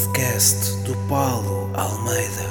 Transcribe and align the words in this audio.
podcast 0.00 0.76
do 0.84 0.96
Paulo 1.08 1.70
Almeida. 1.74 2.48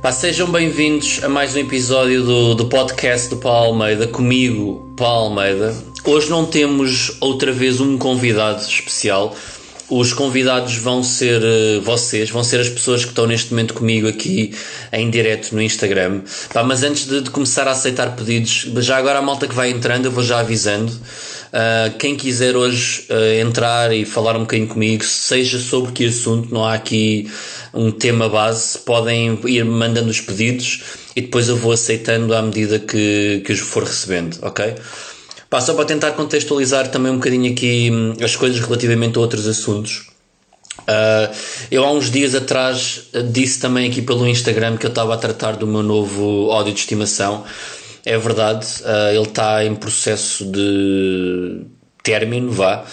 Pá, 0.00 0.12
sejam 0.12 0.48
bem-vindos 0.48 1.24
a 1.24 1.28
mais 1.28 1.56
um 1.56 1.58
episódio 1.58 2.22
do, 2.22 2.54
do 2.54 2.66
podcast 2.66 3.28
do 3.28 3.38
Paulo 3.38 3.72
Almeida, 3.72 4.06
comigo, 4.06 4.88
Paulo 4.96 5.30
Almeida. 5.30 5.74
Hoje 6.04 6.30
não 6.30 6.46
temos 6.46 7.16
outra 7.20 7.50
vez 7.50 7.80
um 7.80 7.98
convidado 7.98 8.62
especial. 8.62 9.34
Os 9.88 10.12
convidados 10.12 10.76
vão 10.76 11.02
ser 11.02 11.40
uh, 11.40 11.80
vocês, 11.80 12.28
vão 12.28 12.42
ser 12.42 12.60
as 12.60 12.68
pessoas 12.68 13.04
que 13.04 13.10
estão 13.10 13.26
neste 13.26 13.50
momento 13.50 13.72
comigo 13.72 14.08
aqui 14.08 14.52
em 14.92 15.08
direto 15.08 15.54
no 15.54 15.62
Instagram. 15.62 16.22
Pá, 16.52 16.64
mas 16.64 16.82
antes 16.82 17.06
de, 17.06 17.20
de, 17.20 17.30
começar 17.30 17.68
a 17.68 17.70
aceitar 17.70 18.16
pedidos, 18.16 18.68
já 18.78 18.96
agora 18.96 19.20
a 19.20 19.22
malta 19.22 19.46
que 19.46 19.54
vai 19.54 19.70
entrando, 19.70 20.06
eu 20.06 20.10
vou 20.10 20.24
já 20.24 20.40
avisando. 20.40 20.90
Uh, 20.92 21.96
quem 21.98 22.16
quiser 22.16 22.56
hoje 22.56 23.06
uh, 23.08 23.40
entrar 23.40 23.94
e 23.94 24.04
falar 24.04 24.36
um 24.36 24.40
bocadinho 24.40 24.68
comigo, 24.68 25.04
seja 25.04 25.58
sobre 25.58 25.92
que 25.92 26.06
assunto, 26.06 26.52
não 26.52 26.64
há 26.64 26.74
aqui 26.74 27.30
um 27.72 27.92
tema 27.92 28.28
base, 28.28 28.78
podem 28.78 29.38
ir 29.44 29.64
mandando 29.64 30.10
os 30.10 30.20
pedidos 30.20 30.82
e 31.14 31.20
depois 31.20 31.48
eu 31.48 31.56
vou 31.56 31.72
aceitando 31.72 32.34
à 32.34 32.42
medida 32.42 32.78
que, 32.78 33.42
que 33.44 33.52
os 33.52 33.60
for 33.60 33.84
recebendo, 33.84 34.38
ok? 34.42 34.74
Pá, 35.56 35.60
só 35.62 35.72
para 35.72 35.86
tentar 35.86 36.12
contextualizar 36.12 36.90
também 36.90 37.10
um 37.10 37.14
bocadinho 37.14 37.50
aqui 37.50 37.90
hum, 37.90 38.12
as 38.22 38.36
coisas 38.36 38.60
relativamente 38.60 39.16
a 39.16 39.22
outros 39.22 39.48
assuntos. 39.48 40.08
Uh, 40.80 41.34
eu 41.70 41.82
há 41.82 41.90
uns 41.90 42.10
dias 42.10 42.34
atrás 42.34 43.04
disse 43.32 43.58
também 43.58 43.88
aqui 43.88 44.02
pelo 44.02 44.28
Instagram 44.28 44.76
que 44.76 44.84
eu 44.84 44.90
estava 44.90 45.14
a 45.14 45.16
tratar 45.16 45.56
do 45.56 45.66
meu 45.66 45.82
novo 45.82 46.48
ódio 46.48 46.74
de 46.74 46.80
estimação. 46.80 47.42
É 48.04 48.18
verdade, 48.18 48.66
uh, 48.82 49.14
ele 49.14 49.22
está 49.22 49.64
em 49.64 49.74
processo 49.74 50.44
de 50.44 51.62
término, 52.02 52.52
vá. 52.52 52.84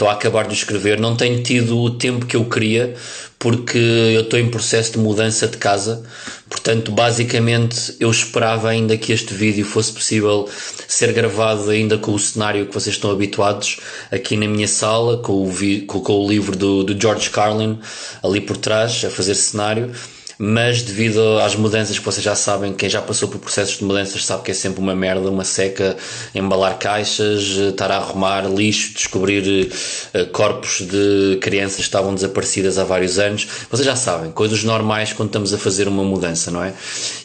Estou 0.00 0.08
a 0.08 0.14
acabar 0.14 0.48
de 0.48 0.54
escrever. 0.54 0.98
Não 0.98 1.14
tenho 1.14 1.42
tido 1.42 1.78
o 1.78 1.90
tempo 1.90 2.24
que 2.24 2.34
eu 2.34 2.46
queria, 2.46 2.94
porque 3.38 3.76
eu 3.76 4.22
estou 4.22 4.38
em 4.38 4.48
processo 4.48 4.92
de 4.92 4.98
mudança 4.98 5.46
de 5.46 5.58
casa. 5.58 6.02
Portanto, 6.48 6.90
basicamente, 6.90 7.96
eu 8.00 8.10
esperava 8.10 8.70
ainda 8.70 8.96
que 8.96 9.12
este 9.12 9.34
vídeo 9.34 9.62
fosse 9.62 9.92
possível 9.92 10.48
ser 10.88 11.12
gravado 11.12 11.68
ainda 11.68 11.98
com 11.98 12.14
o 12.14 12.18
cenário 12.18 12.64
que 12.64 12.72
vocês 12.72 12.96
estão 12.96 13.10
habituados 13.10 13.78
aqui 14.10 14.38
na 14.38 14.48
minha 14.48 14.66
sala, 14.66 15.18
com 15.18 15.44
o, 15.44 15.52
com, 15.86 16.00
com 16.00 16.12
o 16.14 16.26
livro 16.26 16.56
do, 16.56 16.82
do 16.82 16.98
George 16.98 17.28
Carlin 17.28 17.78
ali 18.22 18.40
por 18.40 18.56
trás, 18.56 19.04
a 19.04 19.10
fazer 19.10 19.34
cenário 19.34 19.92
mas 20.42 20.80
devido 20.80 21.38
às 21.38 21.54
mudanças 21.54 21.98
que 21.98 22.04
vocês 22.04 22.24
já 22.24 22.34
sabem, 22.34 22.72
quem 22.72 22.88
já 22.88 23.02
passou 23.02 23.28
por 23.28 23.38
processos 23.38 23.76
de 23.76 23.84
mudanças 23.84 24.24
sabe 24.24 24.42
que 24.42 24.50
é 24.50 24.54
sempre 24.54 24.80
uma 24.80 24.96
merda, 24.96 25.28
uma 25.30 25.44
seca, 25.44 25.94
embalar 26.34 26.78
caixas, 26.78 27.42
estar 27.42 27.90
a 27.90 27.98
arrumar 27.98 28.48
lixo, 28.48 28.94
descobrir 28.94 29.70
uh, 30.14 30.26
corpos 30.32 30.80
de 30.80 31.36
crianças 31.42 31.76
que 31.76 31.82
estavam 31.82 32.14
desaparecidas 32.14 32.78
há 32.78 32.84
vários 32.84 33.18
anos. 33.18 33.46
Vocês 33.70 33.84
já 33.84 33.94
sabem, 33.94 34.30
coisas 34.30 34.64
normais 34.64 35.12
quando 35.12 35.28
estamos 35.28 35.52
a 35.52 35.58
fazer 35.58 35.86
uma 35.86 36.04
mudança, 36.04 36.50
não 36.50 36.64
é? 36.64 36.72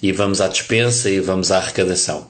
E 0.03 0.11
vamos 0.11 0.41
à 0.41 0.49
dispensa 0.49 1.09
e 1.09 1.21
vamos 1.21 1.53
à 1.53 1.57
arrecadação 1.57 2.27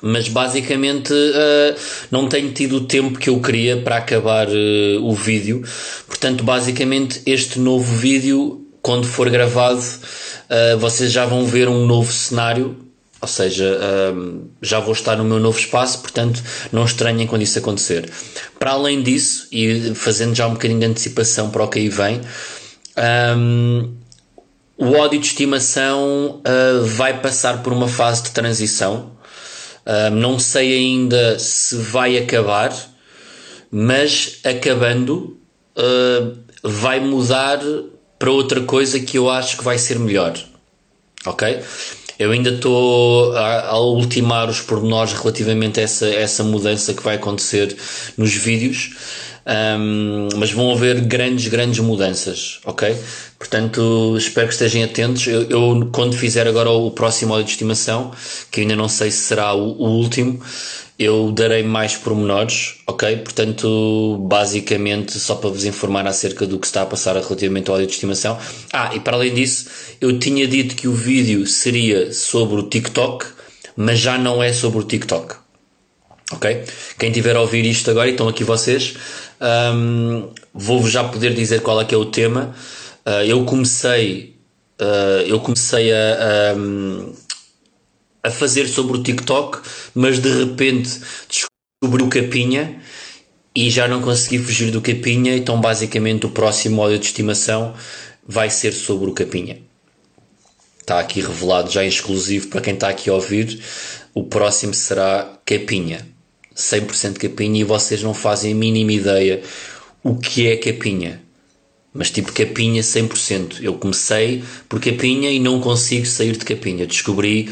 mas 0.00 0.28
basicamente 0.28 1.12
uh, 1.12 1.76
não 2.08 2.28
tenho 2.28 2.52
tido 2.52 2.76
o 2.76 2.80
tempo 2.82 3.18
que 3.18 3.28
eu 3.28 3.40
queria 3.40 3.78
para 3.78 3.96
acabar 3.96 4.46
uh, 4.46 5.02
o 5.02 5.12
vídeo. 5.12 5.64
Portanto, 6.06 6.44
basicamente, 6.44 7.20
este 7.26 7.58
novo 7.58 7.96
vídeo 7.96 8.67
quando 8.88 9.06
for 9.06 9.28
gravado, 9.28 9.80
uh, 9.80 10.78
vocês 10.78 11.12
já 11.12 11.26
vão 11.26 11.44
ver 11.44 11.68
um 11.68 11.84
novo 11.84 12.10
cenário, 12.10 12.74
ou 13.20 13.28
seja, 13.28 13.78
uh, 13.78 14.48
já 14.62 14.80
vou 14.80 14.94
estar 14.94 15.14
no 15.14 15.24
meu 15.24 15.38
novo 15.38 15.58
espaço, 15.58 15.98
portanto, 15.98 16.42
não 16.72 16.86
estranhem 16.86 17.26
quando 17.26 17.42
isso 17.42 17.58
acontecer. 17.58 18.10
Para 18.58 18.70
além 18.70 19.02
disso, 19.02 19.46
e 19.52 19.94
fazendo 19.94 20.34
já 20.34 20.46
um 20.46 20.54
bocadinho 20.54 20.80
de 20.80 20.86
antecipação 20.86 21.50
para 21.50 21.64
o 21.64 21.68
que 21.68 21.80
aí 21.80 21.90
vem, 21.90 22.22
um, 23.36 23.92
o 24.78 24.92
ódio 24.92 25.20
de 25.20 25.26
estimação 25.26 26.40
uh, 26.40 26.82
vai 26.86 27.20
passar 27.20 27.62
por 27.62 27.74
uma 27.74 27.88
fase 27.88 28.22
de 28.22 28.30
transição. 28.30 29.12
Uh, 29.84 30.10
não 30.14 30.38
sei 30.38 30.74
ainda 30.74 31.38
se 31.38 31.76
vai 31.76 32.16
acabar, 32.16 32.74
mas 33.70 34.38
acabando, 34.46 35.38
uh, 35.76 36.38
vai 36.62 37.00
mudar 37.00 37.60
para 38.18 38.30
outra 38.30 38.60
coisa 38.62 38.98
que 39.00 39.16
eu 39.16 39.30
acho 39.30 39.58
que 39.58 39.64
vai 39.64 39.78
ser 39.78 39.98
melhor. 39.98 40.34
Ok? 41.26 41.60
Eu 42.18 42.32
ainda 42.32 42.50
estou 42.50 43.32
a, 43.36 43.68
a, 43.68 43.80
ultimar 43.80 44.48
os 44.48 44.60
pormenores 44.60 45.12
relativamente 45.12 45.78
a 45.78 45.84
essa, 45.84 46.08
essa 46.08 46.42
mudança 46.42 46.92
que 46.92 47.02
vai 47.02 47.14
acontecer 47.14 47.76
nos 48.16 48.34
vídeos, 48.34 48.96
um, 49.46 50.28
mas 50.36 50.50
vão 50.50 50.72
haver 50.72 51.00
grandes, 51.02 51.46
grandes 51.46 51.78
mudanças, 51.78 52.58
ok? 52.64 52.96
Portanto, 53.38 54.16
espero 54.18 54.48
que 54.48 54.52
estejam 54.54 54.82
atentos. 54.82 55.26
Eu, 55.28 55.48
eu 55.48 55.90
quando 55.92 56.16
fizer 56.16 56.46
agora 56.48 56.70
o 56.70 56.90
próximo 56.90 57.32
áudio 57.32 57.46
de 57.46 57.52
estimação, 57.52 58.10
que 58.50 58.62
ainda 58.62 58.74
não 58.74 58.88
sei 58.88 59.12
se 59.12 59.18
será 59.18 59.54
o, 59.54 59.80
o 59.80 59.88
último, 59.88 60.42
eu 60.98 61.30
darei 61.30 61.62
mais 61.62 61.96
pormenores, 61.96 62.74
ok? 62.84 63.18
Portanto, 63.18 64.18
basicamente, 64.28 65.18
só 65.20 65.36
para 65.36 65.50
vos 65.50 65.64
informar 65.64 66.06
acerca 66.08 66.44
do 66.44 66.58
que 66.58 66.66
está 66.66 66.82
a 66.82 66.86
passar 66.86 67.14
relativamente 67.14 67.68
ao 67.68 67.76
áudio 67.76 67.86
de 67.86 67.94
estimação. 67.94 68.36
Ah, 68.72 68.90
e 68.92 68.98
para 68.98 69.16
além 69.16 69.32
disso, 69.32 69.68
eu 70.00 70.18
tinha 70.18 70.46
dito 70.48 70.74
que 70.74 70.88
o 70.88 70.92
vídeo 70.92 71.46
seria 71.46 72.12
sobre 72.12 72.56
o 72.56 72.64
TikTok, 72.64 73.26
mas 73.76 74.00
já 74.00 74.18
não 74.18 74.42
é 74.42 74.52
sobre 74.52 74.80
o 74.80 74.82
TikTok. 74.82 75.36
Ok? 76.32 76.64
Quem 76.98 77.12
tiver 77.12 77.36
a 77.36 77.40
ouvir 77.40 77.64
isto 77.64 77.90
agora, 77.90 78.08
e 78.08 78.10
estão 78.10 78.28
aqui 78.28 78.42
vocês, 78.42 78.94
um, 79.40 80.28
vou-vos 80.52 80.90
já 80.90 81.04
poder 81.04 81.32
dizer 81.32 81.62
qual 81.62 81.80
é 81.80 81.84
que 81.84 81.94
é 81.94 81.98
o 81.98 82.06
tema. 82.06 82.54
Uh, 83.06 83.22
eu 83.24 83.44
comecei, 83.44 84.34
uh, 84.80 85.22
eu 85.26 85.38
comecei 85.38 85.92
a, 85.92 86.54
um, 86.56 87.14
a 88.28 88.30
fazer 88.30 88.66
sobre 88.68 88.96
o 88.96 89.02
TikTok, 89.02 89.60
mas 89.94 90.18
de 90.18 90.30
repente 90.30 91.00
descobri 91.28 92.02
o 92.02 92.08
Capinha 92.08 92.80
e 93.54 93.70
já 93.70 93.88
não 93.88 94.00
consegui 94.00 94.38
fugir 94.38 94.70
do 94.70 94.80
Capinha, 94.80 95.36
então 95.36 95.60
basicamente 95.60 96.26
o 96.26 96.30
próximo 96.30 96.80
áudio 96.80 96.98
de 96.98 97.06
estimação 97.06 97.74
vai 98.26 98.50
ser 98.50 98.72
sobre 98.72 99.10
o 99.10 99.12
Capinha. 99.12 99.58
Está 100.80 101.00
aqui 101.00 101.20
revelado 101.20 101.70
já 101.70 101.84
exclusivo 101.84 102.48
para 102.48 102.60
quem 102.60 102.74
está 102.74 102.88
aqui 102.88 103.10
a 103.10 103.14
ouvir. 103.14 103.60
O 104.14 104.24
próximo 104.24 104.72
será 104.72 105.38
Capinha. 105.44 106.06
100% 106.56 107.18
Capinha 107.18 107.60
e 107.60 107.64
vocês 107.64 108.02
não 108.02 108.14
fazem 108.14 108.52
a 108.52 108.56
mínima 108.56 108.92
ideia 108.92 109.42
o 110.02 110.16
que 110.16 110.46
é 110.46 110.56
Capinha. 110.56 111.20
Mas 111.92 112.10
tipo 112.10 112.32
Capinha 112.32 112.82
100%. 112.82 113.62
Eu 113.62 113.74
comecei 113.74 114.42
por 114.68 114.80
Capinha 114.80 115.30
e 115.30 115.38
não 115.38 115.60
consigo 115.60 116.06
sair 116.06 116.36
de 116.36 116.44
Capinha. 116.44 116.86
Descobri 116.86 117.50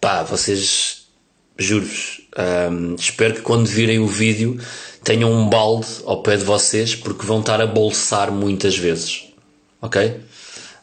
pá, 0.00 0.22
vocês, 0.22 1.06
juro-vos, 1.58 2.22
um, 2.70 2.94
espero 2.96 3.34
que 3.34 3.40
quando 3.40 3.66
virem 3.66 3.98
o 3.98 4.06
vídeo 4.06 4.60
tenham 5.02 5.32
um 5.32 5.48
balde 5.48 5.86
ao 6.04 6.22
pé 6.22 6.36
de 6.36 6.44
vocês 6.44 6.94
porque 6.94 7.24
vão 7.24 7.40
estar 7.40 7.60
a 7.60 7.66
bolsar 7.66 8.30
muitas 8.30 8.76
vezes, 8.76 9.24
ok? 9.80 10.20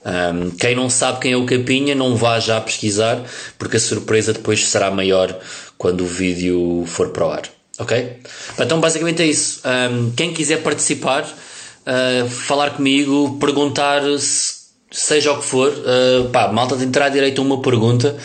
Um, 0.06 0.52
quem 0.52 0.76
não 0.76 0.90
sabe 0.90 1.20
quem 1.20 1.32
é 1.32 1.38
o 1.38 1.46
Capinha, 1.46 1.96
não 1.96 2.16
vá 2.16 2.40
já 2.40 2.60
pesquisar 2.60 3.22
porque 3.58 3.78
a 3.78 3.80
surpresa 3.80 4.34
depois 4.34 4.66
será 4.68 4.92
maior 4.92 5.38
quando 5.78 6.02
o 6.02 6.08
vídeo 6.08 6.84
for 6.88 7.10
para 7.10 7.26
o 7.26 7.32
ar, 7.32 7.44
ok? 7.80 8.20
Então, 8.60 8.80
basicamente 8.80 9.22
é 9.22 9.26
isso. 9.26 9.62
Um, 9.66 10.12
quem 10.12 10.34
quiser 10.34 10.62
participar, 10.62 11.24
uh, 11.24 12.30
falar 12.30 12.72
comigo, 12.72 13.38
perguntar 13.40 14.02
se 14.20 14.53
seja 14.94 15.34
o 15.34 15.40
que 15.40 15.46
for, 15.46 15.70
uh, 15.70 16.30
pá, 16.30 16.50
malta 16.50 16.76
entrar 16.76 17.10
direito 17.10 17.42
uma 17.42 17.60
pergunta, 17.60 18.16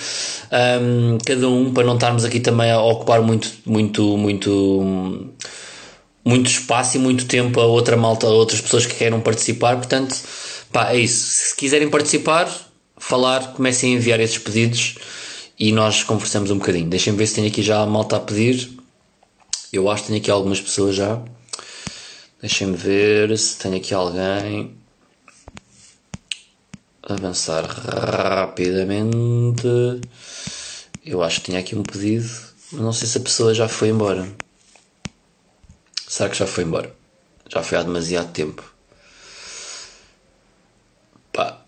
um, 0.82 1.16
cada 1.24 1.48
um, 1.48 1.72
para 1.72 1.84
não 1.84 1.94
estarmos 1.94 2.26
aqui 2.26 2.40
também 2.40 2.70
a 2.70 2.80
ocupar 2.80 3.22
muito, 3.22 3.50
muito, 3.64 4.18
muito, 4.18 5.30
muito 6.22 6.46
espaço 6.50 6.98
e 6.98 7.00
muito 7.00 7.24
tempo 7.24 7.58
a 7.58 7.64
outra 7.64 7.96
malta, 7.96 8.26
a 8.26 8.30
outras 8.30 8.60
pessoas 8.60 8.84
que 8.84 8.94
queiram 8.94 9.18
participar, 9.18 9.76
portanto, 9.76 10.14
pá, 10.70 10.92
é 10.92 10.98
isso. 10.98 11.48
Se 11.48 11.56
quiserem 11.56 11.88
participar, 11.88 12.54
falar, 12.98 13.54
comecem 13.54 13.94
a 13.94 13.96
enviar 13.96 14.20
esses 14.20 14.36
pedidos 14.36 14.96
e 15.58 15.72
nós 15.72 16.02
conversamos 16.02 16.50
um 16.50 16.58
bocadinho. 16.58 16.88
Deixem 16.90 17.16
ver 17.16 17.26
se 17.26 17.36
tem 17.36 17.46
aqui 17.46 17.62
já 17.62 17.80
a 17.80 17.86
malta 17.86 18.16
a 18.16 18.20
pedir. 18.20 18.70
Eu 19.72 19.88
acho 19.90 20.02
que 20.02 20.08
tenho 20.08 20.20
aqui 20.20 20.30
algumas 20.30 20.60
pessoas 20.60 20.94
já. 20.94 21.18
Deixem-me 22.42 22.76
ver 22.76 23.36
se 23.38 23.58
tem 23.58 23.74
aqui 23.74 23.92
alguém 23.92 24.77
avançar 27.08 27.64
rapidamente. 27.64 29.66
Eu 31.04 31.22
acho 31.22 31.40
que 31.40 31.46
tinha 31.46 31.60
aqui 31.60 31.74
um 31.74 31.82
pedido, 31.82 32.28
mas 32.72 32.82
não 32.82 32.92
sei 32.92 33.08
se 33.08 33.18
a 33.18 33.22
pessoa 33.22 33.54
já 33.54 33.68
foi 33.68 33.88
embora. 33.88 34.28
Será 36.06 36.28
que 36.28 36.36
já 36.36 36.46
foi 36.46 36.64
embora? 36.64 36.94
Já 37.48 37.62
foi 37.62 37.78
há 37.78 37.82
demasiado 37.82 38.32
tempo. 38.32 38.62
Pá. 41.32 41.62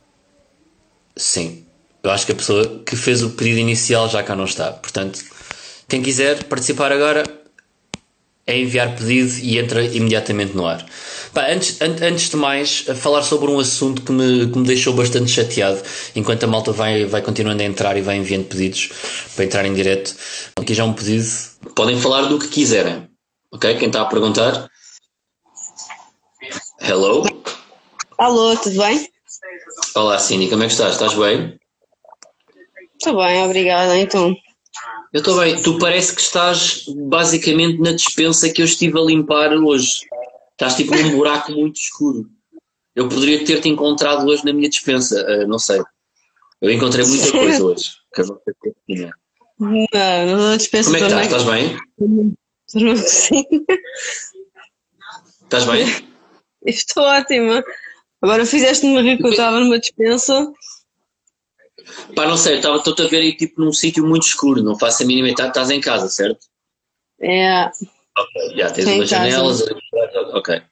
Sim. 1.16 1.64
Eu 2.02 2.10
acho 2.10 2.26
que 2.26 2.32
a 2.32 2.37
pessoa 2.37 2.82
que 2.84 2.96
fez 2.96 3.22
o 3.22 3.31
pedido 3.31 3.58
inicial 3.58 4.08
já 4.08 4.22
cá 4.22 4.34
não 4.34 4.44
está. 4.44 4.72
Portanto, 4.72 5.22
quem 5.88 6.02
quiser 6.02 6.44
participar 6.44 6.92
agora, 6.92 7.22
é 8.46 8.58
enviar 8.58 8.96
pedido 8.96 9.32
e 9.38 9.58
entra 9.58 9.84
imediatamente 9.84 10.56
no 10.56 10.66
ar. 10.66 10.84
Pá, 11.32 11.46
antes, 11.48 11.81
an 11.81 11.94
antes 12.02 12.31
de 12.31 12.37
mais, 12.37 12.81
falar 12.96 13.22
sobre 13.22 13.50
um 13.50 13.60
assunto 13.60 14.02
que 14.02 14.10
me, 14.10 14.50
que 14.50 14.58
me 14.58 14.66
deixou 14.66 14.92
bastante 14.92 15.31
chateado, 15.31 15.81
enquanto 16.16 16.44
a 16.44 16.46
malta 16.46 16.72
vai, 16.72 17.04
vai 17.04 17.22
continuando 17.22 17.62
a 17.62 17.66
entrar 17.66 17.96
e 17.96 18.02
vai 18.02 18.16
enviando 18.16 18.46
pedidos 18.46 18.90
para 19.37 19.44
entrar 19.44 19.64
em 19.64 19.72
direto. 19.72 20.14
Aqui 20.56 20.75
já 20.75 20.84
um 20.84 20.92
pedido. 20.92 21.25
Podem 21.76 22.00
falar 22.00 22.22
do 22.22 22.38
que 22.38 22.48
quiserem. 22.48 23.08
Ok? 23.52 23.76
Quem 23.76 23.88
está 23.88 24.02
a 24.02 24.06
perguntar? 24.06 24.69
Hello? 26.81 27.25
Alô, 28.19 28.56
tudo 28.56 28.78
bem? 28.78 29.08
Olá, 29.94 30.19
Cindy, 30.19 30.48
como 30.48 30.62
é 30.62 30.66
que 30.66 30.72
estás? 30.72 30.92
Estás 30.92 31.14
bem? 31.14 31.58
Estou 32.98 33.16
bem, 33.16 33.42
obrigada. 33.44 33.96
Então. 33.96 34.34
Eu 35.12 35.18
estou 35.18 35.38
bem. 35.40 35.60
Tu 35.60 35.78
parece 35.78 36.14
que 36.14 36.20
estás 36.20 36.84
basicamente 37.08 37.80
na 37.80 37.92
dispensa 37.92 38.50
que 38.50 38.62
eu 38.62 38.66
estive 38.66 38.98
a 38.98 39.02
limpar 39.02 39.52
hoje. 39.54 40.00
Estás 40.52 40.76
tipo 40.76 40.94
num 40.94 41.16
buraco 41.16 41.52
muito 41.52 41.76
escuro. 41.76 42.30
Eu 42.94 43.08
poderia 43.08 43.44
ter-te 43.44 43.68
encontrado 43.68 44.26
hoje 44.26 44.44
na 44.44 44.52
minha 44.52 44.68
dispensa, 44.68 45.24
uh, 45.24 45.48
não 45.48 45.58
sei. 45.58 45.80
Eu 46.60 46.70
encontrei 46.70 47.04
muita 47.06 47.30
coisa 47.30 47.64
hoje. 47.64 47.90
Que 48.14 48.20
eu 48.20 48.26
não 48.26 48.40
sei 48.44 48.52
o 48.52 48.56
que 48.62 48.72
tinha. 48.86 49.10
Não, 49.58 50.38
não 50.38 50.56
dispensa 50.56 50.90
Como 50.90 50.96
é 50.96 51.00
que 51.00 51.06
estás? 51.06 51.26
Estás 51.26 51.44
bem? 51.44 52.36
Sim. 52.96 53.44
Estás 55.42 55.64
bem? 55.64 55.86
Estou 56.66 57.02
ótima. 57.02 57.64
Agora 58.22 58.44
fizeste-me 58.44 59.00
rir 59.00 59.16
que 59.16 59.26
eu 59.26 59.30
estava 59.30 59.58
numa 59.60 59.78
dispensa. 59.78 60.52
Pá, 62.14 62.26
não 62.26 62.36
sei, 62.36 62.58
estou-te 62.58 63.02
a 63.02 63.06
ver 63.06 63.20
aí 63.20 63.36
tipo 63.36 63.60
num 63.60 63.72
sítio 63.72 64.04
muito 64.06 64.26
escuro, 64.26 64.62
não 64.62 64.78
faço 64.78 65.02
a 65.02 65.06
mínima 65.06 65.28
ideia. 65.28 65.48
Estás 65.48 65.70
em 65.70 65.80
casa, 65.80 66.08
certo? 66.08 66.46
É. 67.20 67.66
Ok, 68.18 68.56
já 68.56 68.70
tens 68.70 68.86
umas 68.88 69.08
janelas. 69.08 69.64
Ok. 70.32 70.62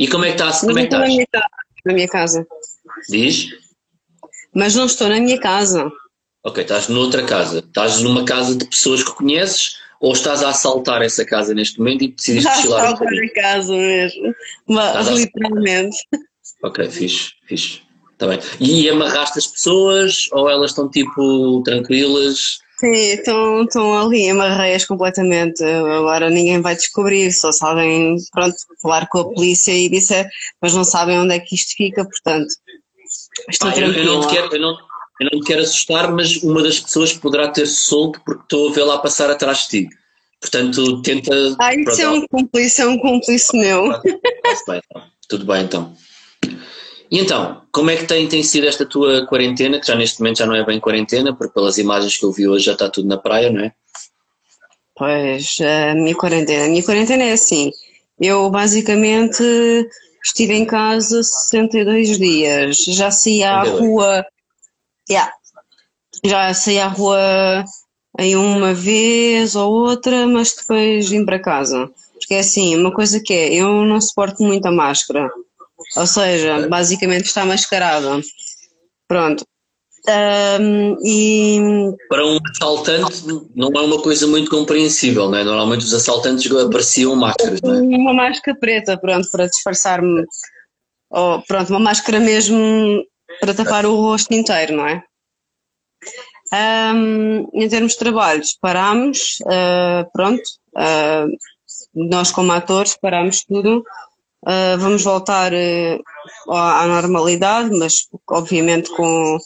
E 0.00 0.08
como 0.08 0.24
é 0.24 0.28
que 0.28 0.34
estás? 0.34 0.60
Como 0.60 0.78
é 0.78 0.86
que 0.86 0.90
na 0.96 1.06
estás? 1.06 1.08
minha, 1.14 1.26
casa, 1.32 1.46
na 1.84 1.92
minha 1.94 2.08
casa. 2.08 2.46
Diz? 3.08 3.48
Mas 4.54 4.74
não 4.74 4.86
estou 4.86 5.08
na 5.08 5.20
minha 5.20 5.38
casa. 5.38 5.90
Ok, 6.44 6.62
estás 6.62 6.88
noutra 6.88 7.24
casa. 7.24 7.58
Estás 7.60 8.00
numa 8.00 8.24
casa 8.24 8.54
de 8.56 8.64
pessoas 8.66 9.02
que 9.02 9.12
conheces 9.14 9.78
ou 10.00 10.12
estás 10.12 10.42
a 10.42 10.50
assaltar 10.50 11.02
essa 11.02 11.24
casa 11.24 11.52
neste 11.52 11.78
momento 11.78 12.04
e 12.04 12.08
decidiste 12.08 12.48
Já 12.48 12.54
cochilar 12.56 12.80
um 12.82 12.94
assaltar 12.94 13.12
a 13.12 13.32
casa 13.34 13.72
mesmo. 13.74 14.34
Mas, 14.68 15.08
a- 15.08 15.10
literalmente. 15.12 15.96
Ok, 16.62 16.88
fixe, 16.90 17.32
fixe. 17.46 17.82
Está 18.18 18.26
bem. 18.26 18.40
E 18.58 18.90
amarraste 18.90 19.38
as 19.38 19.46
pessoas 19.46 20.28
ou 20.32 20.50
elas 20.50 20.72
estão 20.72 20.90
tipo 20.90 21.62
tranquilas? 21.64 22.58
Sim, 22.80 23.12
estão, 23.12 23.62
estão 23.62 23.96
ali 23.96 24.28
amarreias 24.28 24.84
completamente. 24.84 25.62
Agora 25.62 26.28
ninguém 26.28 26.60
vai 26.60 26.74
descobrir, 26.74 27.30
só 27.30 27.50
alguém, 27.60 28.16
pronto, 28.32 28.56
falar 28.82 29.08
com 29.08 29.20
a 29.20 29.32
polícia 29.32 29.70
e 29.70 29.88
disser, 29.88 30.28
mas 30.60 30.74
não 30.74 30.82
sabem 30.82 31.16
onde 31.20 31.34
é 31.34 31.38
que 31.38 31.54
isto 31.54 31.76
fica, 31.76 32.04
portanto. 32.04 32.48
Estou 33.48 33.70
Pá, 33.70 33.78
eu, 33.78 33.92
eu 33.92 34.04
não 34.04 34.28
quero, 34.28 34.52
eu, 34.52 34.60
não, 34.60 34.76
eu 35.20 35.28
não 35.32 35.40
te 35.40 35.46
quero 35.46 35.62
assustar, 35.62 36.10
mas 36.12 36.42
uma 36.42 36.60
das 36.60 36.80
pessoas 36.80 37.12
poderá 37.12 37.48
ter 37.48 37.66
solto 37.66 38.20
porque 38.26 38.42
estou 38.42 38.70
a 38.70 38.72
ver 38.72 38.82
lá 38.82 38.98
passar 38.98 39.30
atrás 39.30 39.60
de 39.60 39.68
ti. 39.68 39.88
Portanto, 40.40 41.02
tenta. 41.02 41.56
Ah, 41.60 41.72
isso 41.72 42.02
é 42.02 42.08
um 42.08 42.26
cúmplice, 42.26 42.82
é 42.82 42.86
um 42.86 42.98
cúmplice 42.98 43.56
meu. 43.56 43.92
Está-se 43.92 44.64
bem, 44.66 44.80
então. 44.90 45.02
Tudo 45.28 45.46
bem 45.46 45.62
então. 45.62 45.96
E 47.10 47.18
então, 47.18 47.62
como 47.72 47.90
é 47.90 47.96
que 47.96 48.06
tem, 48.06 48.28
tem 48.28 48.42
sido 48.42 48.66
esta 48.66 48.84
tua 48.84 49.26
quarentena, 49.26 49.80
que 49.80 49.86
já 49.86 49.94
neste 49.94 50.20
momento 50.20 50.38
já 50.38 50.46
não 50.46 50.54
é 50.54 50.64
bem 50.64 50.78
quarentena, 50.78 51.34
porque 51.34 51.54
pelas 51.54 51.78
imagens 51.78 52.16
que 52.16 52.24
eu 52.24 52.32
vi 52.32 52.46
hoje 52.46 52.66
já 52.66 52.72
está 52.72 52.88
tudo 52.90 53.08
na 53.08 53.16
praia, 53.16 53.50
não 53.50 53.64
é? 53.64 53.72
Pois, 54.94 55.58
a 55.60 55.94
minha 55.94 56.14
quarentena. 56.14 56.64
A 56.64 56.68
minha 56.68 56.82
quarentena 56.82 57.22
é 57.22 57.32
assim. 57.32 57.70
Eu 58.20 58.50
basicamente 58.50 59.42
estive 60.24 60.54
em 60.54 60.66
casa 60.66 61.22
62 61.22 62.18
dias. 62.18 62.84
Já 62.84 63.10
saí 63.10 63.44
à 63.44 63.64
62. 63.64 63.80
rua. 63.80 64.26
Yeah. 65.08 65.32
Já 66.24 66.52
saí 66.52 66.78
à 66.78 66.88
rua 66.88 67.64
em 68.18 68.34
uma 68.36 68.74
vez 68.74 69.54
ou 69.54 69.72
outra, 69.72 70.26
mas 70.26 70.54
depois 70.54 71.08
vim 71.08 71.24
para 71.24 71.38
casa. 71.38 71.88
Porque 72.14 72.34
é 72.34 72.40
assim, 72.40 72.76
uma 72.76 72.92
coisa 72.92 73.20
que 73.20 73.32
é, 73.32 73.54
eu 73.54 73.84
não 73.84 74.00
suporto 74.00 74.42
muito 74.42 74.66
a 74.66 74.72
máscara. 74.72 75.30
Ou 75.96 76.06
seja, 76.06 76.68
basicamente 76.68 77.26
está 77.26 77.44
mascarada. 77.44 78.20
Pronto. 79.06 79.44
Ahm, 80.08 80.96
e 81.04 81.60
Para 82.08 82.24
um 82.24 82.38
assaltante 82.50 83.24
não 83.54 83.70
é 83.74 83.80
uma 83.82 84.00
coisa 84.00 84.26
muito 84.26 84.50
compreensível, 84.50 85.28
não 85.28 85.38
é? 85.38 85.44
Normalmente 85.44 85.84
os 85.84 85.92
assaltantes 85.92 86.50
apareciam 86.50 87.14
máscaras, 87.16 87.60
não 87.62 87.74
é? 87.74 87.78
Uma 87.80 88.14
máscara 88.14 88.56
preta, 88.58 88.96
pronto, 88.98 89.28
para 89.30 89.46
disfarçar-me. 89.46 90.24
Ou, 91.10 91.42
pronto, 91.42 91.70
uma 91.70 91.80
máscara 91.80 92.20
mesmo 92.20 93.02
para 93.40 93.54
tapar 93.54 93.84
o 93.86 93.96
rosto 93.96 94.32
inteiro, 94.32 94.76
não 94.76 94.86
é? 94.86 95.02
Ahm, 96.52 97.46
em 97.52 97.68
termos 97.68 97.92
de 97.92 97.98
trabalhos, 97.98 98.56
parámos, 98.60 99.38
ah, 99.46 100.06
pronto, 100.12 100.42
ah, 100.76 101.26
nós 101.94 102.30
como 102.30 102.52
atores 102.52 102.96
parámos 102.96 103.44
tudo. 103.44 103.84
Ah, 104.46 104.76
vamos 104.78 105.02
voltar 105.02 105.52
eh, 105.52 105.98
à 106.48 106.86
normalidade, 106.86 107.70
mas 107.76 108.08
obviamente 108.28 108.90
com 108.90 109.38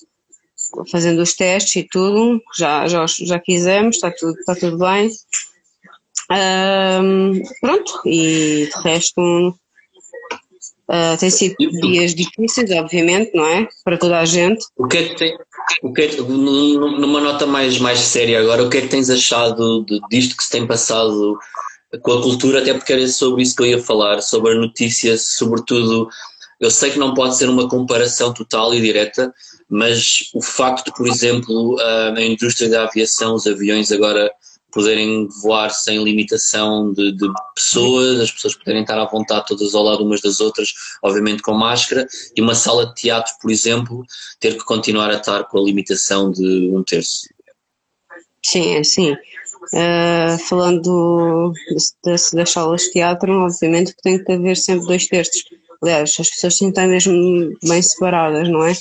fazendo 0.91 1.21
os 1.21 1.35
testes 1.35 1.77
e 1.77 1.89
tudo, 1.89 2.41
já, 2.57 2.87
já, 2.87 3.05
já 3.07 3.39
quisemos, 3.39 3.97
está 3.97 4.11
tudo, 4.11 4.39
está 4.39 4.55
tudo 4.55 4.79
bem. 4.79 5.11
Ahm, 6.31 7.43
pronto, 7.61 8.01
e 8.07 8.71
de 8.75 8.83
resto 8.83 9.55
tem 11.19 11.31
sido 11.31 11.57
dias 11.57 12.15
difíceis, 12.15 12.71
obviamente, 12.71 13.31
não 13.35 13.47
é? 13.47 13.67
Para 13.85 13.99
toda 13.99 14.19
a 14.19 14.25
gente. 14.25 14.65
O 14.77 14.87
que 14.87 14.99
é 14.99 15.09
que 15.09 15.17
tem, 15.17 15.39
o 15.83 15.93
que 15.93 16.03
é 16.03 16.17
numa 16.17 17.21
nota 17.21 17.47
mais, 17.47 17.79
mais 17.79 17.99
séria 17.99 18.41
agora, 18.41 18.63
o 18.63 18.71
que 18.71 18.79
é 18.79 18.81
que 18.83 18.89
tens 18.89 19.11
achado 19.11 19.85
de, 19.85 20.01
disto 20.11 20.37
que 20.37 20.45
se 20.45 20.51
tem 20.51 20.67
passado 20.67 21.39
com 22.01 22.13
a 22.13 22.23
cultura, 22.23 22.61
até 22.61 22.73
porque 22.73 22.93
era 22.93 23.07
sobre 23.09 23.43
isso 23.43 23.55
que 23.55 23.63
eu 23.63 23.67
ia 23.67 23.83
falar, 23.83 24.23
sobre 24.23 24.53
a 24.53 24.55
notícia, 24.55 25.17
sobretudo, 25.19 26.09
eu 26.61 26.71
sei 26.71 26.91
que 26.91 26.99
não 26.99 27.13
pode 27.13 27.37
ser 27.37 27.49
uma 27.49 27.69
comparação 27.69 28.33
total 28.33 28.75
e 28.75 28.81
direta, 28.81 29.33
mas 29.69 30.31
o 30.35 30.41
facto 30.41 30.87
de, 30.87 30.93
por 30.97 31.07
exemplo, 31.07 31.79
a, 31.81 32.15
a 32.15 32.23
indústria 32.23 32.69
da 32.69 32.85
aviação, 32.85 33.35
os 33.35 33.47
aviões 33.47 33.91
agora 33.93 34.31
poderem 34.73 35.29
voar 35.43 35.69
sem 35.71 36.03
limitação 36.03 36.93
de, 36.95 37.13
de 37.13 37.29
pessoas, 37.55 38.21
as 38.21 38.31
pessoas 38.31 38.55
poderem 38.55 38.81
estar 38.81 38.99
à 38.99 39.05
vontade 39.05 39.47
todas 39.47 39.75
ao 39.75 39.83
lado 39.83 40.03
umas 40.03 40.23
das 40.23 40.41
outras, 40.41 40.73
obviamente 41.03 41.43
com 41.43 41.53
máscara, 41.53 42.07
e 42.35 42.41
uma 42.41 42.55
sala 42.55 42.87
de 42.87 42.95
teatro, 42.95 43.35
por 43.41 43.51
exemplo, 43.51 44.03
ter 44.41 44.57
que 44.57 44.65
continuar 44.65 45.11
a 45.11 45.19
estar 45.19 45.45
com 45.45 45.59
a 45.59 45.63
limitação 45.63 46.33
de 46.33 46.71
um 46.73 46.83
terço. 46.83 47.29
Sim, 48.45 48.77
é 48.77 48.83
sim. 48.83 49.15
Ah, 49.75 50.37
falando 50.49 50.83
do- 50.83 51.53
das, 52.05 52.31
das 52.33 52.51
salas 52.51 52.83
de 52.83 52.93
teatro, 52.93 53.33
obviamente 53.33 53.95
que 53.95 54.03
tem 54.03 54.23
que 54.23 54.33
haver 54.33 54.57
sempre 54.57 54.87
dois 54.87 55.07
terços. 55.07 55.45
Aliás, 55.83 56.15
as 56.19 56.31
pessoas 56.31 56.59
têm 56.59 56.69
que 56.69 56.73
estar 56.81 56.87
mesmo 56.89 57.51
bem 57.65 57.83
separadas, 57.83 58.49
não 58.49 58.65
é? 58.65 58.73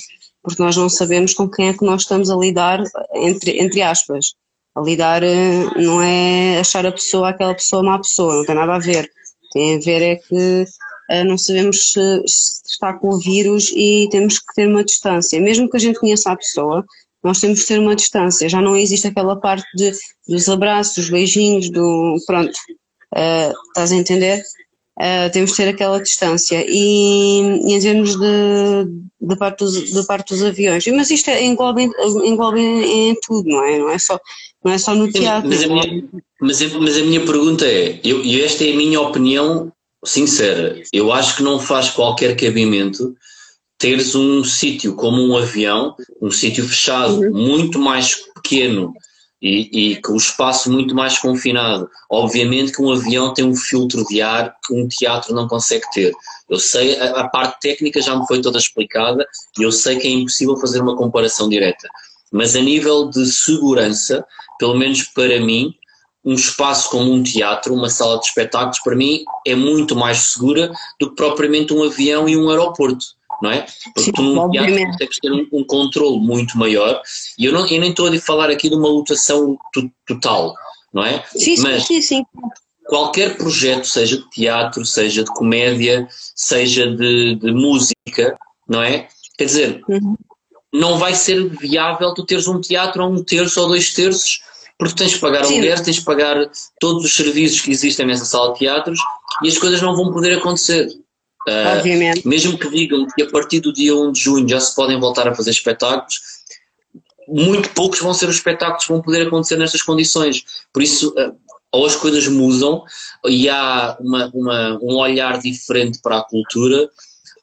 Porque 0.42 0.62
nós 0.62 0.76
não 0.76 0.88
sabemos 0.88 1.34
com 1.34 1.48
quem 1.48 1.68
é 1.68 1.72
que 1.74 1.84
nós 1.84 2.02
estamos 2.02 2.30
a 2.30 2.36
lidar, 2.36 2.82
entre, 3.14 3.60
entre 3.60 3.82
aspas. 3.82 4.34
A 4.74 4.80
lidar 4.80 5.22
eh, 5.22 5.64
não 5.76 6.00
é 6.02 6.58
achar 6.58 6.84
a 6.86 6.92
pessoa 6.92 7.28
aquela 7.28 7.54
pessoa 7.54 7.82
má 7.82 7.98
pessoa, 7.98 8.34
não 8.36 8.44
tem 8.44 8.54
nada 8.54 8.74
a 8.74 8.78
ver. 8.78 9.08
Tem 9.52 9.76
a 9.76 9.78
ver 9.78 10.02
é 10.02 10.16
que 10.16 10.64
eh, 11.10 11.24
não 11.24 11.36
sabemos 11.38 11.92
se, 11.92 12.22
se 12.26 12.62
está 12.66 12.92
com 12.94 13.08
o 13.10 13.18
vírus 13.18 13.70
e 13.74 14.08
temos 14.10 14.38
que 14.38 14.54
ter 14.54 14.66
uma 14.66 14.84
distância. 14.84 15.40
Mesmo 15.40 15.68
que 15.70 15.76
a 15.76 15.80
gente 15.80 15.98
conheça 15.98 16.30
a 16.32 16.36
pessoa, 16.36 16.84
nós 17.22 17.40
temos 17.40 17.62
que 17.62 17.68
ter 17.68 17.78
uma 17.78 17.94
distância. 17.96 18.48
Já 18.48 18.60
não 18.60 18.76
existe 18.76 19.06
aquela 19.06 19.36
parte 19.36 19.64
de, 19.76 19.92
dos 20.28 20.48
abraços, 20.48 20.96
dos 20.96 21.10
beijinhos, 21.10 21.70
do. 21.70 22.16
Pronto, 22.26 22.52
eh, 23.14 23.52
estás 23.68 23.92
a 23.92 23.96
entender? 23.96 24.42
Eh, 25.00 25.28
temos 25.30 25.52
que 25.52 25.56
ter 25.58 25.68
aquela 25.68 26.00
distância. 26.00 26.64
E, 26.68 27.40
e 27.66 27.72
em 27.74 27.80
termos 27.80 28.16
de, 28.16 28.84
de, 29.20 29.36
parte 29.36 29.58
dos, 29.64 29.92
de 29.92 30.06
parte 30.06 30.34
dos 30.34 30.42
aviões, 30.42 30.86
mas 30.88 31.10
isto 31.10 31.28
é, 31.30 31.42
engloba, 31.44 31.80
em- 31.80 31.90
engloba 32.24 32.58
em, 32.58 33.10
em 33.10 33.16
tudo, 33.26 33.48
não 33.48 33.64
é? 33.64 33.78
Não 33.78 33.88
é 33.90 33.98
só, 33.98 34.18
não 34.64 34.72
é 34.72 34.78
só 34.78 34.94
no 34.94 35.10
teatro. 35.10 35.48
Mas 35.48 35.62
a 35.62 35.66
minha, 35.68 36.04
mas 36.40 36.62
a- 36.62 36.78
mas 36.78 36.96
a 36.98 37.02
minha 37.02 37.24
pergunta 37.24 37.64
é, 37.64 38.00
e 38.04 38.42
esta 38.42 38.64
é 38.64 38.72
a 38.72 38.76
minha 38.76 39.00
opinião 39.00 39.72
sincera, 40.04 40.82
eu 40.92 41.12
acho 41.12 41.36
que 41.36 41.42
não 41.44 41.60
faz 41.60 41.88
qualquer 41.90 42.36
cabimento 42.36 43.14
teres 43.82 44.14
um 44.14 44.44
sítio 44.44 44.94
como 44.94 45.20
um 45.20 45.36
avião, 45.36 45.96
um 46.20 46.30
sítio 46.30 46.64
fechado, 46.68 47.32
muito 47.32 47.80
mais 47.80 48.14
pequeno 48.14 48.94
e, 49.42 49.94
e 49.94 50.00
com 50.00 50.12
um 50.12 50.16
espaço 50.16 50.70
muito 50.70 50.94
mais 50.94 51.18
confinado. 51.18 51.90
Obviamente 52.08 52.70
que 52.70 52.80
um 52.80 52.92
avião 52.92 53.34
tem 53.34 53.44
um 53.44 53.56
filtro 53.56 54.04
de 54.06 54.22
ar 54.22 54.54
que 54.64 54.72
um 54.72 54.86
teatro 54.86 55.34
não 55.34 55.48
consegue 55.48 55.84
ter. 55.92 56.12
Eu 56.48 56.60
sei, 56.60 56.96
a, 56.96 57.22
a 57.22 57.28
parte 57.28 57.58
técnica 57.60 58.00
já 58.00 58.14
me 58.14 58.24
foi 58.28 58.40
toda 58.40 58.56
explicada 58.56 59.26
e 59.58 59.64
eu 59.64 59.72
sei 59.72 59.98
que 59.98 60.06
é 60.06 60.10
impossível 60.12 60.56
fazer 60.58 60.80
uma 60.80 60.94
comparação 60.94 61.48
direta. 61.48 61.88
Mas 62.30 62.54
a 62.54 62.60
nível 62.60 63.10
de 63.10 63.26
segurança, 63.26 64.24
pelo 64.60 64.76
menos 64.76 65.02
para 65.02 65.40
mim, 65.40 65.74
um 66.24 66.34
espaço 66.34 66.88
como 66.88 67.12
um 67.12 67.20
teatro, 67.20 67.74
uma 67.74 67.90
sala 67.90 68.20
de 68.20 68.26
espetáculos, 68.26 68.78
para 68.78 68.94
mim 68.94 69.24
é 69.44 69.56
muito 69.56 69.96
mais 69.96 70.18
segura 70.18 70.72
do 71.00 71.10
que 71.10 71.16
propriamente 71.16 71.74
um 71.74 71.82
avião 71.82 72.28
e 72.28 72.36
um 72.36 72.48
aeroporto, 72.48 73.04
não 73.42 73.50
é? 73.50 73.66
Porque 73.92 74.02
Sim, 74.02 74.12
tu 74.12 74.22
num 74.22 74.50
teatro 74.50 74.86
consegues 74.86 75.18
ter 75.18 75.32
um, 75.32 75.46
um 75.52 75.64
controle 75.64 76.20
muito 76.20 76.56
maior 76.56 77.02
e 77.36 77.44
eu, 77.44 77.52
não, 77.52 77.66
eu 77.66 77.80
nem 77.80 77.90
estou 77.90 78.06
a 78.06 78.18
falar 78.20 78.48
aqui 78.48 78.68
de 78.70 78.76
uma 78.76 78.88
lotação 78.88 79.58
to- 79.72 79.90
total, 80.06 80.54
não 80.94 81.04
é? 81.04 81.24
Sim, 81.36 81.56
sim, 81.56 81.62
Mas 81.62 81.84
sim, 81.84 82.00
sim. 82.00 82.24
qualquer 82.86 83.36
projeto, 83.36 83.84
seja 83.86 84.16
de 84.18 84.30
teatro, 84.30 84.86
seja 84.86 85.24
de 85.24 85.30
comédia, 85.34 86.06
seja 86.36 86.86
de, 86.94 87.34
de 87.34 87.52
música, 87.52 88.38
não 88.68 88.80
é? 88.80 89.08
Quer 89.36 89.44
dizer, 89.46 89.82
Uhum. 89.88 90.16
não 90.72 90.98
vai 90.98 91.14
ser 91.14 91.44
viável 91.48 92.14
tu 92.14 92.24
teres 92.24 92.46
um 92.46 92.60
teatro 92.60 93.02
a 93.02 93.06
um 93.08 93.24
terço 93.24 93.60
ou 93.60 93.66
dois 93.68 93.92
terços, 93.92 94.40
porque 94.78 94.94
tens 94.94 95.10
de 95.12 95.18
pagar 95.18 95.44
Sim. 95.44 95.54
aluguer, 95.54 95.82
tens 95.82 95.96
de 95.96 96.02
pagar 96.02 96.48
todos 96.78 97.04
os 97.04 97.12
serviços 97.12 97.60
que 97.60 97.72
existem 97.72 98.06
nessa 98.06 98.24
sala 98.24 98.52
de 98.52 98.60
teatros 98.60 99.00
e 99.42 99.48
as 99.48 99.58
coisas 99.58 99.82
não 99.82 99.96
vão 99.96 100.12
poder 100.12 100.38
acontecer. 100.38 100.88
Ah, 101.48 101.82
mesmo 102.24 102.56
que 102.58 102.70
digam 102.70 103.06
que 103.06 103.22
a 103.22 103.30
partir 103.30 103.60
do 103.60 103.72
dia 103.72 103.96
1 103.96 104.12
de 104.12 104.20
junho 104.20 104.48
já 104.48 104.60
se 104.60 104.74
podem 104.74 104.98
voltar 105.00 105.26
a 105.26 105.34
fazer 105.34 105.50
espetáculos, 105.50 106.20
muito 107.28 107.70
poucos 107.70 108.00
vão 108.00 108.14
ser 108.14 108.28
os 108.28 108.36
espetáculos 108.36 108.84
que 108.86 108.92
vão 108.92 109.02
poder 109.02 109.26
acontecer 109.26 109.56
nestas 109.56 109.82
condições. 109.82 110.44
Por 110.72 110.82
isso, 110.82 111.12
eh, 111.18 111.32
ou 111.72 111.86
as 111.86 111.96
coisas 111.96 112.28
mudam 112.28 112.84
e 113.26 113.48
há 113.48 113.96
uma, 114.00 114.30
uma- 114.34 114.78
um 114.82 114.96
olhar 114.96 115.38
diferente 115.40 115.98
para 116.02 116.18
a 116.18 116.24
cultura, 116.24 116.88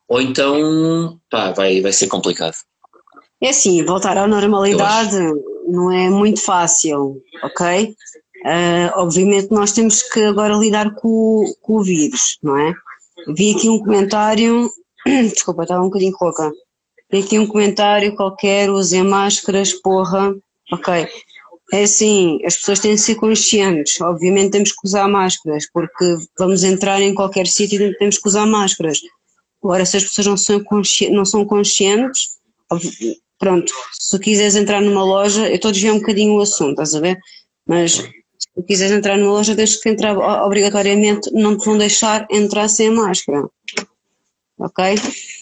ou 0.07 0.21
então 0.21 1.19
pá, 1.29 1.51
vai, 1.51 1.81
vai 1.81 1.91
ser 1.91 2.07
complicado. 2.07 2.55
É 3.41 3.49
assim, 3.49 3.83
voltar 3.85 4.17
à 4.17 4.27
normalidade 4.27 5.17
não 5.67 5.91
é 5.91 6.09
muito 6.09 6.41
fácil, 6.41 7.21
ok? 7.43 7.95
Ah, 8.45 8.93
obviamente 8.95 9.49
nós 9.51 9.71
temos 9.71 10.01
que 10.03 10.21
agora 10.21 10.53
lidar 10.55 10.93
com, 10.95 11.43
com 11.61 11.75
o 11.77 11.83
vírus, 11.83 12.37
não 12.43 12.57
é? 12.57 12.73
Vi 13.27 13.55
aqui 13.55 13.69
um 13.69 13.79
comentário, 13.79 14.69
desculpa, 15.05 15.63
estava 15.63 15.81
um 15.81 15.85
bocadinho 15.85 16.15
rouca. 16.19 16.51
Vi 17.11 17.19
aqui 17.19 17.39
um 17.39 17.47
comentário 17.47 18.15
qualquer, 18.15 18.69
usem 18.69 19.03
máscaras, 19.03 19.73
porra, 19.73 20.33
ok. 20.71 21.07
É 21.71 21.83
assim, 21.83 22.39
as 22.45 22.57
pessoas 22.57 22.79
têm 22.79 22.95
de 22.95 23.01
ser 23.01 23.15
conscientes, 23.15 24.01
obviamente 24.01 24.51
temos 24.51 24.71
que 24.71 24.79
usar 24.87 25.07
máscaras, 25.07 25.65
porque 25.71 26.17
vamos 26.37 26.63
entrar 26.63 26.99
em 27.01 27.13
qualquer 27.13 27.45
sítio 27.45 27.79
e 27.81 27.97
temos 27.97 28.17
que 28.17 28.27
usar 28.27 28.45
máscaras. 28.47 28.99
Agora, 29.63 29.85
se 29.85 29.97
as 29.97 30.03
pessoas 30.03 30.27
não 30.27 30.37
são, 30.37 30.63
consci- 30.63 31.09
não 31.09 31.25
são 31.25 31.45
conscientes, 31.45 32.37
pronto, 33.37 33.71
se 33.93 34.17
quiseres 34.19 34.55
entrar 34.55 34.81
numa 34.81 35.03
loja, 35.03 35.47
eu 35.47 35.55
estou 35.55 35.69
a 35.69 35.71
desviar 35.71 35.93
um 35.93 35.99
bocadinho 35.99 36.33
o 36.35 36.41
assunto, 36.41 36.71
estás 36.81 36.95
a 36.95 36.99
ver? 36.99 37.19
Mas 37.67 38.03
se 38.39 38.47
tu 38.55 38.63
quiseres 38.63 38.93
entrar 38.93 39.17
numa 39.17 39.33
loja, 39.33 39.55
tens 39.55 39.75
que 39.75 39.89
entrar 39.89 40.17
obrigatoriamente, 40.45 41.29
não 41.33 41.57
te 41.57 41.65
vão 41.65 41.77
deixar 41.77 42.25
entrar 42.31 42.69
sem 42.69 42.87
a 42.87 42.91
máscara. 42.91 43.49
Ok? 44.57 44.83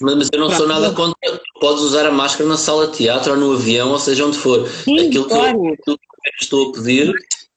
Mas, 0.02 0.16
mas 0.16 0.30
eu 0.32 0.40
não 0.40 0.50
sou 0.50 0.66
Pronto. 0.66 0.82
nada 0.82 0.94
contra. 0.94 1.16
tu 1.24 1.60
Podes 1.60 1.84
usar 1.84 2.06
a 2.06 2.12
máscara 2.12 2.50
na 2.50 2.58
sala 2.58 2.88
de 2.88 2.98
teatro 2.98 3.34
ou 3.34 3.38
no 3.38 3.54
avião, 3.54 3.92
ou 3.92 4.00
seja 4.00 4.26
onde 4.26 4.38
for. 4.38 4.68
Sim, 4.68 5.08
aquilo, 5.08 5.26
que 5.26 5.30
claro. 5.30 5.66
eu, 5.66 5.74
aquilo 5.74 5.98
que 5.98 6.30
eu 6.30 6.32
estou 6.42 6.70
a 6.70 6.74
pedir 6.74 7.14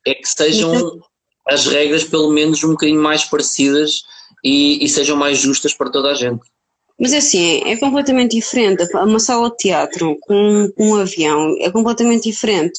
é 0.07 0.15
que 0.15 0.29
sejam 0.29 1.01
as 1.47 1.67
regras, 1.67 2.05
pelo 2.05 2.31
menos, 2.31 2.63
um 2.63 2.71
bocadinho 2.71 3.03
mais 3.03 3.25
parecidas 3.25 4.03
e, 4.45 4.83
e 4.85 4.89
sejam 4.89 5.17
mais 5.17 5.39
justas 5.39 5.75
para 5.75 5.91
toda 5.91 6.11
a 6.11 6.15
gente. 6.15 6.41
Mas 6.99 7.15
é 7.15 7.19
assim, 7.19 7.63
é 7.65 7.77
completamente 7.79 8.37
diferente. 8.37 8.85
Uma 8.95 9.19
sala 9.19 9.51
de 9.51 9.57
teatro 9.57 10.17
com 10.21 10.71
com 10.77 10.91
um 10.91 10.97
avião 10.97 11.57
é 11.59 11.71
completamente 11.71 12.25
diferente. 12.31 12.79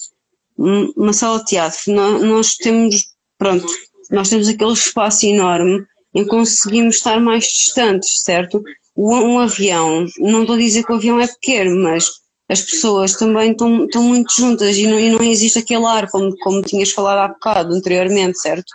Um- 0.61 0.93
Uma 0.95 1.13
sala 1.13 1.39
de 1.39 1.45
teatro, 1.45 1.79
nó- 1.87 2.19
nós 2.19 2.55
temos, 2.55 3.07
pronto, 3.37 3.65
nós 4.11 4.29
temos 4.29 4.47
aquele 4.47 4.73
espaço 4.73 5.25
enorme 5.25 5.83
em 6.13 6.23
que 6.23 6.29
conseguimos 6.29 6.97
estar 6.97 7.19
mais 7.19 7.45
distantes, 7.45 8.21
certo? 8.21 8.61
Um 8.95 9.39
avião, 9.39 10.05
não 10.19 10.41
estou 10.41 10.55
a 10.55 10.59
dizer 10.59 10.83
que 10.83 10.91
o 10.91 10.95
avião 10.95 11.19
é 11.19 11.27
pequeno, 11.27 11.81
mas 11.81 12.09
as 12.49 12.61
pessoas 12.61 13.13
também 13.13 13.51
estão, 13.51 13.85
estão 13.85 14.03
muito 14.03 14.35
juntas 14.35 14.77
e 14.77 14.85
não, 14.85 14.99
e 14.99 15.09
não 15.09 15.23
existe 15.23 15.59
aquele 15.59 15.85
ar, 15.85 16.09
como, 16.11 16.35
como 16.39 16.61
tinhas 16.61 16.91
falado 16.91 17.19
há 17.19 17.27
bocado 17.29 17.73
anteriormente, 17.73 18.39
certo? 18.39 18.69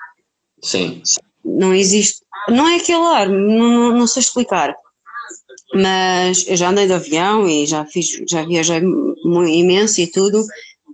Sim. 0.62 1.02
não 1.44 1.74
existe, 1.74 2.20
não 2.48 2.66
é 2.66 2.76
aquele 2.76 3.04
ar, 3.04 3.28
não, 3.28 3.92
não, 3.98 4.06
sei 4.06 4.20
explicar, 4.20 4.74
mas 5.74 6.44
eu 6.48 6.56
já 6.56 6.70
andei 6.70 6.86
de 6.86 6.94
avião 6.94 7.46
e 7.46 7.66
já 7.66 7.84
fiz, 7.84 8.06
já 8.28 8.42
viajei 8.44 8.80
imenso 9.48 10.00
e 10.00 10.06
tudo, 10.06 10.42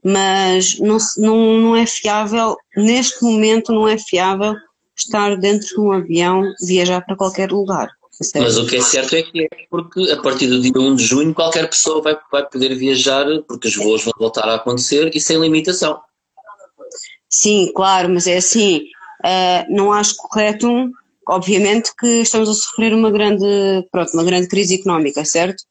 mas 0.05 0.79
não, 0.79 0.99
não, 1.19 1.61
não 1.61 1.77
é 1.77 1.87
fiável, 1.87 2.57
neste 2.77 3.23
momento 3.23 3.73
não 3.73 3.87
é 3.87 3.97
fiável 3.97 4.55
estar 4.97 5.37
dentro 5.37 5.69
de 5.69 5.81
um 5.81 5.93
avião, 5.93 6.43
viajar 6.67 7.01
para 7.03 7.17
qualquer 7.17 7.51
lugar. 7.51 7.89
sério. 8.11 8.47
Mas 8.47 8.59
o 8.59 8.67
que 8.67 8.77
é 8.77 8.81
certo 8.81 9.15
é 9.15 9.23
que 9.23 9.45
é 9.45 9.49
porque 9.71 10.11
a 10.11 10.21
partir 10.21 10.49
do 10.49 10.61
dia 10.61 10.73
1 10.77 10.97
de 10.97 11.05
junho 11.05 11.35
qualquer 11.35 11.69
pessoa 11.69 12.03
vai, 12.03 12.17
vai 12.31 12.49
poder 12.49 12.75
viajar 12.75 13.27
porque 13.47 13.69
os 13.69 13.77
voos 13.77 14.05
vão 14.05 14.13
voltar 14.19 14.49
a 14.49 14.57
acontecer 14.57 15.11
e 15.15 15.21
sem 15.21 15.39
limitação. 15.39 16.01
Sim, 17.29 17.73
claro, 17.75 18.11
mas 18.11 18.27
é 18.27 18.37
assim, 18.37 18.83
ah, 19.25 19.65
não 19.71 19.93
acho 19.93 20.17
correto, 20.17 20.91
obviamente 21.29 21.93
que 21.97 22.07
estamos 22.23 22.49
a 22.49 22.55
sofrer 22.55 22.93
uma 22.93 23.11
grande, 23.11 23.47
pronto, 23.91 24.13
uma 24.13 24.25
grande 24.25 24.49
crise 24.49 24.75
económica, 24.75 25.25
certo? 25.25 25.65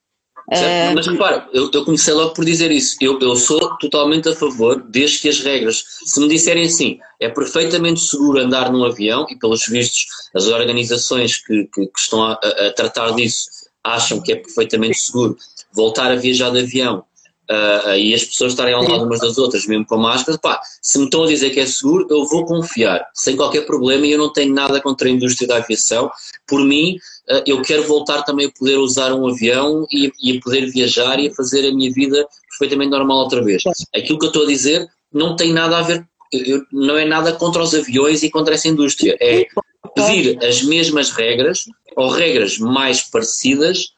Certo? 0.58 0.96
Mas 0.96 1.08
repara, 1.08 1.48
eu, 1.53 1.70
eu 1.74 1.86
comecei 1.86 2.13
logo 2.13 2.34
por 2.34 2.43
dizer 2.43 2.72
isso. 2.72 2.98
Eu, 3.00 3.17
eu 3.20 3.36
sou 3.36 3.77
totalmente 3.77 4.27
a 4.29 4.36
favor, 4.36 4.84
desde 4.89 5.20
que 5.20 5.29
as 5.29 5.39
regras, 5.39 5.84
se 6.05 6.20
me 6.20 6.27
disserem 6.27 6.65
assim, 6.65 7.00
é 7.20 7.29
perfeitamente 7.29 8.01
seguro 8.01 8.39
andar 8.39 8.72
num 8.72 8.84
avião, 8.84 9.25
e 9.29 9.36
pelos 9.38 9.65
vistos, 9.67 10.05
as 10.36 10.48
organizações 10.48 11.38
que, 11.38 11.65
que, 11.74 11.86
que 11.88 12.00
estão 12.00 12.24
a, 12.24 12.34
a- 12.34 12.67
a 12.67 12.74
tratar 12.74 13.12
disso 13.12 13.46
acham 13.84 14.22
que 14.22 14.31
é 14.34 14.36
perfeitamente 14.36 14.98
seguro 14.98 15.36
voltar 15.74 16.12
a 16.12 16.15
viajar 16.15 16.50
de 16.51 16.60
avião 16.60 17.03
ah, 17.50 17.98
e 17.98 18.13
as 18.13 18.24
pessoas 18.24 18.53
estarem 18.53 18.74
ao 18.74 18.83
lado 18.83 19.05
umas 19.05 19.19
das 19.19 19.38
outras, 19.38 19.65
mesmo 19.65 19.86
com 19.86 19.98
máscara, 19.98 20.38
pá, 20.38 20.62
se 20.81 20.98
me 20.98 21.05
estão 21.05 21.24
a 21.24 21.27
dizer 21.27 21.50
que 21.50 21.60
é 21.60 21.65
seguro, 21.65 22.07
eu 22.10 22.25
vou 22.25 22.45
confiar, 22.45 23.05
sem 23.13 23.36
qualquer 23.36 23.65
problema, 23.65 24.05
e 24.05 24.12
eu 24.12 24.17
não 24.17 24.31
tenho 24.31 24.53
nada 24.53 24.79
contra 24.81 25.07
a 25.07 25.12
indústria 25.12 25.48
da 25.48 25.57
aviação. 25.57 26.10
Por 26.48 26.63
mim, 26.63 26.95
ah, 27.29 27.43
eu 27.45 27.62
quero 27.62 27.83
voltar 27.83 28.21
também 28.24 28.48
a 28.48 28.51
poder 28.51 28.77
usar 28.77 29.13
um 29.13 29.27
avião 29.27 29.86
e, 29.91 30.12
e 30.24 30.38
a 30.38 30.41
poder 30.41 30.65
viajar 30.71 31.19
e 31.19 31.27
a 31.27 31.33
fazer 31.33 31.67
a 31.67 31.74
minha 31.74 31.91
vida 31.91 32.25
perfeitamente 32.50 32.91
normal 32.91 33.17
outra 33.19 33.43
vez. 33.43 33.63
Aquilo 33.95 34.19
que 34.19 34.25
eu 34.25 34.29
estou 34.29 34.43
a 34.43 34.48
dizer 34.48 34.88
não 35.13 35.36
tem 35.36 35.51
nada 35.51 35.77
a 35.77 35.81
ver, 35.81 36.05
eu- 36.31 36.63
não 36.71 36.98
é 36.98 37.03
nada 37.05 37.33
contra 37.33 37.62
os 37.62 37.74
aviões 37.75 38.24
e 38.24 38.29
contra 38.29 38.53
essa 38.53 38.67
indústria, 38.67 39.17
é 39.19 39.45
pedir 39.93 40.38
as 40.45 40.62
mesmas 40.63 41.10
regras 41.12 41.65
ou 41.98 42.07
regras 42.10 42.57
mais 42.57 43.01
parecidas 43.01 43.89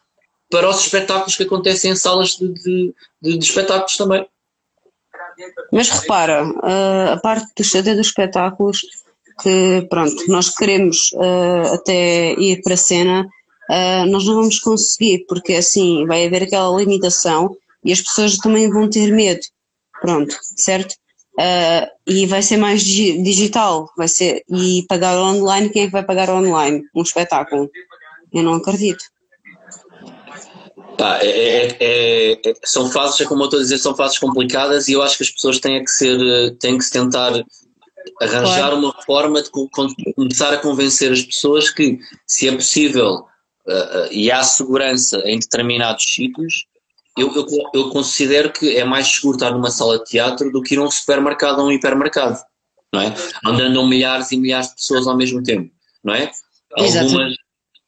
para 0.54 0.70
os 0.70 0.82
espetáculos 0.82 1.36
que 1.36 1.44
acontecem 1.44 1.92
em 1.92 1.96
salas 1.96 2.38
de, 2.38 2.48
de- 2.54 2.94
de- 3.20 3.38
de 3.40 3.44
espetáculos 3.44 3.98
também. 3.98 4.24
Mas 5.72 5.90
repara, 5.90 6.44
ah, 6.62 7.14
a 7.14 7.18
parte 7.18 7.48
dos, 7.58 7.76
até 7.76 7.96
dos 7.96 8.06
espetáculos, 8.08 8.82
que 9.42 9.88
pronto, 9.90 10.16
nós 10.28 10.50
queremos 10.56 11.10
ah, 11.20 11.74
até 11.74 12.34
ir 12.34 12.62
para 12.62 12.76
a 12.76 12.78
cena, 12.78 13.28
ah, 13.68 14.06
nós 14.06 14.26
não 14.26 14.36
vamos 14.36 14.60
conseguir, 14.60 15.26
porque 15.28 15.54
assim 15.54 16.06
vai 16.06 16.28
haver 16.28 16.44
aquela 16.44 16.78
limitação 16.78 17.58
e 17.84 17.92
as 17.92 18.00
pessoas 18.02 18.38
também 18.38 18.70
vão 18.70 18.88
ter 18.88 19.12
medo. 19.12 19.42
Pronto, 20.02 20.36
certo? 20.56 20.94
E 22.06 22.28
vai 22.28 22.44
ser 22.44 22.58
mais 22.58 22.84
digi- 22.84 23.24
digital, 23.24 23.90
vai 23.98 24.08
ser, 24.08 24.44
e 24.48 24.86
pagar 24.88 25.18
online, 25.18 25.70
quem 25.70 25.84
é 25.84 25.86
que 25.88 25.92
vai 25.92 26.04
pagar 26.06 26.30
online? 26.30 26.84
Um 26.96 27.02
espetáculo? 27.02 27.72
Eu 28.32 28.44
não 28.44 28.54
acredito. 28.56 29.04
Pá, 30.98 31.20
é- 31.22 31.28
é- 31.28 31.78
é- 31.80 32.32
é- 32.46 32.54
são 32.64 32.90
fases, 32.90 33.20
é 33.22 33.26
como 33.26 33.42
eu 33.44 33.46
estou 33.46 33.60
a 33.60 33.64
dizer, 33.64 33.78
são 33.78 33.96
fases 33.96 34.18
complicadas 34.20 34.88
e 34.88 34.94
eu 34.94 35.02
acho 35.02 35.18
que 35.18 35.24
as 35.24 35.30
pessoas 35.32 35.60
têm 35.60 35.84
que 35.84 35.92
ser, 35.92 36.20
eh, 36.20 36.56
têm 36.60 36.78
que 36.78 36.84
se 36.84 36.92
tentar 36.92 37.32
arranjar 38.22 38.70
Claro. 38.70 38.78
uma 38.78 38.94
forma 39.04 39.42
de 39.42 39.50
começar 40.16 40.54
a 40.54 40.58
convencer 40.58 41.12
as 41.12 41.22
pessoas 41.22 41.70
que, 41.70 41.98
se 42.28 42.48
é 42.48 42.52
possível 42.56 43.26
eh, 43.68 44.10
e 44.12 44.32
há 44.32 44.44
segurança 44.44 45.22
em 45.26 45.40
determinados 45.40 46.04
sítios, 46.04 46.66
eu, 47.18 47.34
eu, 47.36 47.46
eu 47.74 47.90
considero 47.92 48.52
que 48.52 48.76
é 48.76 48.84
mais 48.84 49.08
seguro 49.08 49.38
estar 49.38 49.52
numa 49.52 49.72
sala 49.72 50.00
de 50.00 50.06
teatro 50.06 50.52
do 50.52 50.62
que 50.62 50.74
ir 50.76 50.80
a 50.80 50.84
um 50.84 50.92
supermercado 50.92 51.60
ou 51.60 51.68
um 51.68 51.72
hipermercado, 51.72 52.40
não 52.94 53.02
é? 53.02 53.14
Onde 53.46 53.62
andam 53.62 53.88
milhares 53.88 54.32
e 54.32 54.38
milhares 54.38 54.70
de 54.70 54.76
pessoas 54.76 55.08
ao 55.08 55.16
mesmo 55.16 55.42
tempo, 55.44 55.72
não 56.04 56.14
é? 56.14 56.30
Exato. 56.78 57.06
Algumas, 57.06 57.36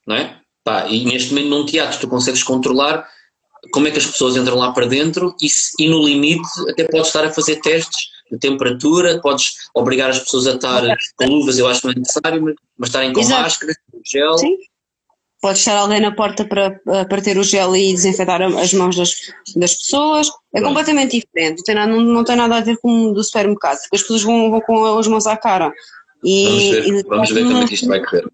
não 0.08 0.16
é? 0.16 0.40
Pá, 0.66 0.88
e 0.88 1.06
neste 1.06 1.30
momento 1.30 1.50
num 1.50 1.66
teatro 1.66 2.00
tu 2.00 2.08
consegues 2.08 2.42
controlar 2.42 3.08
como 3.72 3.88
é 3.88 3.92
que 3.92 4.00
as 4.00 4.06
pessoas 4.06 4.36
entram 4.36 4.58
lá 4.58 4.72
para 4.72 4.88
dentro 4.88 5.36
e, 5.42 5.48
e 5.80 5.88
no 5.88 6.04
limite 6.04 6.48
até 6.68 6.84
podes 6.86 7.08
estar 7.08 7.24
a 7.24 7.32
fazer 7.32 7.58
testes 7.62 8.10
de 8.32 8.40
temperatura, 8.40 9.22
podes 9.22 9.54
obrigar 9.76 10.10
as 10.10 10.18
pessoas 10.20 10.48
a 10.48 10.56
estar 10.56 10.82
com 11.16 11.26
luvas, 11.26 11.60
eu 11.60 11.68
acho 11.68 11.82
que 11.82 11.88
não 11.88 11.94
é 11.94 12.00
necessário, 12.00 12.56
mas, 12.78 12.90
estarem 12.90 13.14
com 13.14 13.20
Exato. 13.20 13.42
máscara, 13.44 13.74
com 13.92 14.02
gel. 14.04 14.38
Sim. 14.40 14.58
pode 15.40 15.60
estar 15.60 15.78
alguém 15.78 16.00
na 16.02 16.12
porta 16.12 16.44
para, 16.44 16.80
para 16.84 17.22
ter 17.22 17.38
o 17.38 17.44
gel 17.44 17.76
e 17.76 17.94
desinfetar 17.94 18.42
as 18.42 18.74
mãos 18.74 18.96
das, 18.96 19.16
das 19.56 19.76
pessoas. 19.76 20.28
É 20.28 20.32
Pronto. 20.60 20.70
completamente 20.70 21.20
diferente, 21.22 21.58
não 21.60 21.64
tem, 21.64 21.76
nada, 21.76 21.92
não, 21.92 22.02
não 22.02 22.24
tem 22.24 22.36
nada 22.36 22.56
a 22.58 22.62
ver 22.62 22.78
com 22.78 23.10
o 23.10 23.14
do 23.14 23.24
supermercado, 23.24 23.78
porque 23.82 23.98
as 23.98 24.02
pessoas 24.02 24.24
vão, 24.24 24.50
vão 24.50 24.62
com 24.62 24.98
as 24.98 25.08
mãos 25.08 25.28
à 25.28 25.38
cara. 25.38 25.72
E, 26.24 26.46
Vamos 26.46 26.64
ver, 26.64 26.88
e- 26.88 27.04
vamos 27.04 27.30
ver 27.30 27.44
como 27.44 27.58
é 27.60 27.68
que 27.68 27.74
isto 27.76 27.88
vai 27.88 28.04
correr. 28.04 28.26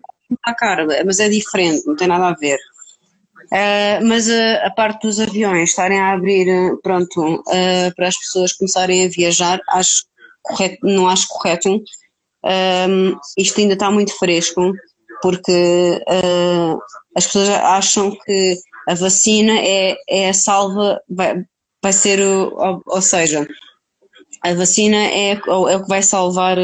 À 0.46 0.54
cara, 0.54 0.86
mas 1.06 1.20
é 1.20 1.30
diferente, 1.30 1.86
não 1.86 1.96
tem 1.96 2.08
nada 2.08 2.28
a 2.28 2.34
ver. 2.34 2.60
Eh, 3.52 4.00
mas 4.02 4.30
eh, 4.30 4.66
a 4.66 4.72
parte 4.72 5.08
dos 5.08 5.20
aviões 5.20 5.70
estarem 5.70 6.00
a 6.00 6.14
abrir, 6.14 6.48
eh, 6.48 6.72
pronto, 6.82 7.44
eh, 7.50 7.92
para 7.96 8.08
as 8.08 8.18
pessoas 8.18 8.54
começarem 8.54 9.06
a 9.06 9.10
viajar, 9.10 9.60
acho 9.70 10.06
correto, 10.42 10.78
não 10.84 11.08
acho 11.10 11.28
correto. 11.28 11.82
Ehm, 12.46 13.16
isto 13.38 13.60
ainda 13.60 13.74
está 13.74 13.92
muito 13.92 14.18
fresco, 14.18 14.74
porque 15.22 16.02
eh, 16.08 16.76
as 17.16 17.26
pessoas 17.26 17.50
acham 17.50 18.16
que 18.26 18.56
a 18.88 18.96
vacina 18.96 19.54
é, 19.60 19.96
é 20.10 20.30
a 20.30 20.34
salva, 20.34 21.02
vai, 21.10 21.44
vai 21.84 21.94
ser 21.94 22.20
o, 22.22 22.54
ou, 22.56 22.82
ou 22.86 23.02
seja, 23.02 23.46
a 24.44 24.54
vacina 24.54 24.98
é, 24.98 25.34
é 25.34 25.38
o 25.48 25.84
que 25.84 25.90
vai 25.90 26.02
salvar 26.02 26.58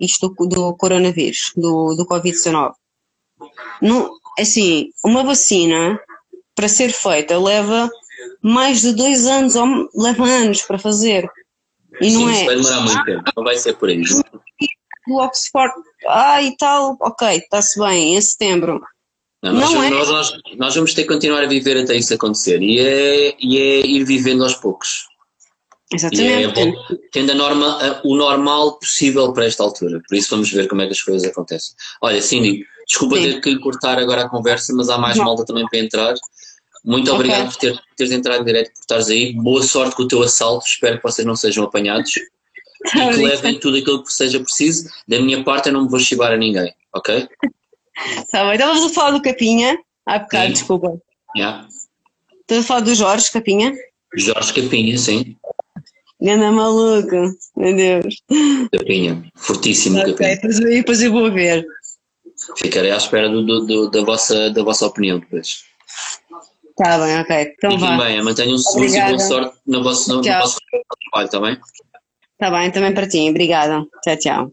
isto 0.00 0.28
do, 0.28 0.46
do 0.46 0.76
coronavírus, 0.76 1.52
do, 1.56 1.94
do 1.96 2.06
Covid-19. 2.06 2.72
Não, 3.82 4.10
assim, 4.38 4.90
uma 5.04 5.22
vacina 5.22 5.98
para 6.54 6.68
ser 6.68 6.92
feita 6.92 7.38
leva 7.38 7.90
mais 8.42 8.80
de 8.82 8.92
dois 8.92 9.26
anos, 9.26 9.56
ou 9.56 9.88
leva 9.94 10.24
anos 10.24 10.62
para 10.62 10.78
fazer. 10.78 11.28
E 12.00 12.10
não 12.12 12.22
Sim, 12.26 12.32
isso 12.32 12.42
é 12.42 12.46
vai 12.46 12.56
demorar 12.56 12.80
muito 12.80 13.04
tempo, 13.04 13.22
não 13.36 13.44
vai 13.44 13.56
ser 13.56 13.74
por 13.76 13.88
aí. 13.88 14.02
do 15.06 15.14
Oxford, 15.16 15.72
ah 16.08 16.42
e 16.42 16.56
tal, 16.56 16.96
ok, 17.00 17.28
está-se 17.36 17.78
bem, 17.78 18.16
em 18.16 18.20
setembro. 18.20 18.80
Não, 19.42 19.52
nós, 19.52 19.72
Não 19.72 19.80
vamos, 19.80 19.86
é? 19.86 19.90
nós, 19.90 20.32
nós- 20.56 20.74
vamos 20.74 20.94
ter 20.94 21.02
que 21.02 21.08
continuar 21.08 21.42
a 21.42 21.46
viver 21.46 21.76
até 21.76 21.94
isso 21.94 22.14
acontecer 22.14 22.62
e 22.62 22.80
é, 22.80 23.36
e 23.38 23.58
é 23.58 23.86
ir 23.86 24.04
vivendo 24.04 24.42
aos 24.42 24.54
poucos. 24.54 25.06
É 25.92 25.96
Exatamente. 25.96 26.54
bom, 26.54 26.72
tendo 27.12 27.32
a 27.32 27.34
norma, 27.34 27.78
a- 27.80 28.00
o 28.04 28.16
normal 28.16 28.78
possível 28.78 29.32
para 29.32 29.44
esta 29.44 29.62
altura. 29.62 30.00
Por 30.08 30.16
isso 30.16 30.30
vamos 30.30 30.50
ver 30.50 30.66
como 30.66 30.80
é 30.82 30.86
que 30.86 30.92
as 30.92 31.02
coisas 31.02 31.28
acontecem. 31.30 31.74
Olha, 32.00 32.20
Cindy, 32.20 32.66
desculpa 32.86 33.16
Sim. 33.16 33.22
ter 33.22 33.40
que 33.40 33.58
cortar 33.58 33.98
agora 33.98 34.24
a 34.24 34.28
conversa, 34.28 34.72
mas 34.74 34.88
há 34.88 34.98
mais 34.98 35.16
Não. 35.16 35.24
malta 35.24 35.44
também 35.44 35.66
para 35.68 35.78
entrar. 35.78 36.14
Muito 36.84 37.10
obrigado 37.12 37.50
por 37.50 37.56
ter, 37.56 37.80
teres 37.96 38.12
entrado 38.12 38.44
direto, 38.44 38.70
por 38.72 38.80
estares 38.80 39.08
aí. 39.08 39.32
Boa 39.32 39.62
sorte 39.62 39.96
com 39.96 40.02
o 40.02 40.08
teu 40.08 40.22
assalto. 40.22 40.66
Espero 40.66 40.98
que 40.98 41.02
vocês 41.02 41.26
não 41.26 41.34
sejam 41.34 41.64
apanhados 41.64 42.12
e 42.16 42.90
que 42.90 43.22
levem 43.22 43.58
tudo 43.58 43.78
aquilo 43.78 44.04
que 44.04 44.12
seja 44.12 44.38
preciso. 44.40 44.88
Da 45.08 45.18
minha 45.20 45.42
parte, 45.42 45.68
eu 45.68 45.72
não 45.72 45.84
me 45.84 45.88
vou 45.88 45.98
chibar 45.98 46.32
a 46.32 46.36
ninguém, 46.36 46.72
ok? 46.94 47.26
Tá 48.30 48.44
bem, 48.44 48.54
estávamos 48.54 48.84
a 48.84 48.88
falar 48.94 49.12
do 49.12 49.22
Capinha, 49.22 49.78
há 50.06 50.18
bocado, 50.18 50.46
Sim. 50.48 50.52
desculpa. 50.52 51.00
Yeah. 51.36 51.66
Estás 52.42 52.64
a 52.64 52.66
falar 52.66 52.80
do 52.80 52.94
Jorge 52.94 53.30
Capinha? 53.30 53.72
Jorge 54.16 54.52
Capinha, 54.52 54.98
sim. 54.98 55.34
Ganda 56.20 56.50
maluco, 56.52 57.34
meu 57.56 57.74
Deus. 57.74 58.16
Capinha. 58.72 59.24
Fortíssimo 59.34 59.98
Ok, 59.98 60.12
Capinha. 60.12 60.34
depois, 60.36 60.58
depois 60.60 61.02
eu 61.02 61.12
vou 61.12 61.32
ver. 61.32 61.66
Ficarei 62.56 62.90
à 62.90 62.96
espera 62.96 63.28
do- 63.28 63.44
do- 63.44 63.66
do- 63.66 63.90
da, 63.90 64.02
vossa, 64.02 64.50
da 64.50 64.62
vossa 64.62 64.86
opinião 64.86 65.18
depois. 65.18 65.64
Tá 66.76 66.98
bem, 66.98 67.20
ok. 67.20 67.54
Então 67.56 67.70
Fiquem 67.72 67.96
vá. 67.96 68.04
bem, 68.04 68.22
mantenham-se 68.22 68.64
seguros 68.72 68.94
e 68.94 69.00
boa 69.00 69.18
sorte 69.18 69.56
no 69.66 69.82
vosso, 69.82 70.08
no 70.10 70.22
vosso 70.22 70.58
trabalho, 71.10 71.26
está 71.26 71.40
bem? 71.40 71.60
Tá 72.38 72.50
bem, 72.50 72.70
também 72.72 72.92
para 72.92 73.06
ti. 73.08 73.30
Obrigada. 73.30 73.84
Tchau, 74.02 74.16
tchau. 74.18 74.50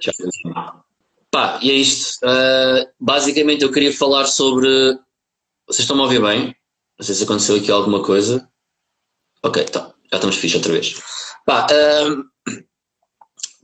Tchau. 0.00 0.84
Pá, 1.30 1.58
e 1.62 1.70
é 1.70 1.74
isto. 1.74 2.18
Ah, 2.24 2.86
basicamente 3.00 3.62
eu 3.62 3.72
queria 3.72 3.92
falar 3.92 4.26
sobre. 4.26 4.68
Vocês 5.66 5.80
estão-me 5.80 6.02
a 6.02 6.04
ouvir 6.04 6.22
bem? 6.22 6.54
Não 6.98 7.04
sei 7.04 7.14
se 7.14 7.24
aconteceu 7.24 7.56
aqui 7.56 7.70
alguma 7.70 8.02
coisa. 8.02 8.48
Ok, 9.42 9.64
tá. 9.64 9.92
Já 10.10 10.16
estamos 10.18 10.36
fixe 10.36 10.56
outra 10.56 10.72
vez. 10.72 10.94
Pá, 11.44 11.66
ah, 11.70 12.22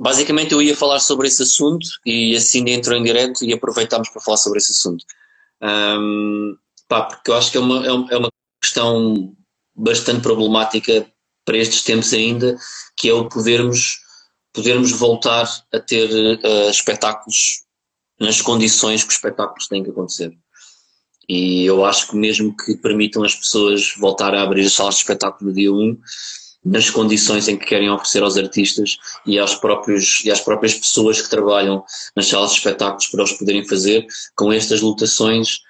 basicamente 0.03 0.53
eu 0.53 0.61
ia 0.61 0.77
falar 0.77 0.99
sobre 1.01 1.29
esse 1.29 1.43
assunto 1.43 1.87
e 2.05 2.35
assim 2.37 2.69
entrou 2.69 2.97
em 2.99 3.05
direto 3.05 3.45
e 3.45 3.53
aproveitámos 3.53 4.09
para 4.11 4.21
falar 4.21 4.37
sobre 4.37 4.59
esse 4.59 4.73
assunto. 4.73 5.05
Ahm, 5.61 6.57
pá, 6.89 7.03
porque 7.05 7.31
eu 7.31 7.35
acho 7.37 7.51
que 7.53 7.57
é 7.57 7.61
uma, 7.61 7.87
é 7.87 7.93
um- 7.93 8.11
é 8.11 8.17
uma 8.17 8.29
questão 8.61 9.35
bastante 9.75 10.21
problemática 10.21 11.07
para 11.45 11.57
estes 11.57 11.83
tempos 11.83 12.13
ainda, 12.13 12.57
que 12.97 13.09
é 13.09 13.13
o 13.15 13.29
podermos, 13.29 13.99
podermos 14.53 14.91
voltar 14.93 15.49
a 15.73 15.81
ter 15.81 16.11
eh, 16.45 16.71
espetáculos 16.71 17.63
nas 18.21 18.41
condições 18.41 19.03
que 19.03 19.09
os 19.11 19.15
espetáculos 19.17 19.67
têm 19.69 19.83
que 19.83 19.91
acontecer. 19.91 20.33
E 21.29 21.65
eu 21.65 21.85
acho 21.85 22.09
que 22.11 22.17
mesmo 22.17 22.55
que 22.57 22.77
permitam 22.77 23.25
as 23.25 23.35
pessoas 23.35 23.95
voltar 23.97 24.35
a 24.35 24.43
abrir 24.43 24.67
as 24.67 24.73
salas 24.73 24.97
de 24.97 25.01
espetáculo 25.03 25.51
no 25.51 25.57
dia 25.57 25.73
1, 25.73 25.97
nas 26.65 26.89
condições 26.89 27.49
em 27.49 27.57
que 27.57 27.67
querem 27.67 27.91
oferecer 27.91 28.23
aos 28.23 28.37
artistas 28.37 28.99
e 29.27 29.39
aos 29.39 29.55
próprios 29.55 30.25
e 30.25 30.31
às 30.31 30.41
próprias 30.41 30.75
pessoas 30.75 31.21
que 31.21 31.29
trabalham 31.29 31.85
nas 32.15 32.29
salas 32.29 32.53
de 32.53 32.59
espetáculos 32.59 33.07
para 33.09 33.25
os 33.25 33.33
poderem 33.33 33.67
fazer, 33.67 34.07
com 34.37 34.53
estas 34.53 34.81
lotações 34.81 35.61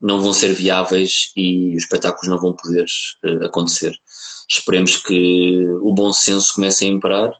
não 0.00 0.20
vão 0.20 0.32
ser 0.32 0.52
viáveis 0.52 1.30
e 1.36 1.76
os 1.76 1.84
espetáculos 1.84 2.28
não 2.28 2.38
vão 2.38 2.52
poder 2.54 2.86
eh, 3.24 3.44
acontecer. 3.46 3.96
Esperemos 4.48 4.96
que 4.96 5.64
o 5.80 5.94
bom 5.94 6.12
senso 6.12 6.54
comece 6.54 6.84
a 6.84 6.88
imperar, 6.88 7.32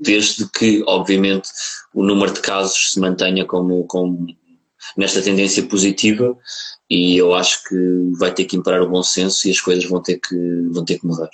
desde 0.00 0.48
que, 0.50 0.82
obviamente, 0.86 1.48
o 1.94 2.02
número 2.02 2.32
de 2.32 2.40
casos 2.40 2.92
se 2.92 3.00
mantenha 3.00 3.44
como, 3.44 3.84
como 3.84 4.26
nesta 4.96 5.22
tendência 5.22 5.62
positiva 5.62 6.36
e 6.90 7.16
eu 7.16 7.34
acho 7.34 7.62
que 7.64 8.10
vai 8.18 8.32
ter 8.32 8.44
que 8.44 8.56
imperar 8.56 8.82
o 8.82 8.88
bom 8.88 9.02
senso 9.02 9.46
e 9.46 9.50
as 9.52 9.60
coisas 9.60 9.84
vão 9.84 10.02
ter 10.02 10.18
que, 10.18 10.36
vão 10.72 10.84
ter 10.84 10.98
que 10.98 11.06
mudar. 11.06 11.30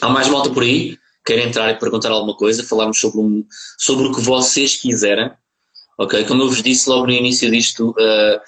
Há 0.00 0.08
mais 0.08 0.28
malta 0.28 0.50
por 0.50 0.62
aí? 0.62 0.96
Quer 1.24 1.38
entrar 1.40 1.70
e 1.70 1.78
perguntar 1.78 2.10
alguma 2.10 2.36
coisa? 2.36 2.64
Falarmos 2.64 2.98
sobre, 2.98 3.20
um, 3.20 3.44
sobre 3.76 4.06
o 4.06 4.14
que 4.14 4.20
vocês 4.20 4.76
quiserem. 4.76 5.30
Ok? 5.98 6.24
Como 6.24 6.42
eu 6.42 6.48
vos 6.48 6.62
disse 6.62 6.88
logo 6.88 7.06
no 7.06 7.12
início 7.12 7.50
disto, 7.50 7.90
uh, 7.90 8.40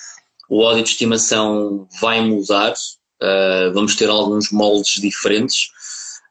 o 0.49 0.63
ódio 0.63 0.85
de 0.85 0.91
estimação 0.91 1.89
vai 2.01 2.21
mudar. 2.21 2.73
Uh, 2.73 3.73
vamos 3.75 3.97
ter 3.97 4.09
alguns 4.09 4.51
moldes 4.51 5.01
diferentes. 5.01 5.71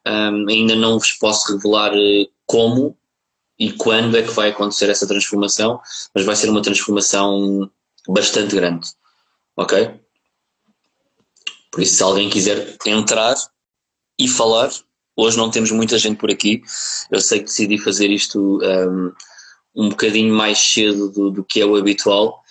Um, 0.06 0.48
ainda 0.48 0.74
não 0.74 0.98
vos 0.98 1.12
posso 1.12 1.52
revelar 1.52 1.92
uh, 1.92 2.28
como 2.46 2.96
e 3.58 3.72
quando 3.72 4.16
é 4.16 4.22
que 4.22 4.30
vai 4.30 4.48
acontecer 4.48 4.88
essa 4.88 5.06
transformação, 5.06 5.78
mas 6.14 6.24
vai 6.24 6.34
ser 6.34 6.48
uma 6.48 6.62
transformação 6.62 7.70
bastante 8.08 8.56
grande. 8.56 8.88
Ok? 9.54 10.00
Por 11.70 11.82
isso, 11.82 11.96
se 11.96 12.02
alguém 12.02 12.30
quiser 12.30 12.76
entrar 12.86 13.36
e 14.18 14.26
falar, 14.26 14.70
hoje 15.20 15.36
não 15.36 15.50
temos 15.50 15.70
muita 15.70 15.98
gente 15.98 16.16
por 16.16 16.30
aqui. 16.30 16.62
Eu 17.10 17.20
sei 17.20 17.40
que 17.40 17.46
decidi 17.46 17.78
fazer 17.78 18.10
isto 18.10 18.58
um, 18.62 19.12
um 19.74 19.88
bocadinho 19.90 20.34
mais 20.34 20.58
cedo 20.58 21.10
do, 21.10 21.30
do 21.30 21.44
que 21.44 21.60
é 21.60 21.66
o 21.66 21.76
habitual, 21.76 22.42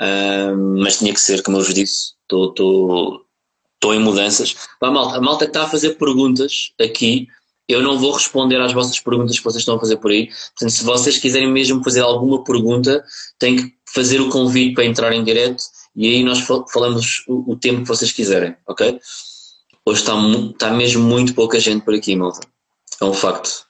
um, 0.00 0.82
mas 0.82 0.98
tinha 0.98 1.12
que 1.12 1.20
ser, 1.20 1.42
como 1.42 1.58
eu 1.58 1.64
vos 1.64 1.74
disse, 1.74 2.12
estou 2.22 3.24
em 3.94 4.00
mudanças. 4.00 4.56
Pá, 4.78 4.90
malta, 4.90 5.16
a 5.16 5.20
malta 5.20 5.44
que 5.44 5.50
está 5.50 5.64
a 5.64 5.68
fazer 5.68 5.90
perguntas 5.90 6.72
aqui, 6.80 7.28
eu 7.68 7.82
não 7.82 7.98
vou 7.98 8.12
responder 8.12 8.60
às 8.60 8.72
vossas 8.72 8.98
perguntas 8.98 9.38
que 9.38 9.44
vocês 9.44 9.62
estão 9.62 9.76
a 9.76 9.80
fazer 9.80 9.96
por 9.98 10.10
aí. 10.10 10.26
Portanto, 10.26 10.70
se 10.70 10.84
vocês 10.84 11.18
quiserem 11.18 11.50
mesmo 11.50 11.82
fazer 11.84 12.00
alguma 12.00 12.42
pergunta, 12.42 13.04
têm 13.38 13.56
que 13.56 13.74
fazer 13.86 14.20
o 14.20 14.28
convite 14.28 14.74
para 14.74 14.84
entrar 14.84 15.12
em 15.12 15.22
direto 15.22 15.62
e 15.94 16.08
aí 16.08 16.22
nós 16.22 16.40
falamos 16.72 17.24
o, 17.28 17.52
o 17.52 17.56
tempo 17.56 17.82
que 17.82 17.88
vocês 17.88 18.12
quiserem, 18.12 18.56
ok? 18.66 19.00
Hoje 19.86 20.00
está, 20.00 20.12
está 20.50 20.70
mesmo 20.70 21.02
muito 21.02 21.34
pouca 21.34 21.58
gente 21.58 21.84
por 21.84 21.94
aqui, 21.94 22.14
malta. 22.14 22.46
É 23.00 23.04
um 23.04 23.14
facto. 23.14 23.66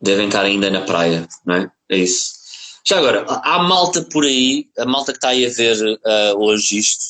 Devem 0.00 0.26
estar 0.26 0.44
ainda 0.44 0.70
na 0.70 0.80
praia, 0.80 1.28
não 1.44 1.54
é? 1.56 1.70
É 1.90 1.98
isso. 1.98 2.40
Já 2.86 2.98
agora, 2.98 3.24
há 3.28 3.62
malta 3.62 4.02
por 4.02 4.24
aí, 4.24 4.68
a 4.78 4.86
malta 4.86 5.12
que 5.12 5.18
está 5.18 5.28
aí 5.28 5.46
a 5.46 5.50
ver 5.50 5.76
uh, 5.76 6.38
hoje 6.38 6.78
isto, 6.78 7.04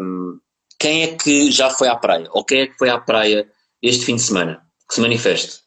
um, 0.00 0.38
quem 0.78 1.02
é 1.02 1.14
que 1.14 1.50
já 1.50 1.70
foi 1.70 1.88
à 1.88 1.96
praia? 1.96 2.26
Ou 2.32 2.44
quem 2.44 2.62
é 2.62 2.66
que 2.66 2.78
foi 2.78 2.88
à 2.88 2.98
praia 2.98 3.46
este 3.82 4.06
fim 4.06 4.16
de 4.16 4.22
semana? 4.22 4.62
Que 4.88 4.94
se 4.94 5.00
manifeste. 5.00 5.60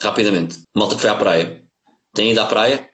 Rapidamente. 0.00 0.62
Malta 0.74 0.94
que 0.94 1.02
foi 1.02 1.10
à 1.10 1.14
praia. 1.14 1.62
Tem 2.14 2.32
ido 2.32 2.40
à 2.40 2.46
praia? 2.46 2.88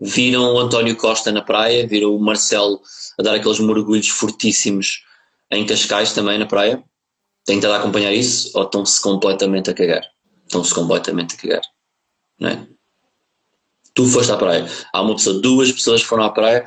Viram 0.00 0.54
o 0.54 0.58
António 0.58 0.96
Costa 0.96 1.30
na 1.30 1.42
praia? 1.42 1.86
Viram 1.86 2.14
o 2.14 2.20
Marcelo 2.20 2.80
a 3.18 3.22
dar 3.22 3.34
aqueles 3.34 3.60
mergulhos 3.60 4.08
fortíssimos 4.08 5.04
em 5.50 5.66
Cascais 5.66 6.12
também 6.12 6.38
na 6.38 6.46
praia? 6.46 6.82
Têm 7.44 7.56
estado 7.56 7.74
a 7.74 7.78
acompanhar 7.78 8.12
isso? 8.12 8.50
Ou 8.54 8.64
estão-se 8.64 9.00
completamente 9.00 9.70
a 9.70 9.74
cagar? 9.74 10.02
Estão-se 10.44 10.74
completamente 10.74 11.34
a 11.34 11.38
cagar. 11.38 11.62
Não 12.38 12.50
é? 12.50 12.66
Tu 13.94 14.06
foste 14.06 14.30
à 14.30 14.36
praia. 14.36 14.68
Há 14.92 15.02
uma 15.02 15.16
pessoa, 15.16 15.40
duas 15.40 15.72
pessoas 15.72 16.02
foram 16.02 16.24
à 16.24 16.30
praia, 16.30 16.64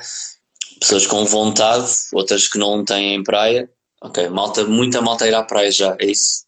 pessoas 0.79 1.07
com 1.07 1.23
vontade, 1.25 1.89
outras 2.11 2.47
que 2.47 2.57
não 2.57 2.83
têm 2.83 3.23
praia. 3.23 3.69
Ok, 4.01 4.27
malta, 4.29 4.65
muita 4.65 5.01
malta 5.01 5.25
a 5.25 5.27
ir 5.29 5.35
à 5.35 5.43
praia 5.43 5.71
já, 5.71 5.95
é 5.99 6.07
isso? 6.07 6.45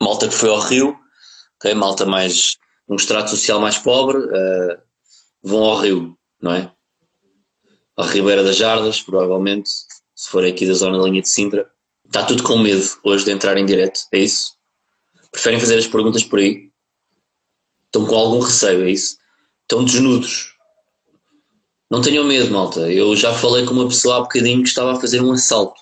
Malta 0.00 0.28
que 0.28 0.34
foi 0.34 0.48
ao 0.48 0.60
Rio, 0.60 0.96
ok, 1.56 1.74
malta 1.74 2.06
mais, 2.06 2.56
um 2.88 2.94
extrato 2.94 3.30
social 3.30 3.60
mais 3.60 3.76
pobre, 3.76 4.16
uh, 4.18 4.78
vão 5.42 5.64
ao 5.64 5.80
Rio, 5.80 6.16
não 6.40 6.52
é? 6.52 6.72
à 7.98 8.06
Ribeira 8.06 8.44
das 8.44 8.56
Jardas, 8.56 9.02
provavelmente, 9.02 9.70
se 10.18 10.30
forem 10.30 10.52
aqui 10.52 10.66
da 10.66 10.74
zona 10.74 10.98
da 10.98 11.04
linha 11.04 11.22
de 11.22 11.28
Sintra. 11.28 11.70
Está 12.04 12.24
tudo 12.24 12.42
com 12.42 12.58
medo 12.58 12.84
hoje 13.04 13.24
de 13.24 13.30
entrar 13.30 13.56
em 13.56 13.64
direto, 13.64 14.00
é 14.12 14.18
isso? 14.18 14.54
Preferem 15.30 15.60
fazer 15.60 15.78
as 15.78 15.86
perguntas 15.86 16.24
por 16.24 16.40
aí? 16.40 16.72
Estão 17.86 18.04
com 18.04 18.16
algum 18.16 18.40
receio, 18.40 18.84
é 18.84 18.90
isso? 18.90 19.16
Estão 19.62 19.84
desnudos. 19.84 20.56
Não 21.88 22.02
tenham 22.02 22.24
medo, 22.24 22.50
malta. 22.50 22.90
Eu 22.90 23.14
já 23.14 23.32
falei 23.32 23.64
com 23.64 23.72
uma 23.74 23.86
pessoa 23.86 24.16
há 24.16 24.20
bocadinho 24.22 24.62
que 24.62 24.68
estava 24.68 24.92
a 24.92 25.00
fazer 25.00 25.22
um 25.22 25.30
assalto. 25.30 25.80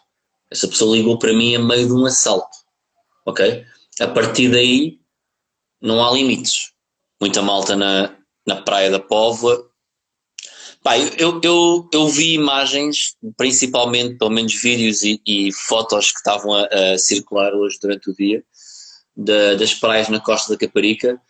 Essa 0.50 0.68
pessoa 0.68 0.94
ligou 0.94 1.18
para 1.18 1.32
mim 1.32 1.56
a 1.56 1.58
meio 1.58 1.86
de 1.86 1.92
um 1.94 2.04
assalto. 2.04 2.58
Ok? 3.24 3.64
A 4.00 4.06
partir 4.06 4.50
daí, 4.50 5.00
não 5.80 6.04
há 6.04 6.12
limites. 6.12 6.72
Muita 7.18 7.40
malta 7.40 7.74
na, 7.74 8.14
na 8.46 8.60
Praia 8.60 8.90
da 8.90 9.00
Póvoa. 9.00 9.70
Pá, 10.86 10.96
eu, 10.96 11.40
eu, 11.42 11.90
eu 11.92 12.08
vi 12.08 12.34
imagens, 12.34 13.16
principalmente, 13.36 14.18
pelo 14.18 14.30
menos 14.30 14.54
vídeos 14.54 15.02
e, 15.02 15.20
e 15.26 15.52
fotos 15.52 16.12
que 16.12 16.18
estavam 16.18 16.54
a, 16.54 16.62
a, 16.66 16.96
circular 16.96 17.52
hoje 17.54 17.76
durante 17.82 18.08
o 18.08 18.14
dia, 18.14 18.44
da, 19.16 19.56
das 19.56 19.74
praias 19.74 20.08
na 20.08 20.20
costa 20.20 20.52
da 20.52 20.56
Caparica. 20.56 21.20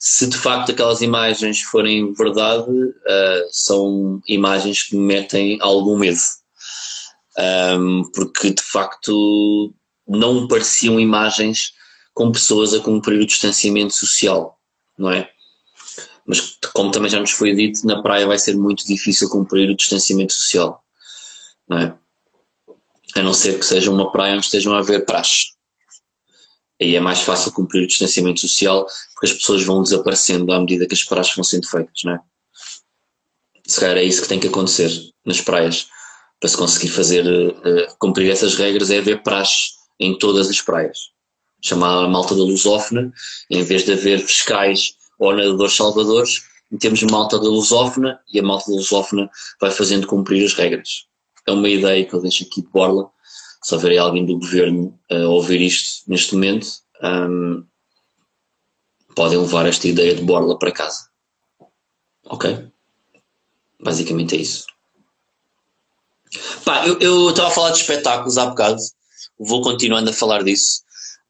Se 0.00 0.26
de 0.26 0.36
facto 0.36 0.72
aquelas 0.72 1.00
imagens 1.00 1.60
forem 1.60 2.12
verdade, 2.12 2.68
uh, 2.68 3.48
são 3.52 4.20
imagens 4.26 4.82
que 4.82 4.96
me 4.96 5.06
metem 5.06 5.58
algum 5.60 5.96
medo. 5.96 6.18
Um, 7.38 8.10
porque 8.12 8.50
de 8.50 8.62
facto 8.64 9.72
não 10.08 10.48
pareciam 10.48 10.98
imagens 10.98 11.72
com 12.12 12.32
pessoas 12.32 12.74
a 12.74 12.80
cumprir 12.80 13.20
o 13.20 13.26
distanciamento 13.26 13.94
social, 13.94 14.58
não 14.98 15.12
é? 15.12 15.30
Mas 16.26 16.56
como 16.72 16.90
também 16.90 17.10
já 17.10 17.20
nos 17.20 17.32
foi 17.32 17.54
dito, 17.54 17.86
na 17.86 18.02
praia 18.02 18.26
vai 18.26 18.38
ser 18.38 18.56
muito 18.56 18.86
difícil 18.86 19.28
cumprir 19.28 19.68
o 19.68 19.76
distanciamento 19.76 20.32
social, 20.32 20.82
não 21.68 21.78
é? 21.78 21.94
A 23.14 23.22
não 23.22 23.34
ser 23.34 23.58
que 23.58 23.66
seja 23.66 23.90
uma 23.90 24.10
praia 24.10 24.34
onde 24.34 24.46
estejam 24.46 24.74
a 24.74 24.78
haver 24.78 25.04
praxe. 25.04 25.52
Aí 26.80 26.96
é 26.96 27.00
mais 27.00 27.20
fácil 27.20 27.52
cumprir 27.52 27.84
o 27.84 27.86
distanciamento 27.86 28.40
social 28.40 28.86
porque 29.14 29.26
as 29.26 29.32
pessoas 29.32 29.62
vão 29.62 29.82
desaparecendo 29.82 30.52
à 30.52 30.58
medida 30.58 30.86
que 30.86 30.94
as 30.94 31.04
praxes 31.04 31.34
vão 31.36 31.44
sendo 31.44 31.68
feitas, 31.68 32.02
não 32.04 32.14
é? 32.14 32.20
Se 33.66 33.80
calhar 33.80 33.96
é 33.96 34.04
isso 34.04 34.22
que 34.22 34.28
tem 34.28 34.40
que 34.40 34.48
acontecer 34.48 34.90
nas 35.24 35.40
praias. 35.40 35.86
Para 36.40 36.48
se 36.48 36.56
conseguir 36.56 36.88
fazer, 36.88 37.24
uh, 37.26 37.96
cumprir 37.98 38.30
essas 38.30 38.56
regras 38.56 38.90
é 38.90 38.98
haver 38.98 39.22
praxe 39.22 39.70
em 39.98 40.18
todas 40.18 40.50
as 40.50 40.60
praias. 40.60 41.10
Chamar 41.62 42.04
a 42.04 42.08
malta 42.08 42.34
da 42.34 42.42
lusófona, 42.42 43.10
em 43.48 43.62
vez 43.62 43.84
de 43.84 43.92
haver 43.92 44.20
fiscais 44.20 44.96
ou 45.24 45.36
nadadores 45.36 45.74
salvadores, 45.74 46.42
temos 46.78 47.02
malta 47.04 47.38
da 47.38 47.48
lusófona 47.48 48.20
e 48.32 48.40
a 48.40 48.42
malta 48.42 48.70
da 48.70 48.76
lusófona 48.76 49.30
vai 49.60 49.70
fazendo 49.70 50.06
cumprir 50.06 50.44
as 50.44 50.54
regras. 50.54 51.06
É 51.46 51.52
uma 51.52 51.68
ideia 51.68 52.04
que 52.04 52.14
eu 52.14 52.22
deixo 52.22 52.44
aqui 52.44 52.62
de 52.62 52.68
borla. 52.68 53.10
Se 53.62 53.74
houver 53.74 53.98
alguém 53.98 54.26
do 54.26 54.38
governo 54.38 54.98
a 55.10 55.28
ouvir 55.28 55.60
isto 55.60 56.08
neste 56.08 56.34
momento, 56.34 56.66
um, 57.02 57.64
podem 59.14 59.38
levar 59.38 59.66
esta 59.66 59.86
ideia 59.86 60.14
de 60.14 60.22
borla 60.22 60.58
para 60.58 60.72
casa. 60.72 61.08
Ok? 62.24 62.68
Basicamente 63.80 64.36
é 64.36 64.38
isso. 64.38 64.66
Pá, 66.64 66.86
eu 66.86 67.30
estava 67.30 67.48
a 67.48 67.52
falar 67.52 67.70
de 67.70 67.78
espetáculos 67.78 68.38
há 68.38 68.46
bocado, 68.46 68.80
vou 69.38 69.62
continuando 69.62 70.10
a 70.10 70.12
falar 70.12 70.42
disso. 70.42 70.82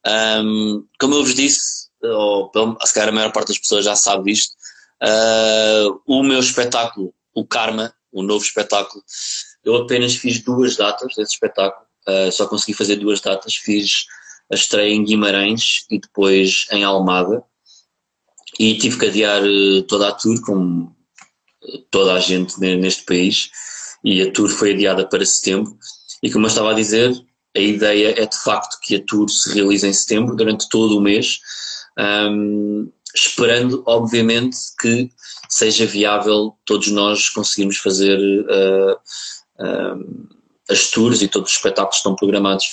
Um, 0.07 0.87
como 0.99 1.15
eu 1.15 1.25
vos 1.25 1.35
disse, 1.35 1.84
ou 2.05 2.51
se 2.85 2.95
calhar 2.95 3.09
a 3.09 3.13
maior 3.13 3.33
parte 3.33 3.49
das 3.49 3.59
pessoas 3.59 3.85
já 3.85 3.97
sabe 3.97 4.33
disto, 4.33 4.55
uh, 5.03 6.01
o 6.07 6.23
meu 6.23 6.41
espetáculo, 6.41 7.15
o 7.35 7.47
Karma, 7.47 7.95
o 8.13 8.23
novo 8.23 8.45
espetáculo, 8.45 9.03
eu 9.65 9.77
apenas 9.77 10.15
fiz 10.15 10.41
duas 10.43 10.77
datas 10.77 11.15
desse 11.17 11.35
espetáculo, 11.35 11.87
uh, 12.09 12.31
só 12.31 12.47
consegui 12.47 12.75
fazer 12.75 12.97
duas 12.97 13.21
datas, 13.21 13.57
fiz 13.57 14.07
a 14.51 14.55
estreia 14.55 14.93
em 14.93 15.05
Guimarães 15.05 15.87
e 15.91 15.99
depois 15.99 16.67
em 16.71 16.85
Almada, 16.85 17.43
e 18.59 18.79
tive 18.79 18.99
que 18.99 19.07
adiar 19.07 19.43
uh, 19.43 19.83
toda 19.83 20.09
a 20.09 20.13
tour, 20.13 20.41
como 20.43 20.95
toda 21.91 22.15
a 22.15 22.21
gente 22.21 22.61
neste 22.61 23.05
país, 23.05 23.51
e 24.05 24.21
a 24.21 24.31
tour 24.31 24.51
foi 24.51 24.75
adiada 24.75 25.09
para 25.09 25.25
setembro, 25.25 25.77
e 26.23 26.31
como 26.31 26.47
eu 26.47 26.49
estava 26.49 26.71
a 26.71 26.75
dizer, 26.75 27.11
a 27.57 27.61
ideia 27.61 28.21
é 28.21 28.27
de 28.27 28.37
facto 28.37 28.79
que 28.81 28.97
a 28.97 29.05
tour 29.05 29.29
se 29.31 29.53
realize 29.55 29.87
em 29.87 29.93
setembro, 29.93 30.37
durante 30.37 30.69
todo 30.69 30.99
o 30.99 31.01
mês, 31.01 31.41
um, 31.99 32.91
esperando, 33.15 33.83
obviamente, 33.87 34.57
que 34.81 35.11
seja 35.49 35.87
viável 35.87 36.57
todos 36.65 36.89
nós 36.89 37.29
conseguirmos 37.29 37.77
fazer 37.79 38.19
uh, 38.19 38.97
as 40.69 40.91
tours 40.91 41.23
e 41.23 41.29
todos 41.29 41.51
os 41.51 41.57
espetáculos 41.57 41.99
estão 41.99 42.17
programados, 42.17 42.67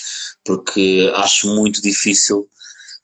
porque 0.44 1.12
acho 1.16 1.48
muito 1.54 1.82
difícil 1.82 2.48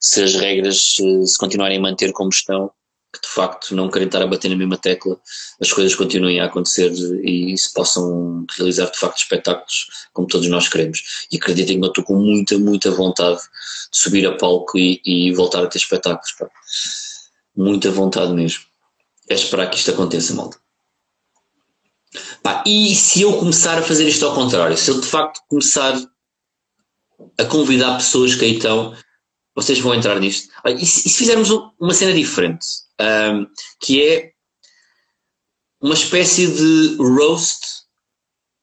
se 0.00 0.22
as 0.22 0.34
regras 0.34 0.98
uh, 1.00 1.26
se 1.26 1.38
continuarem 1.38 1.78
a 1.78 1.82
manter 1.82 2.12
como 2.12 2.30
estão, 2.30 2.70
que 3.12 3.20
de 3.22 3.28
facto 3.28 3.74
não 3.74 3.90
querem 3.90 4.06
estar 4.06 4.20
a 4.22 4.26
bater 4.26 4.48
na 4.50 4.56
mesma 4.56 4.76
tecla, 4.76 5.18
as 5.60 5.72
coisas 5.72 5.94
continuem 5.94 6.40
a 6.40 6.44
acontecer 6.44 6.92
e, 7.24 7.56
se 7.56 7.72
possam 7.72 8.44
realizar 8.56 8.90
de 8.90 8.98
facto 8.98 9.18
espetáculos 9.18 9.86
como 10.12 10.28
todos 10.28 10.48
nós 10.48 10.68
queremos. 10.68 11.26
E 11.32 11.36
acreditem 11.36 11.80
que 11.80 11.86
eu 11.86 11.88
estou 11.88 12.04
com 12.04 12.16
muita, 12.16 12.58
muita 12.58 12.90
vontade 12.90 13.38
de 13.38 13.98
subir 13.98 14.26
a 14.26 14.36
palco 14.36 14.78
e, 14.78 15.00
e 15.04 15.32
voltar 15.32 15.64
a 15.64 15.66
ter 15.66 15.78
espetáculos. 15.78 16.32
Pá. 16.32 16.50
Muita 17.56 17.90
vontade 17.90 18.32
mesmo. 18.32 18.64
É 19.28 19.34
esperar 19.34 19.68
que 19.70 19.78
isto 19.78 19.90
aconteça, 19.90 20.34
malta. 20.34 20.58
Pá, 22.42 22.62
e 22.66 22.94
se 22.94 23.22
eu 23.22 23.38
começar 23.38 23.78
a 23.78 23.82
fazer 23.82 24.06
isto 24.06 24.24
ao 24.26 24.34
contrário? 24.34 24.76
Se 24.76 24.90
eu 24.90 25.00
de 25.00 25.06
facto 25.06 25.40
começar 25.48 25.98
a 27.38 27.44
convidar 27.44 27.96
pessoas 27.96 28.34
que 28.34 28.44
aí 28.44 28.56
estão, 28.56 28.94
vocês 29.54 29.78
vão 29.80 29.94
entrar 29.94 30.20
nisto. 30.20 30.52
E 30.66 30.84
se, 30.84 31.06
e 31.06 31.10
se 31.10 31.18
fizermos 31.18 31.50
uma 31.80 31.94
cena 31.94 32.12
diferente? 32.12 32.66
Um, 33.00 33.46
que 33.80 34.02
é 34.04 34.32
uma 35.80 35.94
espécie 35.94 36.46
de 36.46 36.96
roast 36.96 37.84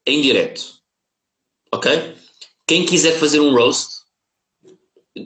em 0.06 0.22
direto. 0.22 0.76
Ok? 1.72 2.16
Quem 2.68 2.86
quiser 2.86 3.18
fazer 3.20 3.40
um 3.40 3.54
roast, 3.56 3.96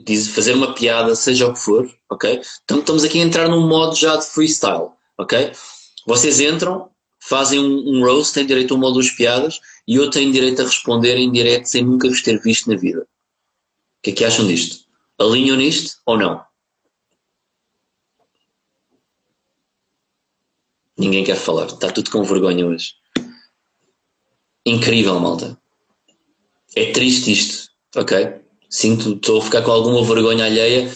diz, 0.04 0.28
fazer 0.28 0.54
uma 0.54 0.74
piada, 0.74 1.14
seja 1.14 1.48
o 1.48 1.54
que 1.54 1.58
for, 1.58 1.90
ok? 2.10 2.40
Então 2.64 2.80
estamos 2.80 3.04
aqui 3.04 3.20
a 3.20 3.24
entrar 3.24 3.48
num 3.48 3.66
modo 3.66 3.96
já 3.96 4.16
de 4.16 4.26
freestyle, 4.26 4.90
ok? 5.18 5.52
Vocês 6.06 6.40
entram, 6.40 6.90
fazem 7.18 7.58
um, 7.58 7.96
um 7.96 8.04
roast, 8.04 8.34
têm 8.34 8.46
direito 8.46 8.74
a 8.74 8.76
uma 8.76 8.88
ou 8.88 8.92
duas 8.92 9.10
piadas 9.10 9.60
e 9.86 9.96
eu 9.96 10.10
tenho 10.10 10.32
direito 10.32 10.62
a 10.62 10.64
responder 10.64 11.16
em 11.16 11.30
direto 11.30 11.66
sem 11.66 11.84
nunca 11.84 12.08
vos 12.08 12.22
ter 12.22 12.40
visto 12.40 12.70
na 12.70 12.76
vida. 12.76 13.02
O 13.02 14.02
que 14.02 14.10
é 14.10 14.14
que 14.14 14.24
acham 14.24 14.46
disto? 14.46 14.84
Alinham 15.18 15.56
nisto 15.56 15.98
ou 16.06 16.16
não? 16.18 16.42
Ninguém 21.00 21.24
quer 21.24 21.36
falar. 21.36 21.64
Está 21.64 21.90
tudo 21.90 22.10
com 22.10 22.22
vergonha 22.22 22.66
hoje. 22.66 22.92
Incrível, 24.66 25.18
malta. 25.18 25.58
É 26.76 26.92
triste 26.92 27.32
isto, 27.32 27.70
ok? 27.96 28.42
Sinto, 28.68 29.14
estou 29.14 29.40
a 29.40 29.44
ficar 29.44 29.62
com 29.62 29.70
alguma 29.70 30.04
vergonha 30.04 30.44
alheia 30.44 30.92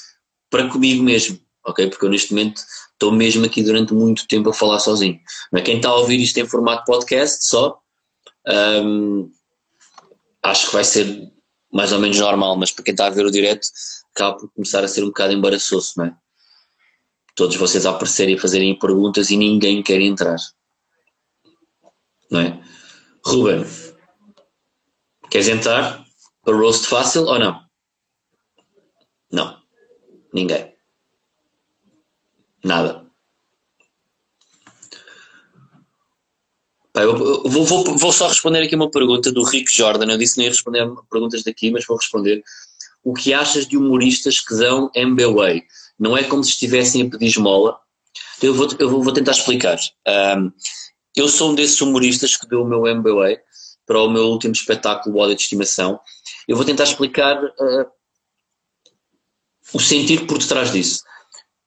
para 0.50 0.68
comigo 0.68 1.02
mesmo, 1.02 1.40
ok? 1.64 1.88
Porque 1.88 2.04
eu 2.04 2.10
neste 2.10 2.34
momento 2.34 2.62
estou 2.92 3.10
mesmo 3.12 3.46
aqui 3.46 3.62
durante 3.62 3.94
muito 3.94 4.28
tempo 4.28 4.50
a 4.50 4.52
falar 4.52 4.78
sozinho. 4.78 5.18
Mas 5.50 5.62
quem 5.62 5.76
está 5.78 5.88
a 5.88 5.96
ouvir 5.96 6.20
isto 6.20 6.36
em 6.36 6.46
formato 6.46 6.84
podcast 6.84 7.42
só, 7.42 7.78
um, 8.46 9.30
acho 10.42 10.66
que 10.66 10.74
vai 10.74 10.84
ser 10.84 11.32
mais 11.72 11.92
ou 11.92 11.98
menos 11.98 12.18
normal, 12.18 12.58
mas 12.58 12.70
para 12.70 12.84
quem 12.84 12.92
está 12.92 13.06
a 13.06 13.10
ver 13.10 13.24
o 13.24 13.30
direto, 13.30 13.66
acaba 14.14 14.36
por 14.36 14.52
começar 14.52 14.84
a 14.84 14.88
ser 14.88 15.02
um 15.02 15.06
bocado 15.06 15.32
embaraçoso, 15.32 15.94
não 15.96 16.04
é? 16.04 16.16
Todos 17.34 17.56
vocês 17.56 17.84
aparecerem 17.84 18.36
e 18.36 18.38
fazerem 18.38 18.78
perguntas 18.78 19.30
e 19.30 19.36
ninguém 19.36 19.82
quer 19.82 20.00
entrar. 20.00 20.36
Não 22.30 22.40
é? 22.40 22.62
Ruben, 23.24 23.64
queres 25.30 25.48
entrar 25.48 26.04
para 26.42 26.56
roast 26.56 26.86
fácil 26.86 27.24
ou 27.24 27.38
não? 27.38 27.64
Não. 29.30 29.58
Ninguém. 30.32 30.74
Nada. 32.62 33.04
eu 36.96 37.16
vou, 37.16 37.64
vou, 37.64 37.98
vou, 37.98 38.12
só 38.12 38.28
responder 38.28 38.62
aqui 38.62 38.76
uma 38.76 38.90
pergunta 38.90 39.32
do 39.32 39.42
Rick 39.42 39.74
Jordan. 39.74 40.12
Eu 40.12 40.18
disse 40.18 40.34
que 40.34 40.38
não 40.38 40.44
ia 40.44 40.50
responder 40.50 40.88
perguntas 41.10 41.42
daqui, 41.42 41.70
mas 41.70 41.84
vou 41.84 41.96
responder. 41.96 42.42
O 43.02 43.12
que 43.12 43.34
achas 43.34 43.66
de 43.66 43.76
humoristas 43.76 44.40
que 44.40 44.54
dão 44.56 44.90
MBWay? 44.94 45.64
Não 45.98 46.16
é 46.16 46.24
como 46.24 46.42
se 46.42 46.50
estivessem 46.50 47.02
a 47.02 47.10
pedir 47.10 47.26
esmola. 47.26 47.78
Eu 48.42 48.54
vou, 48.54 48.68
eu 48.78 49.02
vou 49.02 49.12
tentar 49.12 49.32
explicar. 49.32 49.78
Um, 50.06 50.52
eu 51.16 51.28
sou 51.28 51.50
um 51.50 51.54
desses 51.54 51.80
humoristas 51.80 52.36
que 52.36 52.48
deu 52.48 52.62
o 52.62 52.68
meu 52.68 52.82
MBA 52.82 53.40
para 53.86 54.02
o 54.02 54.10
meu 54.10 54.24
último 54.24 54.52
espetáculo, 54.52 55.16
o 55.16 55.18
ódio 55.20 55.36
de 55.36 55.42
estimação. 55.42 56.00
Eu 56.48 56.56
vou 56.56 56.64
tentar 56.64 56.84
explicar 56.84 57.42
uh, 57.42 57.86
o 59.72 59.80
sentido 59.80 60.26
por 60.26 60.38
detrás 60.38 60.72
disso. 60.72 61.02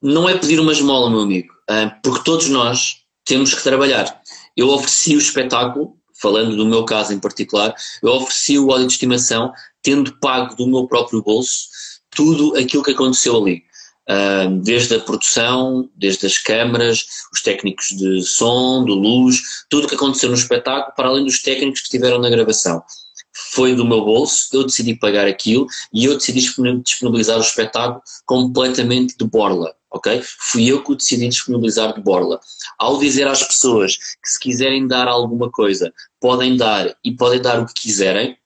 Não 0.02 0.28
é 0.28 0.38
pedir 0.38 0.60
uma 0.60 0.74
esmola, 0.74 1.10
meu 1.10 1.22
amigo, 1.22 1.54
uh, 1.70 1.92
porque 2.04 2.24
todos 2.24 2.50
nós 2.50 2.98
temos 3.24 3.54
que 3.54 3.64
trabalhar. 3.64 4.22
Eu 4.56 4.70
ofereci 4.70 5.16
o 5.16 5.20
espetáculo, 5.20 5.98
falando 6.20 6.56
do 6.56 6.66
meu 6.66 6.84
caso 6.84 7.14
em 7.14 7.20
particular, 7.20 7.76
eu 8.02 8.12
ofereci 8.12 8.58
o 8.58 8.70
óleo 8.70 8.88
de 8.88 8.94
estimação 8.94 9.54
tendo 9.82 10.18
pago 10.20 10.56
do 10.56 10.68
meu 10.68 10.88
próprio 10.88 11.22
bolso 11.22 11.68
tudo 12.10 12.58
aquilo 12.58 12.84
que 12.84 12.92
aconteceu 12.92 13.38
ali. 13.38 13.64
Desde 14.62 14.96
a 14.96 15.00
produção, 15.00 15.90
desde 15.96 16.26
as 16.26 16.38
câmaras, 16.38 17.06
os 17.34 17.42
técnicos 17.42 17.88
de 17.88 18.22
som, 18.22 18.86
de 18.86 18.92
luz, 18.92 19.42
tudo 19.70 19.86
o 19.86 19.88
que 19.90 19.96
aconteceu 19.96 20.30
no 20.30 20.36
espetáculo, 20.36 20.94
para 20.96 21.10
além 21.10 21.26
dos 21.26 21.42
técnicos 21.42 21.82
que 21.82 21.88
estiveram 21.88 22.20
na 22.20 22.30
gravação. 22.30 22.82
Foi 23.54 23.76
do 23.76 23.86
meu 23.86 24.04
bolso, 24.04 24.48
eu 24.54 24.64
decidi 24.64 24.96
pagar 24.96 25.28
aquilo 25.28 25.68
e 25.94 26.06
eu 26.06 26.18
decidi 26.18 26.40
disponibilizar 26.84 27.38
o 27.38 27.42
espetáculo 27.42 28.02
completamente 28.26 29.16
de 29.18 29.26
borla 29.26 29.76
ok? 29.92 30.22
Fui 30.24 30.68
eu 30.68 30.84
que 30.84 30.92
o 30.92 30.96
decidi 30.96 31.28
disponibilizar 31.28 31.94
de 31.94 32.02
borla. 32.02 32.40
Ao 32.78 33.00
dizer 33.00 33.28
às 33.28 33.44
pessoas 33.44 33.98
que 33.98 34.30
se 34.30 34.40
quiserem 34.40 34.88
dar 34.88 35.08
alguma 35.08 35.50
coisa, 35.52 35.94
podem 36.20 36.56
dar 36.56 36.96
e 37.04 37.12
podem 37.16 37.42
dar 37.42 37.60
o 37.60 37.66
que 37.66 37.74
quiserem, 37.74 38.38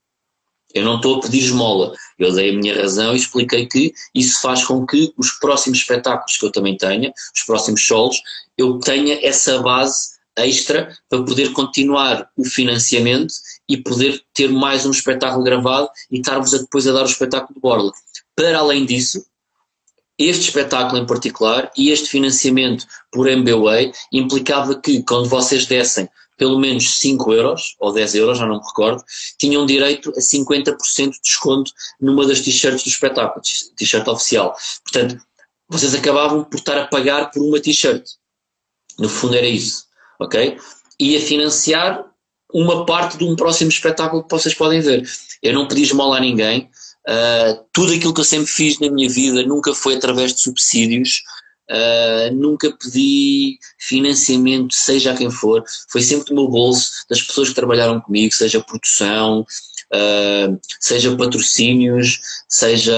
eu 0.73 0.83
não 0.83 0.97
estou 0.97 1.17
a 1.17 1.21
pedir 1.21 1.39
esmola. 1.39 1.93
Eu 2.17 2.33
dei 2.33 2.51
a 2.51 2.57
minha 2.57 2.75
razão 2.75 3.13
e 3.13 3.17
expliquei 3.17 3.65
que 3.67 3.93
isso 4.13 4.41
faz 4.41 4.63
com 4.63 4.85
que 4.85 5.13
os 5.17 5.31
próximos 5.31 5.79
espetáculos 5.79 6.37
que 6.37 6.45
eu 6.45 6.51
também 6.51 6.77
tenha, 6.77 7.13
os 7.35 7.43
próximos 7.43 7.85
solos, 7.85 8.17
eu 8.57 8.79
tenha 8.79 9.19
essa 9.25 9.59
base 9.59 10.11
extra 10.37 10.97
para 11.09 11.23
poder 11.23 11.51
continuar 11.51 12.29
o 12.37 12.45
financiamento 12.45 13.33
e 13.67 13.77
poder 13.77 14.21
ter 14.33 14.49
mais 14.49 14.85
um 14.85 14.91
espetáculo 14.91 15.43
gravado 15.43 15.89
e 16.09 16.19
estar-vos 16.19 16.51
depois 16.51 16.87
a 16.87 16.93
dar 16.93 17.03
o 17.03 17.05
espetáculo 17.05 17.53
de 17.53 17.61
borla. 17.61 17.91
Para 18.35 18.59
além 18.59 18.85
disso, 18.85 19.25
este 20.17 20.49
espetáculo 20.49 21.01
em 21.01 21.05
particular 21.05 21.71
e 21.75 21.89
este 21.89 22.09
financiamento 22.09 22.85
por 23.11 23.27
MBWay 23.27 23.91
implicava 24.13 24.79
que 24.79 25.03
quando 25.03 25.27
vocês 25.27 25.65
dessem 25.65 26.07
pelo 26.41 26.57
menos 26.57 26.97
5 26.97 27.33
euros, 27.33 27.75
ou 27.79 27.93
10 27.93 28.15
euros, 28.15 28.39
já 28.39 28.47
não 28.47 28.57
me 28.57 28.65
recordo, 28.65 29.03
tinham 29.37 29.63
direito 29.63 30.09
a 30.09 30.19
50% 30.19 31.11
de 31.11 31.21
desconto 31.21 31.71
numa 31.99 32.25
das 32.25 32.41
t-shirts 32.41 32.83
do 32.83 32.89
espetáculo, 32.89 33.43
t-shirt 33.75 34.07
oficial. 34.07 34.57
Portanto, 34.83 35.21
vocês 35.69 35.93
acabavam 35.93 36.43
por 36.43 36.57
estar 36.57 36.79
a 36.79 36.87
pagar 36.87 37.29
por 37.29 37.43
uma 37.43 37.59
t-shirt. 37.59 38.03
No 38.97 39.07
fundo 39.07 39.35
era 39.35 39.45
isso, 39.45 39.85
ok? 40.19 40.57
E 40.99 41.15
a 41.15 41.21
financiar 41.21 42.03
uma 42.51 42.87
parte 42.87 43.19
de 43.19 43.23
um 43.23 43.35
próximo 43.35 43.69
espetáculo 43.69 44.23
que 44.23 44.31
vocês 44.31 44.55
podem 44.55 44.81
ver. 44.81 45.07
Eu 45.43 45.53
não 45.53 45.67
pedi 45.67 45.83
esmola 45.83 46.17
a 46.17 46.21
ninguém, 46.21 46.71
Uh, 47.01 47.65
tudo 47.73 47.93
aquilo 47.93 48.13
que 48.13 48.21
eu 48.21 48.25
sempre 48.25 48.45
fiz 48.45 48.77
na 48.79 48.87
minha 48.87 49.09
vida 49.09 49.41
nunca 49.41 49.73
foi 49.73 49.95
através 49.95 50.35
de 50.35 50.41
subsídios, 50.41 51.23
uh, 51.71 52.35
nunca 52.35 52.71
pedi 52.71 53.57
financiamento, 53.77 54.73
seja 54.73 55.11
a 55.11 55.17
quem 55.17 55.31
for, 55.31 55.63
foi 55.89 56.01
sempre 56.01 56.25
do 56.27 56.35
meu 56.35 56.47
bolso, 56.47 57.05
das 57.09 57.21
pessoas 57.21 57.49
que 57.49 57.55
trabalharam 57.55 58.01
comigo, 58.01 58.33
seja 58.33 58.61
produção, 58.61 59.41
uh, 59.41 60.59
seja 60.79 61.15
patrocínios, 61.15 62.19
seja 62.47 62.93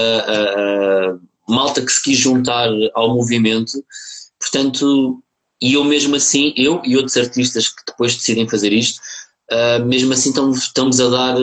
malta 1.48 1.84
que 1.84 1.92
se 1.92 2.02
quis 2.02 2.18
juntar 2.18 2.68
ao 2.94 3.14
movimento. 3.14 3.84
Portanto, 4.38 5.22
e 5.60 5.74
eu 5.74 5.84
mesmo 5.84 6.16
assim, 6.16 6.52
eu 6.56 6.82
e 6.84 6.96
outros 6.96 7.16
artistas 7.16 7.68
que 7.68 7.82
depois 7.86 8.16
decidem 8.16 8.48
fazer 8.48 8.72
isto, 8.72 9.00
mesmo 9.86 10.12
assim 10.12 10.30
estamos, 10.30 10.58
estamos 10.64 11.00
a 11.00 11.08
dar 11.08 11.36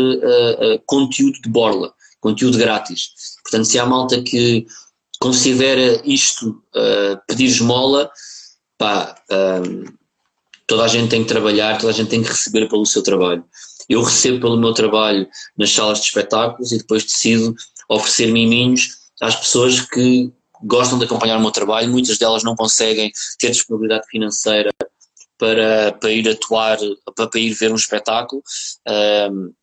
conteúdo 0.85 1.39
de 1.41 1.49
borla 1.49 1.93
conteúdo 2.21 2.57
grátis. 2.57 3.09
Portanto, 3.43 3.65
se 3.65 3.79
há 3.79 3.85
malta 3.85 4.21
que 4.21 4.65
considera 5.21 6.01
isto 6.03 6.63
uh, 6.75 7.21
pedir 7.27 7.45
esmola, 7.45 8.10
pá, 8.75 9.15
uh, 9.31 9.93
toda 10.65 10.84
a 10.84 10.88
gente 10.88 11.12
tem 11.12 11.21
que 11.21 11.29
trabalhar, 11.29 11.77
toda 11.77 11.93
a 11.93 11.95
gente 11.95 12.10
tem 12.10 12.23
que 12.23 12.29
receber 12.29 12.67
pelo 12.67 12.88
seu 12.88 13.03
trabalho. 13.03 13.45
Eu 13.88 14.01
recebo 14.01 14.39
pelo 14.41 14.57
meu 14.57 14.73
trabalho 14.73 15.27
nas 15.55 15.71
salas 15.71 15.99
de 15.99 16.07
espetáculos 16.07 16.71
e 16.71 16.79
depois 16.79 17.03
decido 17.03 17.53
oferecer 17.88 18.31
miminhos 18.31 18.97
às 19.21 19.36
pessoas 19.36 19.81
que 19.81 20.31
gostam 20.63 20.97
de 20.97 21.05
acompanhar 21.05 21.38
o 21.38 21.41
meu 21.41 21.51
trabalho, 21.51 21.91
muitas 21.91 22.17
delas 22.17 22.43
não 22.43 22.55
conseguem 22.55 23.12
ter 23.38 23.51
disponibilidade 23.51 24.07
financeira 24.07 24.71
para, 25.38 25.91
para 25.91 26.12
ir 26.12 26.27
atuar, 26.27 26.79
para, 27.15 27.27
para 27.27 27.39
ir 27.39 27.53
ver 27.53 27.71
um 27.71 27.75
espetáculo. 27.75 28.41
Uh, 28.88 29.53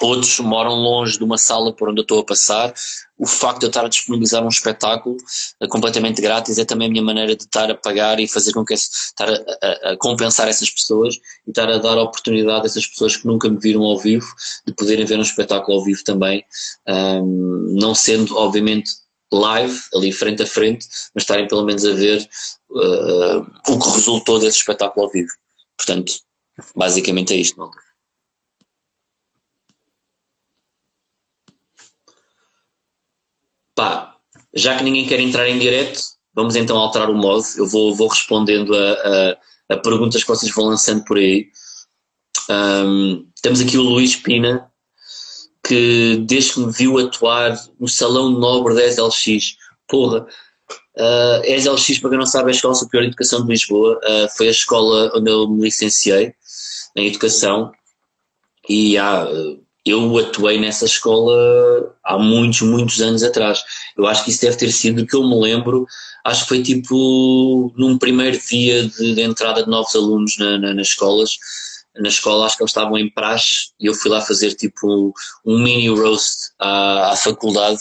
outros 0.00 0.38
moram 0.40 0.74
longe 0.74 1.18
de 1.18 1.24
uma 1.24 1.38
sala 1.38 1.72
por 1.72 1.88
onde 1.88 2.00
eu 2.00 2.02
estou 2.02 2.20
a 2.20 2.24
passar. 2.24 2.74
O 3.18 3.26
facto 3.26 3.60
de 3.60 3.66
eu 3.66 3.68
estar 3.68 3.84
a 3.84 3.88
disponibilizar 3.88 4.44
um 4.44 4.48
espetáculo 4.48 5.16
uh, 5.62 5.68
completamente 5.68 6.20
grátis 6.20 6.58
é 6.58 6.64
também 6.64 6.88
a 6.88 6.90
minha 6.90 7.02
maneira 7.02 7.34
de 7.34 7.44
estar 7.44 7.70
a 7.70 7.74
pagar 7.74 8.20
e 8.20 8.28
fazer 8.28 8.52
com 8.52 8.64
que 8.64 8.74
esse, 8.74 8.90
estar 8.92 9.28
a, 9.28 9.36
a, 9.62 9.92
a, 9.92 9.96
compensar 9.96 10.48
essas 10.48 10.68
pessoas 10.68 11.16
e 11.46 11.50
estar 11.50 11.68
a 11.70 11.78
dar 11.78 11.96
a 11.96 12.02
oportunidade 12.02 12.62
a 12.62 12.66
essas 12.66 12.86
pessoas 12.86 13.16
que 13.16 13.26
nunca 13.26 13.48
me 13.48 13.58
viram 13.58 13.82
ao 13.82 13.98
vivo 13.98 14.26
de 14.66 14.74
poderem 14.74 15.06
ver 15.06 15.18
um 15.18 15.22
espetáculo 15.22 15.78
ao 15.78 15.84
vivo 15.84 16.04
também, 16.04 16.44
um, 16.86 17.74
não 17.80 17.94
sendo 17.94 18.36
obviamente 18.36 18.90
live, 19.32 19.80
ali 19.94 20.12
frente 20.12 20.42
a 20.42 20.46
frente, 20.46 20.86
mas 21.14 21.22
estarem 21.22 21.48
pelo 21.48 21.64
menos 21.64 21.84
a 21.84 21.92
ver 21.92 22.28
uh, 22.70 23.72
o 23.72 23.78
que 23.78 23.90
resultou 23.90 24.38
desse 24.38 24.58
espetáculo 24.58 25.06
ao 25.06 25.12
vivo. 25.12 25.30
Portanto, 25.76 26.12
basicamente 26.74 27.34
é 27.34 27.36
isto, 27.36 27.58
malta. 27.58 27.85
Pá, 33.76 34.16
já 34.54 34.76
que 34.76 34.82
ninguém 34.82 35.06
quer 35.06 35.20
entrar 35.20 35.46
em 35.48 35.58
direto, 35.58 36.00
vamos 36.34 36.56
então 36.56 36.78
alterar 36.78 37.10
o 37.10 37.14
modo. 37.14 37.44
Eu 37.56 37.66
vou, 37.66 37.94
vou 37.94 38.08
respondendo 38.08 38.74
a, 38.74 38.92
a, 38.92 39.74
a 39.74 39.76
perguntas 39.76 40.22
que 40.22 40.28
vocês 40.28 40.52
vão 40.52 40.64
lançando 40.64 41.04
por 41.04 41.18
aí. 41.18 41.48
Um, 42.50 43.28
temos 43.42 43.60
aqui 43.60 43.76
o 43.76 43.82
Luís 43.82 44.16
Pina, 44.16 44.70
que 45.66 46.24
desde 46.26 46.54
que 46.54 46.60
me 46.60 46.72
viu 46.72 46.98
atuar 46.98 47.54
no 47.78 47.86
Salão 47.86 48.30
Nobre 48.30 48.74
da 48.74 48.86
SLX, 48.86 49.56
porra, 49.86 50.26
uh, 50.96 51.42
SLX, 51.44 51.98
para 51.98 52.10
quem 52.10 52.18
não 52.18 52.26
sabe, 52.26 52.50
é 52.50 52.52
a 52.52 52.56
Escola 52.56 52.74
Superior 52.74 53.02
de 53.02 53.08
Educação 53.08 53.42
de 53.42 53.52
Lisboa, 53.52 54.00
uh, 54.02 54.36
foi 54.36 54.48
a 54.48 54.52
escola 54.52 55.12
onde 55.14 55.30
eu 55.30 55.48
me 55.48 55.62
licenciei 55.62 56.32
em 56.96 57.08
Educação 57.08 57.72
e 58.68 58.96
há 58.96 59.24
uh, 59.24 59.65
eu 59.86 60.18
atuei 60.18 60.58
nessa 60.58 60.84
escola 60.84 61.94
há 62.02 62.18
muitos, 62.18 62.62
muitos 62.62 63.00
anos 63.00 63.22
atrás. 63.22 63.62
Eu 63.96 64.04
acho 64.06 64.24
que 64.24 64.30
isso 64.30 64.40
deve 64.40 64.56
ter 64.56 64.72
sido, 64.72 65.06
que 65.06 65.14
eu 65.14 65.22
me 65.22 65.40
lembro, 65.40 65.86
acho 66.24 66.42
que 66.42 66.48
foi 66.48 66.62
tipo 66.62 67.72
num 67.76 67.96
primeiro 67.96 68.36
dia 68.36 68.88
de, 68.88 69.14
de 69.14 69.20
entrada 69.22 69.62
de 69.62 69.70
novos 69.70 69.94
alunos 69.94 70.36
na, 70.38 70.58
na, 70.58 70.74
nas 70.74 70.88
escolas. 70.88 71.38
Na 71.94 72.08
escola 72.08 72.46
acho 72.46 72.56
que 72.56 72.64
eles 72.64 72.70
estavam 72.70 72.98
em 72.98 73.08
praxe 73.08 73.70
e 73.78 73.86
eu 73.86 73.94
fui 73.94 74.10
lá 74.10 74.20
fazer 74.20 74.54
tipo 74.54 75.14
um 75.44 75.58
mini 75.62 75.88
roast 75.88 76.50
à, 76.58 77.12
à 77.12 77.16
faculdade 77.16 77.80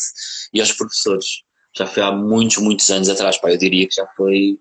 e 0.53 0.61
aos 0.61 0.71
professores. 0.71 1.41
Já 1.75 1.87
foi 1.87 2.03
há 2.03 2.11
muitos, 2.11 2.57
muitos 2.57 2.89
anos 2.91 3.09
atrás, 3.09 3.37
pá, 3.39 3.51
eu 3.51 3.57
diria 3.57 3.87
que 3.87 3.95
já 3.95 4.07
foi. 4.15 4.59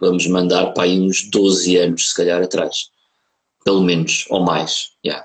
Vamos 0.00 0.24
mandar 0.28 0.72
aí 0.78 1.00
uns 1.00 1.28
12 1.28 1.76
anos, 1.76 2.10
se 2.10 2.14
calhar, 2.14 2.40
atrás. 2.40 2.90
Pelo 3.64 3.82
menos, 3.82 4.24
ou 4.30 4.40
mais. 4.44 4.92
Yeah 5.04 5.22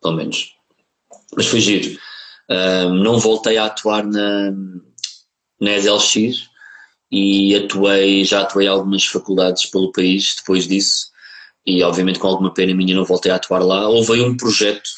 pelo 0.00 0.16
menos. 0.16 0.54
Mas 1.36 1.46
foi 1.46 1.60
giro. 1.60 1.98
Um, 2.48 2.94
não 2.94 3.18
voltei 3.18 3.56
a 3.56 3.66
atuar 3.66 4.04
na, 4.04 4.50
na 5.60 5.70
EDLX 5.70 6.48
e 7.10 7.54
atuei, 7.54 8.24
já 8.24 8.42
atuei 8.42 8.66
algumas 8.66 9.04
faculdades 9.04 9.66
pelo 9.66 9.92
país 9.92 10.34
depois 10.36 10.66
disso 10.66 11.10
e 11.66 11.82
obviamente 11.82 12.18
com 12.18 12.26
alguma 12.26 12.52
pena 12.52 12.74
minha 12.74 12.94
não 12.94 13.04
voltei 13.04 13.30
a 13.30 13.36
atuar 13.36 13.62
lá. 13.62 13.88
Houve 13.88 14.20
um 14.20 14.36
projeto 14.36 14.88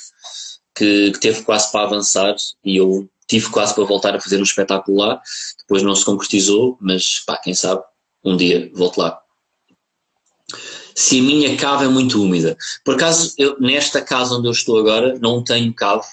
que, 0.74 1.10
que 1.12 1.20
teve 1.20 1.42
quase 1.42 1.70
para 1.70 1.86
avançar 1.86 2.34
e 2.64 2.76
eu 2.76 3.08
tive 3.28 3.48
quase 3.50 3.74
para 3.74 3.84
voltar 3.84 4.14
a 4.14 4.20
fazer 4.20 4.38
um 4.38 4.42
espetáculo 4.42 4.98
lá, 4.98 5.20
depois 5.58 5.82
não 5.82 5.94
se 5.94 6.04
concretizou, 6.04 6.76
mas 6.80 7.20
pá, 7.26 7.36
quem 7.38 7.54
sabe, 7.54 7.82
um 8.24 8.36
dia 8.36 8.70
volto 8.74 8.98
lá 8.98 9.21
se 10.94 11.18
a 11.18 11.22
minha 11.22 11.56
cave 11.56 11.84
é 11.84 11.88
muito 11.88 12.22
úmida. 12.22 12.56
Por 12.84 12.94
acaso, 12.94 13.34
eu, 13.38 13.58
nesta 13.60 14.00
casa 14.00 14.34
onde 14.34 14.48
eu 14.48 14.52
estou 14.52 14.78
agora, 14.78 15.18
não 15.20 15.42
tenho 15.42 15.72
cave, 15.74 16.06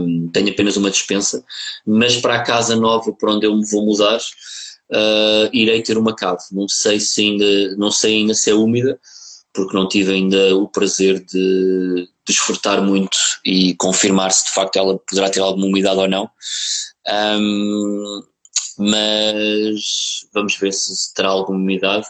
um, 0.00 0.28
tenho 0.28 0.50
apenas 0.50 0.76
uma 0.76 0.90
dispensa, 0.90 1.42
mas 1.86 2.16
para 2.16 2.36
a 2.36 2.42
casa 2.42 2.76
nova 2.76 3.12
para 3.12 3.32
onde 3.32 3.46
eu 3.46 3.56
me 3.56 3.66
vou 3.66 3.84
mudar, 3.84 4.18
uh, 4.18 5.48
irei 5.52 5.82
ter 5.82 5.96
uma 5.96 6.14
cave. 6.14 6.42
Não 6.52 6.68
sei 6.68 7.00
se 7.00 7.22
ainda, 7.22 7.76
não 7.76 7.90
sei 7.90 8.16
ainda 8.16 8.34
se 8.34 8.50
é 8.50 8.54
úmida, 8.54 8.98
porque 9.52 9.76
não 9.76 9.88
tive 9.88 10.12
ainda 10.12 10.56
o 10.56 10.68
prazer 10.68 11.24
de 11.24 12.08
desfrutar 12.26 12.82
muito 12.82 13.16
e 13.44 13.74
confirmar 13.76 14.30
se 14.30 14.44
de 14.44 14.50
facto 14.50 14.76
ela 14.76 14.98
poderá 14.98 15.30
ter 15.30 15.40
alguma 15.40 15.66
umidade 15.66 15.98
ou 15.98 16.08
não. 16.08 16.30
Um, 17.40 18.22
mas 18.78 20.26
vamos 20.32 20.56
ver 20.56 20.72
se 20.72 21.14
terá 21.14 21.28
alguma 21.28 21.58
umidade, 21.58 22.06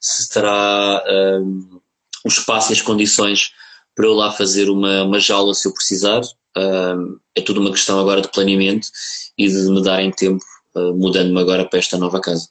se 0.00 0.28
terá 0.28 1.02
um, 1.40 1.80
o 2.24 2.28
espaço 2.28 2.72
e 2.72 2.74
as 2.74 2.82
condições 2.82 3.52
para 3.94 4.06
eu 4.06 4.14
lá 4.14 4.32
fazer 4.32 4.70
uma, 4.70 5.02
uma 5.04 5.20
jaula 5.20 5.54
se 5.54 5.66
eu 5.66 5.74
precisar. 5.74 6.20
Um, 6.56 7.18
é 7.34 7.40
tudo 7.40 7.60
uma 7.60 7.70
questão 7.70 7.98
agora 7.98 8.20
de 8.20 8.28
planeamento 8.28 8.88
e 9.36 9.48
de 9.48 9.68
me 9.70 9.82
darem 9.82 10.10
tempo, 10.10 10.44
uh, 10.74 10.94
mudando-me 10.94 11.40
agora 11.40 11.68
para 11.68 11.78
esta 11.78 11.96
nova 11.96 12.20
casa. 12.20 12.48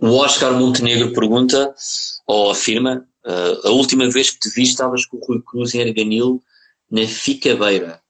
O 0.00 0.14
Oscar 0.16 0.52
Montenegro 0.52 1.12
pergunta, 1.12 1.74
ou 2.26 2.50
afirma, 2.50 3.04
Uh, 3.28 3.68
a 3.68 3.70
última 3.70 4.08
vez 4.08 4.30
que 4.30 4.38
te 4.38 4.48
vi 4.48 4.62
estavas 4.62 5.04
com 5.04 5.18
o 5.18 5.20
Rui 5.20 5.42
Cruz 5.42 5.74
em 5.74 5.82
Arganil 5.82 6.42
na 6.90 7.06
Ficabeira. 7.06 8.00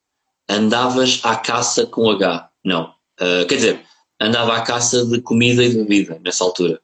Andavas 0.49 1.21
à 1.25 1.35
caça 1.35 1.87
com 1.87 2.09
H. 2.09 2.49
Não. 2.65 2.95
Uh, 3.21 3.47
quer 3.47 3.57
dizer, 3.57 3.85
andava 4.21 4.57
à 4.57 4.63
caça 4.63 5.05
de 5.05 5.21
comida 5.21 5.65
e 5.65 5.75
bebida 5.75 6.21
nessa 6.25 6.45
altura. 6.45 6.81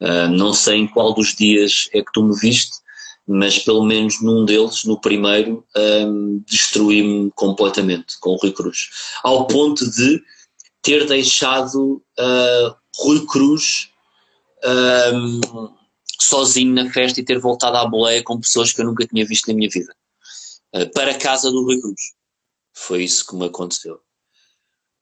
Uh, 0.00 0.28
não 0.28 0.52
sei 0.52 0.78
em 0.78 0.88
qual 0.88 1.14
dos 1.14 1.34
dias 1.34 1.88
é 1.92 2.02
que 2.02 2.12
tu 2.12 2.22
me 2.22 2.38
viste, 2.38 2.72
mas 3.26 3.58
pelo 3.58 3.84
menos 3.84 4.20
num 4.20 4.44
deles, 4.44 4.84
no 4.84 5.00
primeiro, 5.00 5.64
destruí-me 6.48 7.30
completamente 7.36 8.18
com 8.18 8.30
o 8.30 8.36
Rui 8.36 8.50
Cruz. 8.50 8.88
Ao 9.22 9.46
ponto 9.46 9.88
de 9.88 10.20
ter 10.82 11.06
deixado 11.06 12.02
uh, 12.18 12.74
Rui 12.96 13.24
Cruz 13.26 13.90
sozinho 16.20 16.74
na 16.74 16.90
festa 16.90 17.20
e 17.20 17.24
ter 17.24 17.38
voltado 17.38 17.76
à 17.76 17.86
boleia 17.86 18.22
com 18.22 18.40
pessoas 18.40 18.72
que 18.72 18.80
eu 18.80 18.84
nunca 18.84 19.06
tinha 19.06 19.24
visto 19.24 19.48
na 19.48 19.54
minha 19.54 19.70
vida. 19.70 19.94
Uh, 20.74 20.90
para 20.92 21.12
a 21.12 21.18
casa 21.18 21.50
do 21.50 21.64
Rui 21.64 21.80
Cruz. 21.80 22.00
Foi 22.72 23.02
isso 23.02 23.26
que 23.26 23.34
me 23.34 23.46
aconteceu. 23.46 24.00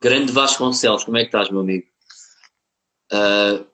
Grande 0.01 0.33
Vasconcelos, 0.33 1.05
como 1.05 1.17
é 1.17 1.21
que 1.21 1.27
estás, 1.27 1.51
meu 1.51 1.61
amigo? 1.61 1.85
Uh, 3.13 3.67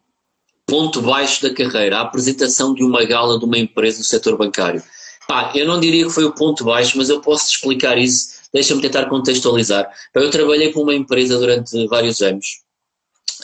ponto 0.66 1.02
baixo 1.02 1.42
da 1.42 1.52
carreira, 1.52 1.98
a 1.98 2.02
apresentação 2.02 2.74
de 2.74 2.82
uma 2.82 3.04
gala 3.04 3.38
de 3.38 3.44
uma 3.44 3.58
empresa 3.58 3.98
do 3.98 4.04
setor 4.04 4.36
bancário. 4.36 4.82
Pá, 5.28 5.52
eu 5.54 5.66
não 5.66 5.80
diria 5.80 6.04
que 6.04 6.12
foi 6.12 6.24
o 6.24 6.34
ponto 6.34 6.64
baixo, 6.64 6.96
mas 6.96 7.08
eu 7.08 7.20
posso 7.20 7.50
explicar 7.50 7.98
isso. 7.98 8.34
Deixa-me 8.52 8.80
tentar 8.80 9.06
contextualizar. 9.06 9.90
Eu 10.14 10.30
trabalhei 10.30 10.72
com 10.72 10.80
uma 10.80 10.94
empresa 10.94 11.38
durante 11.38 11.86
vários 11.88 12.22
anos, 12.22 12.62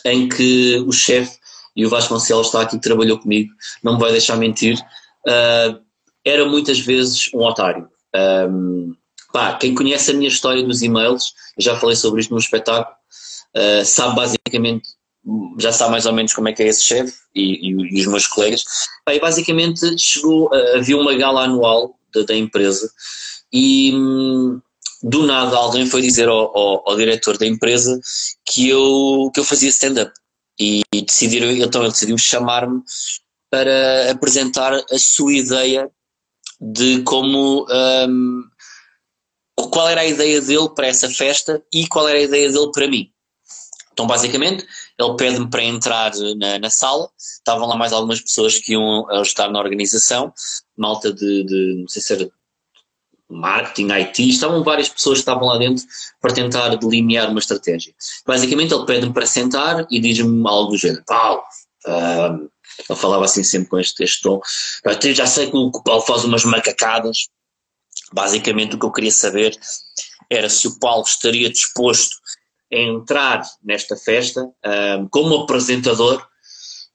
em 0.04 0.28
que 0.28 0.82
o 0.86 0.92
chefe, 0.92 1.38
e 1.74 1.84
o 1.84 1.88
Vasconcelos 1.88 2.46
está 2.46 2.62
aqui 2.62 2.78
trabalhou 2.78 3.18
comigo, 3.18 3.52
não 3.82 3.94
me 3.94 4.00
vai 4.00 4.12
deixar 4.12 4.36
mentir, 4.36 4.78
uh, 5.26 5.80
era 6.24 6.44
muitas 6.44 6.78
vezes 6.78 7.30
um 7.34 7.40
otário. 7.40 7.88
Um, 8.14 8.94
pá, 9.32 9.54
quem 9.54 9.74
conhece 9.74 10.10
a 10.10 10.14
minha 10.14 10.28
história 10.28 10.62
dos 10.62 10.82
e-mails, 10.82 11.32
já 11.58 11.78
falei 11.78 11.96
sobre 11.96 12.20
isto 12.20 12.32
no 12.32 12.40
espetáculo, 12.40 12.94
uh, 13.56 13.84
sabe 13.84 14.16
basicamente 14.16 14.88
já 15.58 15.72
sabe 15.72 15.90
mais 15.92 16.06
ou 16.06 16.12
menos 16.12 16.32
como 16.32 16.48
é 16.48 16.52
que 16.52 16.62
é 16.62 16.68
esse 16.68 16.82
chefe 16.82 17.12
e, 17.34 17.68
e, 17.68 17.98
e, 17.98 18.00
os 18.00 18.06
meus 18.06 18.26
colegas. 18.26 18.64
E 19.08 19.20
basicamente 19.20 19.98
chegou, 19.98 20.50
havia 20.74 20.96
uma 20.96 21.14
gala 21.14 21.44
anual 21.44 21.94
da, 22.14 22.22
da 22.22 22.34
empresa 22.34 22.90
e 23.52 23.92
hum, 23.94 24.60
do 25.02 25.26
nada 25.26 25.56
alguém 25.56 25.86
foi 25.86 26.02
dizer 26.02 26.28
ao, 26.28 26.56
ao, 26.56 26.88
ao, 26.88 26.96
diretor 26.96 27.36
da 27.38 27.46
empresa 27.46 28.00
que 28.44 28.68
eu, 28.68 29.30
que 29.32 29.40
eu 29.40 29.44
fazia 29.44 29.68
stand-up 29.68 30.12
e, 30.58 30.82
e 30.92 31.02
decidiram, 31.02 31.50
então 31.50 31.82
ele 31.82 31.90
decidiu 31.90 32.18
chamar-me 32.18 32.82
para 33.50 34.10
apresentar 34.10 34.72
a 34.74 34.98
sua 34.98 35.32
ideia 35.32 35.90
de 36.60 37.02
como 37.02 37.66
um, 37.68 38.42
qual 39.56 39.88
era 39.88 40.02
a 40.02 40.06
ideia 40.06 40.40
dele 40.40 40.68
para 40.74 40.86
essa 40.86 41.08
festa 41.08 41.62
e 41.72 41.86
qual 41.86 42.08
era 42.08 42.18
a 42.18 42.22
ideia 42.22 42.50
dele 42.50 42.70
para 42.72 42.88
mim. 42.88 43.10
Então, 43.92 44.06
basicamente, 44.06 44.66
ele 44.98 45.16
pede-me 45.16 45.50
para 45.50 45.62
entrar 45.62 46.12
na, 46.36 46.58
na, 46.58 46.70
sala. 46.70 47.10
Estavam 47.18 47.68
lá 47.68 47.76
mais 47.76 47.92
algumas 47.92 48.20
pessoas 48.20 48.58
que 48.58 48.72
iam 48.72 49.06
ajudar 49.10 49.50
na 49.50 49.58
organização, 49.58 50.32
malta 50.76 51.12
de, 51.12 51.44
de 51.44 51.74
não 51.80 51.88
sei 51.88 52.00
se 52.00 52.12
era 52.14 52.30
marketing, 53.28 53.92
IT, 53.92 54.28
estavam 54.28 54.64
várias 54.64 54.88
pessoas 54.88 55.18
que 55.18 55.22
estavam 55.22 55.46
lá 55.46 55.58
dentro 55.58 55.84
para 56.20 56.34
tentar 56.34 56.74
delinear 56.76 57.30
uma 57.30 57.38
estratégia. 57.38 57.94
Basicamente, 58.26 58.74
ele 58.74 58.86
pede-me 58.86 59.12
para 59.12 59.26
sentar 59.26 59.86
e 59.90 60.00
diz-me 60.00 60.48
algo 60.48 60.72
do 60.72 60.76
género: 60.76 61.04
Paulo, 61.06 61.42
uh, 61.86 62.50
ele 62.88 62.98
falava 62.98 63.24
assim 63.24 63.44
sempre 63.44 63.68
com 63.68 63.78
este, 63.78 64.02
este 64.02 64.22
tom, 64.22 64.40
já 65.14 65.26
sei 65.26 65.50
que 65.50 65.56
o 65.56 65.70
Paulo 65.70 66.02
faz 66.02 66.24
umas 66.24 66.44
macacadas. 66.44 67.28
Basicamente, 68.12 68.74
o 68.74 68.78
que 68.78 68.86
eu 68.86 68.92
queria 68.92 69.10
saber 69.10 69.58
era 70.28 70.48
se 70.48 70.66
o 70.68 70.78
Paulo 70.78 71.04
estaria 71.04 71.50
disposto 71.50 72.16
entrar 72.70 73.42
nesta 73.62 73.96
festa 73.96 74.48
um, 74.98 75.08
como 75.08 75.34
apresentador, 75.34 76.24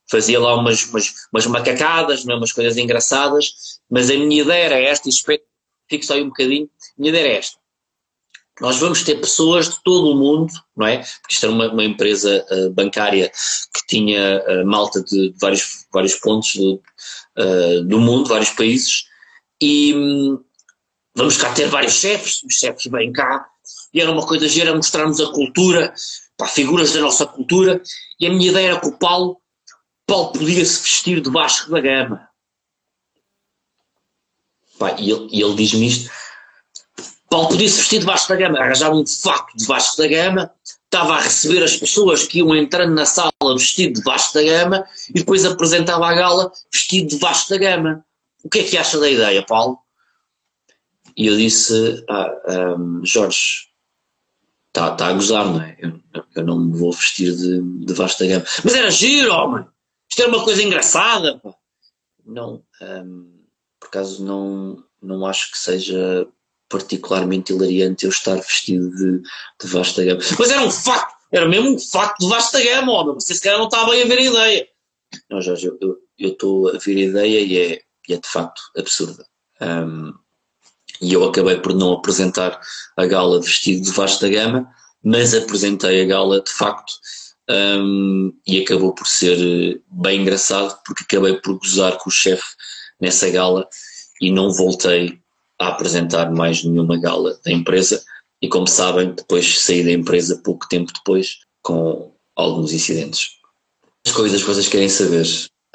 fazia 0.10 0.39
lá 0.39 0.56
umas, 0.56 0.86
umas, 0.86 1.13
umas 1.34 1.45
macacadas, 1.47 2.23
não 2.23 2.36
é? 2.36 2.38
umas 2.38 2.54
coisas 2.54 2.78
engraçadas, 2.78 3.80
mas 3.89 4.10
a 4.10 4.13
minha 4.13 4.41
ideia 4.41 4.65
era 4.65 4.80
esta, 4.80 5.10
e 5.10 5.12
fico 5.89 6.06
só 6.06 6.13
aí 6.13 6.21
um 6.21 6.28
bocadinho, 6.28 6.65
a 6.65 7.01
minha 7.01 7.10
ideia 7.10 7.28
era 7.28 7.39
esta. 7.39 7.58
Nós 8.62 8.78
vamos 8.78 9.04
ter 9.04 9.19
pessoas 9.19 9.67
de 9.69 9.84
todo 9.84 10.12
o 10.12 10.15
mundo, 10.15 10.54
não 10.78 10.88
é? 10.88 10.99
Porque 10.99 11.34
isto 11.34 11.45
era 11.45 11.54
uma, 11.54 11.73
uma 11.73 11.84
empresa 11.84 12.45
uh, 12.49 12.69
bancária 12.69 13.30
que 13.30 13.86
tinha 13.86 14.41
uh, 14.47 14.65
malta 14.65 15.04
de, 15.04 15.32
de, 15.32 15.38
vários, 15.38 15.86
vários 15.91 16.15
pontos 16.15 16.56
do, 16.56 16.82
uh, 17.38 17.84
do 17.84 17.99
mundo, 17.99 18.30
vários 18.30 18.51
países, 18.51 19.08
e 19.62 19.93
um, 19.93 20.41
vamos 21.15 21.38
cá 21.38 21.54
ter 21.54 21.67
vários 21.67 21.93
chefes, 21.93 22.43
os 22.43 22.54
chefes 22.56 22.91
vêm 22.91 23.12
cá, 23.12 23.47
e 23.93 24.01
era 24.01 24.12
uma 24.12 24.25
coisa 24.25 24.47
gira 24.47 24.75
mostrarmos 24.75 25.19
a 25.19 25.32
cultura, 25.32 25.93
para 26.38 26.47
figuras 26.47 26.91
da 26.91 26.99
nossa 26.99 27.25
cultura, 27.25 27.82
e 28.19 28.28
a 28.28 28.30
minha 28.30 28.49
ideia 28.49 28.71
era 28.71 28.80
que 28.80 28.88
o 28.88 28.97
Paulo, 28.97 29.38
Paulo 30.06 30.34
podia 30.34 30.65
se 30.65 30.82
vestir 30.82 31.21
de 31.21 31.30
Vasco 31.30 31.71
da 31.71 31.80
Gama. 31.80 32.28
Pá, 34.78 34.95
e 34.99 35.10
ele, 35.10 35.30
ele 35.32 35.56
diz-me 35.56 35.88
isto, 35.88 36.12
Paulo 37.30 37.47
podia 37.47 37.69
se 37.69 37.78
vestir 37.78 37.99
de 37.99 38.06
Vasco 38.06 38.30
da 38.30 38.36
Gama, 38.36 38.60
arranjava 38.60 38.95
um 38.95 39.06
facto 39.06 39.56
de 39.56 39.65
Vasco 39.65 39.97
da 39.97 40.08
Gama, 40.08 40.51
estava 40.84 41.15
a 41.15 41.21
receber 41.21 41.63
as 41.63 41.75
pessoas 41.75 42.25
que 42.25 42.39
iam 42.39 42.56
entrando 42.56 42.93
na 42.93 43.06
sala 43.06 43.32
vestido 43.41 43.95
de 43.95 44.01
Vasco 44.04 44.34
da 44.34 44.43
Gama 44.43 44.86
e 45.10 45.13
depois 45.13 45.43
apresentava 45.43 46.08
a 46.08 46.13
gala 46.13 46.51
vestido 46.71 47.10
de 47.10 47.17
Vasco 47.17 47.49
da 47.49 47.58
Gama. 47.58 48.06
O 48.43 48.49
que 48.49 48.60
é 48.60 48.63
que 48.63 48.78
acha 48.78 48.99
da 48.99 49.10
ideia, 49.10 49.43
Paulo? 49.43 49.78
E 51.17 51.28
eu 51.28 51.38
disse, 51.38 52.04
ah, 52.10 52.75
um, 52.78 53.06
Jorge, 53.06 53.67
está 54.67 54.91
tá 54.91 55.08
a 55.08 55.13
gozar, 55.13 55.45
não 55.45 55.62
é? 55.62 55.78
Eu, 55.80 56.01
eu, 56.36 56.43
não 56.43 56.60
me 56.60 56.78
vou 56.78 56.91
vestir 56.91 57.34
de, 57.34 57.62
de 57.86 57.93
vasta 57.93 58.28
gama. 58.28 58.45
Mas 58.63 58.75
era 58.75 58.91
giro, 58.91 59.32
homem! 59.32 59.65
Isto 60.10 60.23
era 60.23 60.30
uma 60.32 60.43
coisa 60.43 60.62
engraçada! 60.62 61.39
Pá. 61.39 61.56
Não, 62.25 62.63
um, 62.82 63.45
por 63.80 63.88
acaso 63.88 64.25
não, 64.25 64.84
não 65.01 65.25
acho 65.25 65.51
que 65.51 65.58
seja 65.58 66.28
particularmente 66.67 67.54
hilariante 67.54 68.06
eu 68.06 68.10
estar 68.10 68.36
vestido 68.36 68.89
de, 68.89 69.21
de 69.21 69.67
vasta 69.67 70.04
gama. 70.04 70.19
Mas 70.38 70.51
era 70.51 70.62
um 70.62 70.71
facto! 70.71 71.15
Era 71.32 71.47
mesmo 71.47 71.71
um 71.71 71.80
facto 71.80 72.19
de 72.19 72.28
vasta 72.28 72.62
gama, 72.62 72.91
homem! 72.91 73.13
Você 73.15 73.34
se 73.34 73.41
calhar 73.41 73.58
não 73.58 73.67
está 73.67 73.86
bem 73.86 74.04
a 74.04 74.06
ver 74.06 74.17
a 74.17 74.21
ideia. 74.21 74.67
Não, 75.30 75.41
Jorge, 75.41 75.71
eu 75.80 75.97
estou 76.19 76.69
a 76.69 76.78
ver 76.78 76.97
a 76.97 77.10
ideia 77.10 77.39
e 77.39 77.58
é, 77.58 77.82
e 78.10 78.13
é 78.13 78.17
de 78.17 78.28
facto 78.28 78.62
absurda. 78.78 79.25
Um, 79.62 80.13
e 81.02 81.14
eu 81.14 81.24
acabei 81.24 81.58
por 81.58 81.74
não 81.74 81.94
apresentar 81.94 82.60
a 82.96 83.06
gala 83.06 83.42
vestido 83.42 83.84
de 83.84 83.92
vasta 83.92 84.30
gama, 84.30 84.68
mas 85.04 85.34
apresentei 85.34 86.02
a 86.02 86.06
gala 86.06 86.42
de 86.42 86.52
facto 86.52 86.94
um, 87.50 88.34
e 88.48 88.62
acabou 88.62 88.94
por 88.94 89.08
ser 89.08 89.82
bem 89.92 90.22
engraçado 90.22 90.78
porque 90.86 91.04
acabei 91.04 91.36
por 91.40 91.60
gozar 91.60 91.98
com 91.98 92.10
o 92.10 92.14
chefe 92.14 92.56
nessa 93.00 93.30
gala 93.30 93.68
e 94.22 94.32
não 94.32 94.52
voltei 94.52 95.20
a 95.60 95.70
apresentar 95.70 96.32
mais 96.32 96.64
nenhuma 96.64 97.00
gala 97.00 97.40
da 97.46 97.52
empresa 97.52 98.04
e 98.42 98.50
como 98.50 98.68
sabem 98.68 99.14
depois 99.14 99.60
saí 99.60 99.84
da 99.84 99.92
empresa 99.92 100.42
pouco 100.44 100.68
tempo 100.68 100.92
depois 100.94 101.40
com 101.62 102.12
alguns 102.36 102.74
incidentes. 102.74 103.30
As 104.06 104.12
coisas 104.12 104.42
que 104.42 104.48
vocês 104.48 104.68
querem 104.68 104.90
saber 104.90 105.26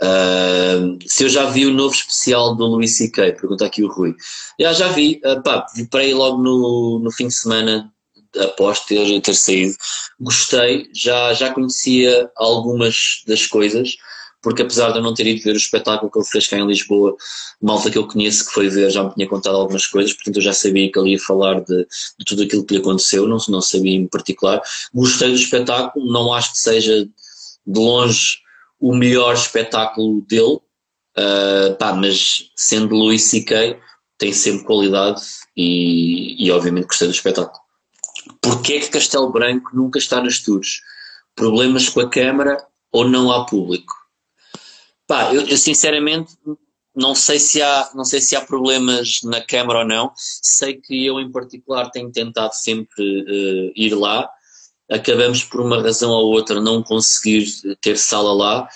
Uh, 0.03 0.99
se 1.07 1.25
eu 1.25 1.29
já 1.29 1.45
vi 1.51 1.67
o 1.67 1.75
novo 1.75 1.95
especial 1.95 2.55
do 2.55 2.67
Luís 2.67 2.97
C.K., 2.97 3.33
pergunta 3.33 3.67
aqui 3.67 3.83
o 3.83 3.93
Rui. 3.93 4.15
Já, 4.59 4.73
já 4.73 4.89
vi, 4.89 5.21
uh, 5.25 5.43
pá, 5.43 5.67
aí 5.95 6.15
logo 6.15 6.43
no, 6.43 7.01
no 7.03 7.11
fim 7.13 7.29
de 7.29 7.35
semana 7.35 7.93
após 8.39 8.81
ter, 8.81 9.21
ter 9.21 9.35
saído. 9.35 9.75
Gostei, 10.19 10.89
já, 10.95 11.35
já 11.35 11.53
conhecia 11.53 12.31
algumas 12.37 13.23
das 13.27 13.47
coisas, 13.47 13.97
porque 14.43 14.63
apesar 14.63 14.91
de 14.93 14.99
eu 14.99 15.03
não 15.03 15.13
ter 15.13 15.27
ido 15.27 15.43
ver 15.43 15.53
o 15.53 15.59
espetáculo 15.59 16.11
que 16.11 16.19
ele 16.19 16.27
fez 16.27 16.47
cá 16.47 16.57
em 16.57 16.67
Lisboa, 16.67 17.15
malta 17.61 17.91
que 17.91 17.99
eu 17.99 18.07
conheço 18.07 18.47
que 18.47 18.53
foi 18.53 18.69
ver 18.69 18.91
já 18.91 19.05
me 19.05 19.13
tinha 19.15 19.29
contado 19.29 19.57
algumas 19.57 19.87
coisas, 19.87 20.15
portanto 20.15 20.37
eu 20.37 20.43
já 20.43 20.53
sabia 20.53 20.91
que 20.91 20.99
ele 20.99 21.11
ia 21.11 21.19
falar 21.19 21.61
de, 21.61 21.87
de 22.19 22.25
tudo 22.25 22.43
aquilo 22.43 22.65
que 22.65 22.75
lhe 22.75 22.81
aconteceu, 22.81 23.27
não, 23.27 23.39
não 23.49 23.61
sabia 23.61 23.97
em 23.97 24.07
particular. 24.07 24.63
Gostei 24.95 25.29
do 25.29 25.35
espetáculo, 25.35 26.11
não 26.11 26.33
acho 26.33 26.53
que 26.53 26.59
seja 26.59 27.05
de 27.67 27.79
longe 27.79 28.39
o 28.81 28.95
melhor 28.95 29.35
espetáculo 29.35 30.23
dele, 30.23 30.59
uh, 31.19 31.77
pá, 31.79 31.93
mas 31.93 32.51
sendo 32.57 32.95
Louis 32.95 33.23
C.K. 33.23 33.79
tem 34.17 34.33
sempre 34.33 34.65
qualidade 34.65 35.21
e, 35.57 36.45
e 36.45 36.51
obviamente 36.51 36.87
gostei 36.87 37.07
do 37.07 37.15
espetáculo. 37.15 37.61
Porquê 38.41 38.75
é 38.75 38.81
que 38.81 38.89
Castelo 38.89 39.31
Branco 39.31 39.71
nunca 39.75 39.99
está 39.99 40.21
nos 40.21 40.43
tours? 40.43 40.81
Problemas 41.35 41.89
com 41.89 42.01
a 42.01 42.09
câmara 42.09 42.67
ou 42.91 43.07
não 43.07 43.31
há 43.31 43.45
público? 43.45 43.95
Pá, 45.07 45.35
eu, 45.35 45.43
eu, 45.43 45.57
sinceramente 45.57 46.33
não 46.95 47.15
sei 47.15 47.39
se 47.39 47.63
há 47.63 47.91
não 47.95 48.05
sei 48.05 48.21
se 48.21 48.35
há 48.35 48.41
problemas 48.41 49.21
na 49.25 49.41
câmara 49.41 49.81
ou 49.81 49.85
não. 49.85 50.13
Sei 50.17 50.75
que 50.75 51.05
eu 51.05 51.21
em 51.21 51.31
particular 51.31 51.91
tenho 51.91 52.11
tentado 52.11 52.55
sempre 52.55 53.03
uh, 53.03 53.73
ir 53.77 53.95
lá 53.95 54.31
acabamos 54.91 55.45
por 55.45 55.61
uma 55.61 55.81
razão 55.83 56.11
ou 56.11 56.33
outra 56.33 56.61
não 56.61 56.83
conseguir 56.83 57.47
ter 57.81 57.97
sala 57.97 58.33
lá. 58.33 58.69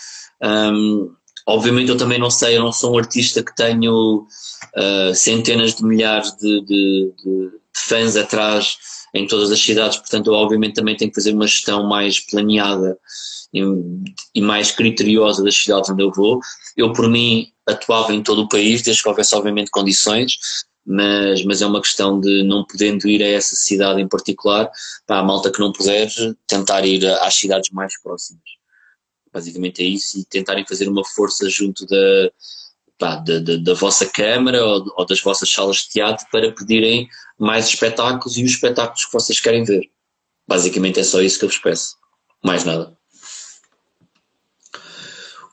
Um, 0.42 1.14
Obviamente 1.46 1.90
eu 1.90 1.96
também 1.96 2.18
não 2.18 2.30
sei, 2.30 2.56
eu 2.56 2.62
não 2.62 2.72
sou 2.72 2.94
um 2.94 2.98
artista 2.98 3.42
que 3.42 3.54
tenho 3.54 4.26
uh, 4.76 5.14
centenas 5.14 5.74
de 5.74 5.84
milhares 5.84 6.34
de, 6.36 6.60
de, 6.62 7.12
de, 7.22 7.50
fãs 7.76 8.16
atrás 8.16 8.78
em 9.14 9.26
todas 9.26 9.50
as 9.52 9.60
cidades, 9.60 9.98
portanto 9.98 10.28
eu 10.28 10.32
obviamente 10.32 10.74
também 10.74 10.96
tenho 10.96 11.10
que 11.10 11.14
fazer 11.14 11.34
uma 11.34 11.46
gestão 11.46 11.86
mais 11.86 12.18
planeada 12.18 12.98
e, 13.52 13.62
e 14.34 14.40
mais 14.40 14.70
criteriosa 14.70 15.44
das 15.44 15.54
cidades 15.54 15.90
onde 15.90 16.02
eu 16.02 16.10
vou. 16.10 16.40
Eu 16.76 16.92
por 16.94 17.08
mim 17.10 17.48
atuava 17.66 18.14
em 18.14 18.22
todo 18.22 18.42
o 18.42 18.48
país, 18.48 18.80
desde 18.80 19.02
que 19.02 19.08
houvesse 19.08 19.34
obviamente 19.34 19.70
condições, 19.70 20.38
mas, 20.86 21.44
mas 21.44 21.62
é 21.62 21.66
uma 21.66 21.80
questão 21.80 22.20
de 22.20 22.42
não 22.42 22.64
podendo 22.64 23.08
ir 23.08 23.22
a 23.22 23.28
essa 23.28 23.56
cidade 23.56 24.00
em 24.00 24.08
particular, 24.08 24.70
para 25.06 25.20
a 25.20 25.22
malta 25.22 25.50
que 25.50 25.60
não 25.60 25.72
puder, 25.72 26.08
tentar 26.46 26.84
ir 26.84 27.06
às 27.06 27.34
cidades 27.34 27.70
mais 27.70 28.00
próximas. 28.02 28.42
Basicamente 29.32 29.82
é 29.82 29.86
isso, 29.86 30.18
e 30.18 30.24
tentarem 30.24 30.66
fazer 30.66 30.88
uma 30.88 31.04
força 31.04 31.48
junto 31.48 31.86
da, 31.86 32.30
pá, 32.98 33.16
da, 33.16 33.38
da, 33.38 33.56
da, 33.56 33.74
vossa 33.74 34.06
câmara 34.06 34.64
ou, 34.64 34.84
ou, 34.96 35.06
das 35.06 35.20
vossas 35.20 35.50
salas 35.50 35.78
de 35.78 35.88
teatro 35.88 36.26
para 36.30 36.52
pedirem 36.52 37.08
mais 37.38 37.66
espetáculos 37.66 38.36
e 38.36 38.44
os 38.44 38.50
espetáculos 38.50 39.06
que 39.06 39.12
vocês 39.12 39.40
querem 39.40 39.64
ver. 39.64 39.90
Basicamente 40.46 41.00
é 41.00 41.04
só 41.04 41.20
isso 41.22 41.38
que 41.38 41.46
eu 41.46 41.48
vos 41.48 41.58
peço. 41.58 41.96
Mais 42.44 42.64
nada. 42.64 42.96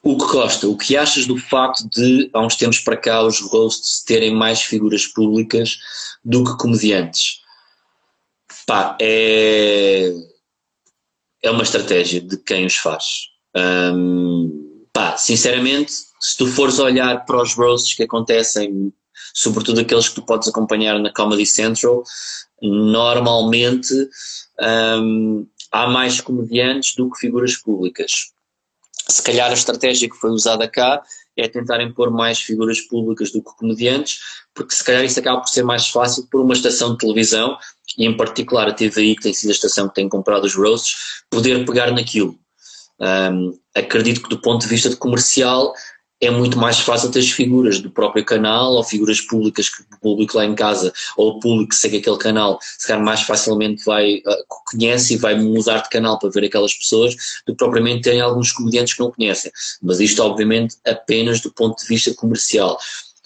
O 0.04 0.18
que 0.18 0.26
Costa, 0.26 0.68
o 0.68 0.76
que 0.76 0.97
achas 0.97 1.28
do 1.28 1.38
facto 1.38 1.88
de, 1.88 2.30
há 2.34 2.41
uns 2.41 2.56
tempos 2.56 2.80
para 2.80 2.97
cá, 2.97 3.22
os 3.22 3.39
roasts 3.39 4.04
terem 4.04 4.34
mais 4.34 4.62
figuras 4.62 5.06
públicas 5.06 5.78
do 6.26 6.43
que 6.43 6.58
comediantes? 6.58 7.41
Pá, 8.66 8.97
é, 8.99 10.12
é 11.43 11.52
uma 11.52 11.62
estratégia 11.62 12.20
de 12.20 12.36
quem 12.38 12.66
os 12.66 12.78
faz. 12.78 13.30
Um, 13.56 14.86
pá, 14.91 15.18
sinceramente, 15.18 15.93
se 16.20 16.36
tu 16.36 16.47
fores 16.47 16.80
olhar 16.80 17.24
para 17.26 17.39
os 17.39 17.54
roasts 17.54 17.93
que 17.93 18.04
acontecem, 18.04 18.91
sobretudo 19.36 19.82
aqueles 19.82 20.10
que 20.10 20.16
tu 20.16 20.24
podes 20.24 20.47
acompanhar 20.47 20.97
na 20.99 21.14
Comedy 21.14 21.45
Central, 21.45 22.04
normalmente 22.60 23.93
um, 24.99 25.45
há 25.72 25.88
mais 25.88 26.20
comediantes 26.20 26.95
do 26.95 27.12
que 27.12 27.20
figuras 27.20 27.56
públicas 27.56 28.31
se 29.12 29.22
calhar 29.22 29.49
a 29.49 29.53
estratégia 29.53 30.09
que 30.09 30.16
foi 30.16 30.32
usada 30.32 30.68
cá 30.68 31.01
é 31.38 31.47
tentarem 31.47 31.93
pôr 31.93 32.12
mais 32.12 32.39
figuras 32.39 32.82
públicas 32.82 33.32
do 33.32 33.41
que 33.41 33.55
comediantes, 33.57 34.20
porque 34.53 34.76
se 34.76 34.84
calhar 34.84 35.03
isso 35.03 35.20
acaba 35.20 35.39
por 35.39 35.49
ser 35.49 35.64
mais 35.64 35.88
fácil 35.88 36.28
por 36.30 36.41
uma 36.41 36.53
estação 36.53 36.91
de 36.91 36.97
televisão, 36.97 37.57
e 37.97 38.05
em 38.05 38.16
particular 38.16 38.68
a 38.68 38.74
TVI, 38.74 39.16
que 39.16 39.24
tem 39.24 39.34
sido 39.34 39.49
a 39.49 39.53
estação 39.53 39.88
que 39.88 39.95
tem 39.95 40.09
comprado 40.09 40.45
os 40.45 40.55
roasts, 40.55 40.95
poder 41.30 41.66
pegar 41.66 41.91
naquilo. 41.91 42.38
Um, 42.99 43.57
acredito 43.76 44.22
que 44.22 44.30
do 44.30 44.39
ponto 44.39 44.62
de 44.62 44.68
vista 44.68 44.89
de 44.89 44.95
comercial 44.95 45.74
é 46.22 46.30
muito 46.30 46.57
mais 46.57 46.80
fácil 46.80 47.09
ter 47.09 47.19
as 47.19 47.32
figuras 47.32 47.80
do 47.80 47.89
próprio 47.89 48.24
canal 48.24 48.74
ou 48.74 48.84
figuras 48.84 49.19
públicas 49.19 49.69
que 49.69 49.82
o 49.82 49.99
público 49.99 50.38
lá 50.38 50.45
em 50.45 50.53
casa 50.53 50.93
ou 51.17 51.32
o 51.32 51.39
público 51.39 51.69
que 51.69 51.76
segue 51.76 51.97
aquele 51.97 52.17
canal 52.17 52.59
se 52.61 52.88
calhar 52.88 53.03
mais 53.03 53.22
facilmente 53.22 53.84
vai, 53.84 54.17
uh, 54.17 54.45
conhece 54.72 55.15
e 55.15 55.17
vai 55.17 55.36
mudar 55.36 55.80
de 55.80 55.89
canal 55.89 56.19
para 56.19 56.30
ver 56.30 56.45
aquelas 56.45 56.74
pessoas 56.76 57.15
do 57.45 57.53
que 57.53 57.57
propriamente 57.57 58.03
terem 58.03 58.22
alguns 58.22 58.51
comediantes 58.51 58.93
que 58.93 58.99
não 58.99 59.11
conhecem. 59.11 59.51
Mas 59.82 59.99
isto 59.99 60.22
obviamente 60.22 60.78
apenas 60.86 61.41
do 61.41 61.51
ponto 61.51 61.82
de 61.82 61.88
vista 61.88 62.13
comercial. 62.13 62.78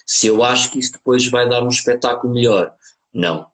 Se 0.05 0.27
eu 0.27 0.43
acho 0.43 0.71
que 0.71 0.79
isso 0.79 0.93
depois 0.93 1.27
vai 1.27 1.49
dar 1.49 1.63
um 1.63 1.69
espetáculo 1.69 2.33
melhor, 2.33 2.73
não. 3.13 3.47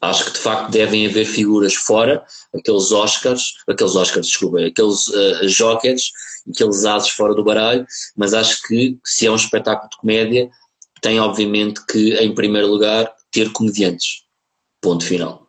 Acho 0.00 0.24
que 0.24 0.32
de 0.32 0.38
facto 0.38 0.70
devem 0.70 1.06
haver 1.06 1.26
figuras 1.26 1.74
fora, 1.74 2.24
aqueles 2.54 2.90
Oscars, 2.90 3.56
aqueles 3.68 3.94
Oscars, 3.94 4.26
desculpa, 4.28 4.64
aqueles 4.64 5.08
uh, 5.08 5.48
jokers, 5.48 6.10
aqueles 6.50 6.84
ases 6.86 7.10
fora 7.10 7.34
do 7.34 7.44
baralho, 7.44 7.86
mas 8.16 8.32
acho 8.32 8.62
que 8.66 8.98
se 9.04 9.26
é 9.26 9.30
um 9.30 9.36
espetáculo 9.36 9.90
de 9.90 9.96
comédia, 9.98 10.50
tem 11.02 11.20
obviamente 11.20 11.84
que, 11.86 12.14
em 12.14 12.34
primeiro 12.34 12.68
lugar, 12.68 13.14
ter 13.30 13.52
comediantes. 13.52 14.24
Ponto 14.80 15.04
final. 15.04 15.46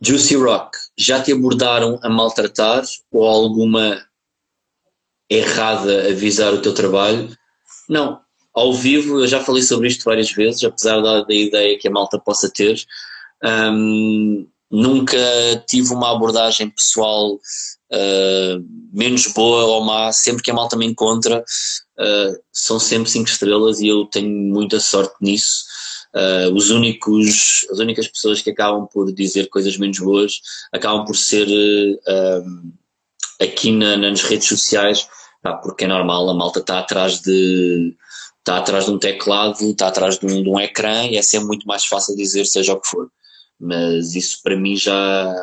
Juicy 0.00 0.36
Rock, 0.36 0.78
já 0.96 1.20
te 1.20 1.32
abordaram 1.32 1.98
a 2.02 2.08
maltratar 2.08 2.84
ou 3.10 3.26
alguma 3.26 4.06
errada 5.28 6.08
avisar 6.08 6.54
o 6.54 6.62
teu 6.62 6.72
trabalho? 6.72 7.36
Não, 7.88 8.20
ao 8.58 8.72
vivo, 8.72 9.20
eu 9.20 9.26
já 9.26 9.40
falei 9.40 9.62
sobre 9.62 9.88
isto 9.88 10.04
várias 10.04 10.30
vezes, 10.30 10.62
apesar 10.64 11.00
da, 11.00 11.22
da 11.22 11.34
ideia 11.34 11.78
que 11.78 11.88
a 11.88 11.90
malta 11.90 12.18
possa 12.18 12.50
ter. 12.50 12.78
Um, 13.44 14.46
nunca 14.70 15.18
tive 15.68 15.92
uma 15.92 16.12
abordagem 16.12 16.68
pessoal 16.68 17.34
uh, 17.34 18.64
menos 18.92 19.26
boa 19.28 19.64
ou 19.64 19.84
má, 19.84 20.12
sempre 20.12 20.42
que 20.42 20.50
a 20.50 20.54
malta 20.54 20.76
me 20.76 20.86
encontra, 20.86 21.40
uh, 21.40 22.42
são 22.52 22.78
sempre 22.78 23.10
cinco 23.10 23.28
estrelas 23.28 23.80
e 23.80 23.88
eu 23.88 24.04
tenho 24.06 24.30
muita 24.30 24.80
sorte 24.80 25.14
nisso. 25.20 25.64
Uh, 26.14 26.52
os 26.54 26.70
únicos, 26.70 27.66
as 27.70 27.78
únicas 27.78 28.08
pessoas 28.08 28.40
que 28.40 28.50
acabam 28.50 28.86
por 28.86 29.12
dizer 29.12 29.48
coisas 29.48 29.76
menos 29.76 29.98
boas 29.98 30.40
acabam 30.72 31.04
por 31.04 31.14
ser 31.14 31.46
aqui 33.40 33.70
na, 33.70 33.96
nas 33.96 34.22
redes 34.22 34.48
sociais, 34.48 35.06
porque 35.62 35.84
é 35.84 35.88
normal, 35.88 36.28
a 36.28 36.34
malta 36.34 36.60
está 36.60 36.80
atrás 36.80 37.20
de 37.20 37.94
está 38.48 38.56
atrás 38.56 38.86
de 38.86 38.90
um 38.90 38.98
teclado, 38.98 39.60
está 39.60 39.88
atrás 39.88 40.18
de 40.18 40.24
um, 40.24 40.42
de 40.42 40.48
um 40.48 40.58
ecrã 40.58 41.04
e 41.04 41.18
é 41.18 41.22
sempre 41.22 41.48
muito 41.48 41.66
mais 41.66 41.84
fácil 41.84 42.16
dizer 42.16 42.46
seja 42.46 42.72
o 42.72 42.80
que 42.80 42.88
for. 42.88 43.10
Mas 43.60 44.14
isso 44.14 44.40
para 44.42 44.56
mim 44.56 44.74
já 44.74 45.34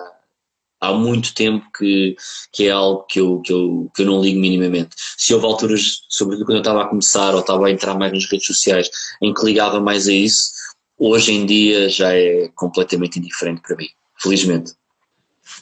há 0.81 0.91
muito 0.91 1.33
tempo 1.35 1.65
que, 1.77 2.15
que 2.51 2.67
é 2.67 2.71
algo 2.71 3.03
que 3.03 3.19
eu, 3.19 3.41
que, 3.41 3.53
eu, 3.53 3.91
que 3.95 4.01
eu 4.01 4.05
não 4.07 4.21
ligo 4.21 4.39
minimamente. 4.39 4.95
Se 5.17 5.33
houve 5.35 5.45
alturas, 5.45 6.01
sobretudo 6.09 6.45
quando 6.45 6.57
eu 6.57 6.61
estava 6.61 6.81
a 6.81 6.87
começar 6.87 7.35
ou 7.35 7.41
estava 7.41 7.67
a 7.67 7.71
entrar 7.71 7.95
mais 7.95 8.11
nas 8.11 8.25
redes 8.25 8.47
sociais, 8.47 8.89
em 9.21 9.33
que 9.33 9.45
ligava 9.45 9.79
mais 9.79 10.07
a 10.07 10.13
isso, 10.13 10.51
hoje 10.97 11.31
em 11.31 11.45
dia 11.45 11.87
já 11.89 12.11
é 12.11 12.49
completamente 12.55 13.19
indiferente 13.19 13.61
para 13.61 13.75
mim, 13.75 13.87
felizmente. 14.17 14.73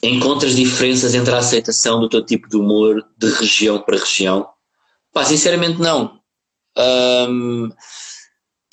Encontras 0.02 0.56
diferenças 0.56 1.14
entre 1.14 1.34
a 1.34 1.38
aceitação 1.38 2.00
do 2.00 2.08
teu 2.08 2.24
tipo 2.24 2.48
de 2.48 2.56
humor 2.56 3.04
de 3.18 3.28
região 3.34 3.80
para 3.82 3.98
região? 3.98 4.48
Pá, 5.12 5.24
sinceramente 5.24 5.78
não. 5.78 6.23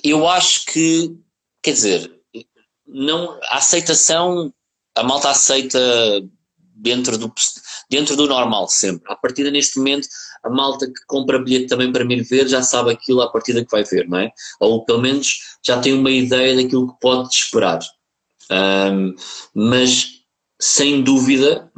Eu 0.03 0.27
acho 0.27 0.65
que, 0.65 1.15
quer 1.61 1.73
dizer, 1.73 2.11
não, 2.87 3.39
a 3.43 3.57
aceitação, 3.57 4.53
a 4.95 5.03
malta 5.03 5.29
aceita 5.29 5.79
dentro 6.75 7.17
do, 7.17 7.31
dentro 7.89 8.15
do 8.15 8.27
normal 8.27 8.67
sempre. 8.67 9.11
A 9.11 9.15
partir 9.15 9.49
neste 9.51 9.77
momento, 9.77 10.07
a 10.43 10.49
malta 10.49 10.87
que 10.87 11.05
compra 11.05 11.39
bilhete 11.39 11.67
também 11.67 11.91
para 11.91 12.03
me 12.03 12.21
ver 12.21 12.47
já 12.47 12.63
sabe 12.63 12.91
aquilo 12.91 13.21
a 13.21 13.31
partida 13.31 13.63
que 13.63 13.71
vai 13.71 13.83
ver, 13.83 14.07
não 14.09 14.17
é? 14.17 14.31
Ou 14.59 14.83
pelo 14.83 15.01
menos 15.01 15.39
já 15.63 15.79
tem 15.79 15.93
uma 15.93 16.09
ideia 16.09 16.55
daquilo 16.55 16.91
que 16.91 16.99
pode 16.99 17.33
esperar. 17.33 17.79
Um, 18.49 19.15
mas 19.53 20.21
sem 20.59 21.01
dúvida 21.03 21.71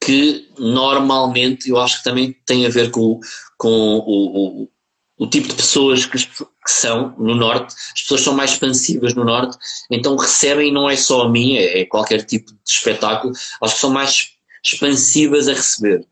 que 0.00 0.48
normalmente 0.58 1.70
eu 1.70 1.78
acho 1.78 1.98
que 1.98 2.04
também 2.04 2.32
tem 2.46 2.66
a 2.66 2.70
ver 2.70 2.90
com, 2.90 3.18
com 3.58 3.68
o, 3.68 4.62
o, 4.62 4.70
o 5.18 5.26
tipo 5.26 5.48
de 5.48 5.54
pessoas 5.54 6.04
que, 6.04 6.18
que, 6.18 6.70
são 6.70 7.14
no 7.18 7.34
Norte, 7.34 7.74
as 7.94 8.02
pessoas 8.02 8.20
são 8.20 8.34
mais 8.34 8.52
expansivas 8.52 9.14
no 9.14 9.24
Norte, 9.24 9.56
então 9.90 10.16
recebem, 10.16 10.72
não 10.72 10.88
é 10.88 10.96
só 10.96 11.22
a 11.22 11.28
mim, 11.28 11.56
é, 11.56 11.80
é 11.80 11.84
qualquer 11.86 12.24
tipo 12.24 12.52
de 12.52 12.70
espetáculo, 12.70 13.32
acho 13.62 13.74
que 13.74 13.80
são 13.80 13.90
mais 13.90 14.32
expansivas 14.62 15.48
a 15.48 15.54
receber, 15.54 16.06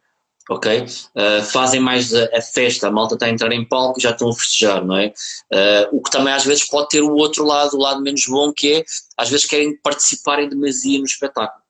ok? 0.49 0.87
Uh, 1.15 1.43
fazem 1.45 1.81
mais 1.81 2.15
a, 2.15 2.25
a, 2.37 2.41
festa, 2.41 2.89
a 2.89 2.91
malta 2.91 3.15
está 3.15 3.27
a 3.27 3.31
entrar 3.31 3.53
em 3.53 3.65
palco 3.65 3.99
e 3.99 4.03
já 4.03 4.11
estão 4.11 4.31
a 4.31 4.35
festejar, 4.35 4.85
não 4.85 4.97
é? 4.97 5.13
Uh, 5.53 5.97
o 5.97 6.03
que 6.03 6.11
também 6.11 6.33
às 6.33 6.45
vezes 6.45 6.65
pode 6.65 6.89
ter 6.89 7.03
o 7.03 7.15
outro 7.15 7.45
lado, 7.45 7.77
o 7.77 7.81
lado 7.81 8.01
menos 8.01 8.27
bom, 8.27 8.53
que 8.53 8.75
é, 8.75 8.85
às 9.19 9.29
vezes 9.29 9.47
querem 9.47 9.77
participar 9.83 10.41
em 10.41 10.49
demasia 10.49 10.99
no 10.99 11.05
espetáculo, 11.05 11.63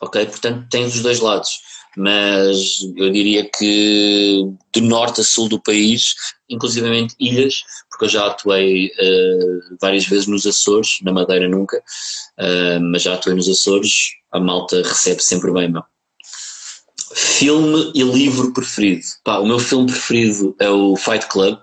ok? 0.00 0.24
Portanto, 0.26 0.66
tem 0.70 0.84
os 0.86 1.02
dois 1.02 1.20
lados 1.20 1.71
mas 1.96 2.80
eu 2.96 3.10
diria 3.10 3.48
que 3.48 4.46
de 4.74 4.80
norte 4.80 5.20
a 5.20 5.24
sul 5.24 5.48
do 5.48 5.60
país, 5.60 6.14
inclusivamente 6.48 7.14
ilhas, 7.20 7.64
porque 7.90 8.06
eu 8.06 8.08
já 8.08 8.26
atuei 8.26 8.86
uh, 8.86 9.76
várias 9.80 10.06
vezes 10.06 10.26
nos 10.26 10.46
Açores, 10.46 10.98
na 11.02 11.12
Madeira 11.12 11.48
nunca, 11.48 11.78
uh, 11.78 12.80
mas 12.90 13.02
já 13.02 13.14
atuei 13.14 13.34
nos 13.34 13.48
Açores, 13.48 14.12
a 14.30 14.40
malta 14.40 14.82
recebe 14.82 15.22
sempre 15.22 15.52
bem, 15.52 15.70
meu. 15.70 15.82
Filme 17.14 17.92
e 17.94 18.02
livro 18.02 18.54
preferido? 18.54 19.04
Pá, 19.22 19.38
o 19.38 19.46
meu 19.46 19.58
filme 19.58 19.86
preferido 19.86 20.56
é 20.58 20.70
o 20.70 20.96
Fight 20.96 21.26
Club, 21.26 21.58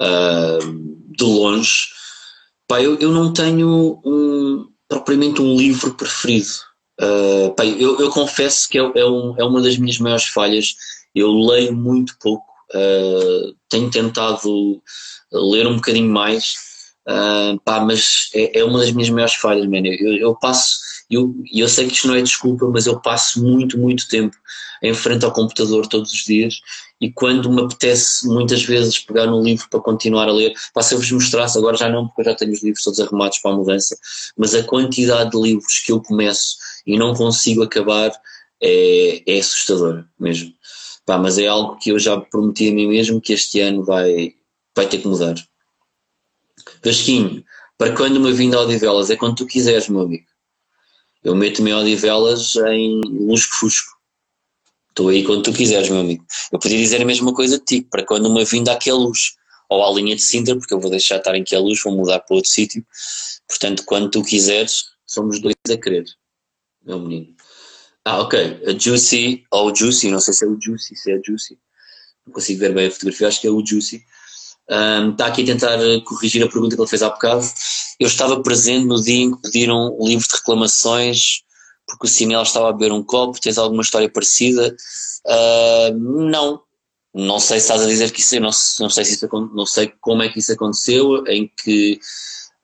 uh, 0.00 1.12
de 1.16 1.24
longe. 1.24 1.86
Pá, 2.66 2.82
eu, 2.82 2.98
eu 2.98 3.10
não 3.10 3.32
tenho 3.32 3.98
um, 4.04 4.68
propriamente 4.86 5.40
um 5.40 5.56
livro 5.56 5.94
preferido 5.94 6.67
Uh, 7.00 7.54
pá, 7.54 7.64
eu, 7.64 7.98
eu, 8.00 8.10
confesso 8.10 8.68
que 8.68 8.76
é, 8.78 8.80
é, 8.80 9.06
um, 9.06 9.34
é, 9.38 9.44
uma 9.44 9.62
das 9.62 9.78
minhas 9.78 9.98
maiores 9.98 10.26
falhas. 10.26 10.74
Eu 11.14 11.32
leio 11.32 11.72
muito 11.74 12.16
pouco, 12.20 12.44
uh, 12.74 13.54
tenho 13.68 13.90
tentado 13.90 14.82
ler 15.32 15.66
um 15.66 15.76
bocadinho 15.76 16.10
mais, 16.10 16.54
uh, 17.08 17.58
pá, 17.60 17.80
mas 17.80 18.30
é, 18.34 18.58
é, 18.58 18.64
uma 18.64 18.80
das 18.80 18.90
minhas 18.90 19.10
maiores 19.10 19.34
falhas, 19.34 19.66
man. 19.66 19.82
Eu, 19.84 20.16
eu, 20.16 20.34
passo, 20.34 20.78
E 21.08 21.14
eu, 21.14 21.34
eu 21.52 21.68
sei 21.68 21.86
que 21.86 21.94
isto 21.94 22.08
não 22.08 22.14
é 22.14 22.22
desculpa, 22.22 22.66
mas 22.68 22.86
eu 22.86 23.00
passo 23.00 23.42
muito, 23.42 23.78
muito 23.78 24.08
tempo 24.08 24.36
em 24.82 24.94
frente 24.94 25.24
ao 25.24 25.32
computador 25.32 25.86
todos 25.86 26.12
os 26.12 26.24
dias 26.24 26.60
e 27.00 27.12
quando 27.12 27.50
me 27.50 27.62
apetece 27.62 28.26
muitas 28.26 28.62
vezes 28.62 28.98
pegar 28.98 29.26
no 29.26 29.42
livro 29.42 29.68
para 29.70 29.80
continuar 29.80 30.28
a 30.28 30.32
ler, 30.32 30.52
para 30.74 30.82
se 30.82 30.94
eu 30.94 30.98
vos 30.98 31.10
mostrasse, 31.10 31.56
agora 31.56 31.76
já 31.76 31.88
não, 31.88 32.06
porque 32.06 32.22
eu 32.22 32.24
já 32.26 32.34
tenho 32.34 32.52
os 32.52 32.62
livros 32.62 32.82
todos 32.82 33.00
arrumados 33.00 33.38
para 33.38 33.52
a 33.52 33.56
mudança, 33.56 33.96
mas 34.36 34.54
a 34.54 34.64
quantidade 34.64 35.30
de 35.30 35.40
livros 35.40 35.78
que 35.78 35.92
eu 35.92 36.02
começo 36.02 36.56
e 36.88 36.98
não 36.98 37.14
consigo 37.14 37.62
acabar 37.62 38.10
é, 38.60 39.22
é 39.26 39.38
assustadora 39.38 40.08
mesmo. 40.18 40.52
Pá, 41.04 41.18
mas 41.18 41.38
é 41.38 41.46
algo 41.46 41.76
que 41.76 41.90
eu 41.90 41.98
já 41.98 42.18
prometi 42.18 42.70
a 42.70 42.72
mim 42.72 42.88
mesmo 42.88 43.20
que 43.20 43.34
este 43.34 43.60
ano 43.60 43.84
vai, 43.84 44.34
vai 44.74 44.88
ter 44.88 44.98
que 44.98 45.06
mudar. 45.06 45.34
Vasquinho, 46.82 47.44
para 47.76 47.94
quando 47.94 48.16
uma 48.16 48.32
vinda 48.32 48.56
a 48.56 48.62
Odivelas? 48.62 49.10
É 49.10 49.16
quando 49.16 49.36
tu 49.36 49.46
quiseres, 49.46 49.88
meu 49.88 50.00
amigo. 50.00 50.24
Eu 51.22 51.34
meto-me 51.34 51.70
em 51.70 51.74
Odivelas 51.74 52.56
em 52.56 53.00
lusco-fusco. 53.04 53.92
Estou 54.88 55.10
aí 55.10 55.22
quando 55.24 55.42
tu 55.42 55.52
quiseres, 55.52 55.90
meu 55.90 56.00
amigo. 56.00 56.24
Eu 56.50 56.58
podia 56.58 56.78
dizer 56.78 57.02
a 57.02 57.04
mesma 57.04 57.34
coisa 57.34 57.58
de 57.58 57.64
ti, 57.64 57.82
para 57.82 58.04
quando 58.04 58.26
uma 58.26 58.44
vinda 58.44 58.72
aqui 58.72 58.90
a 58.90 58.94
luz, 58.94 59.34
ou 59.68 59.84
à 59.84 59.94
linha 59.94 60.16
de 60.16 60.22
Sintra, 60.22 60.56
porque 60.56 60.72
eu 60.72 60.80
vou 60.80 60.90
deixar 60.90 61.18
estar 61.18 61.34
aqui 61.34 61.54
a 61.54 61.60
luz, 61.60 61.82
vou 61.82 61.94
mudar 61.94 62.20
para 62.20 62.34
outro 62.34 62.50
sítio. 62.50 62.84
Portanto, 63.46 63.84
quando 63.84 64.10
tu 64.10 64.22
quiseres, 64.22 64.84
somos 65.06 65.40
dois 65.40 65.54
a 65.70 65.76
querer, 65.76 66.04
meu 66.88 67.00
menino. 67.00 67.28
Ah, 68.04 68.20
ok. 68.20 68.62
A 68.66 68.78
Juicy, 68.78 69.44
ou 69.50 69.74
Juicy, 69.74 70.10
não 70.10 70.20
sei 70.20 70.34
se 70.34 70.44
é 70.44 70.48
o 70.48 70.58
Juicy, 70.60 70.96
se 70.96 71.12
é 71.12 71.16
a 71.16 71.20
Juicy. 71.24 71.58
Não 72.26 72.32
consigo 72.32 72.60
ver 72.60 72.74
bem 72.74 72.86
a 72.86 72.90
fotografia, 72.90 73.28
acho 73.28 73.40
que 73.40 73.46
é 73.46 73.50
o 73.50 73.64
Juicy. 73.64 74.02
Um, 74.70 75.12
está 75.12 75.26
aqui 75.26 75.42
a 75.42 75.46
tentar 75.46 75.78
corrigir 76.04 76.42
a 76.42 76.48
pergunta 76.48 76.74
que 76.74 76.80
ele 76.80 76.88
fez 76.88 77.02
há 77.02 77.10
bocado. 77.10 77.46
Eu 78.00 78.06
estava 78.06 78.42
presente 78.42 78.86
no 78.86 79.00
dia 79.00 79.24
em 79.24 79.34
que 79.34 79.42
pediram 79.42 79.94
o 79.98 80.06
livro 80.06 80.26
de 80.26 80.34
reclamações 80.34 81.42
porque 81.86 82.06
o 82.06 82.08
Sinel 82.08 82.42
estava 82.42 82.68
a 82.68 82.72
beber 82.72 82.92
um 82.92 83.02
copo. 83.02 83.40
Tens 83.40 83.56
alguma 83.56 83.82
história 83.82 84.10
parecida? 84.10 84.76
Uh, 85.26 85.98
não. 86.30 86.62
Não 87.14 87.40
sei 87.40 87.58
se 87.58 87.64
estás 87.64 87.80
a 87.82 87.86
dizer 87.86 88.12
que 88.12 88.20
isso, 88.20 88.34
não, 88.36 88.50
não 88.80 88.90
sei 88.90 89.04
se 89.04 89.14
isso, 89.14 89.28
não 89.32 89.66
sei 89.66 89.92
como 90.00 90.22
é 90.22 90.28
que 90.28 90.38
isso 90.38 90.52
aconteceu, 90.52 91.26
em 91.26 91.50
que 91.62 91.98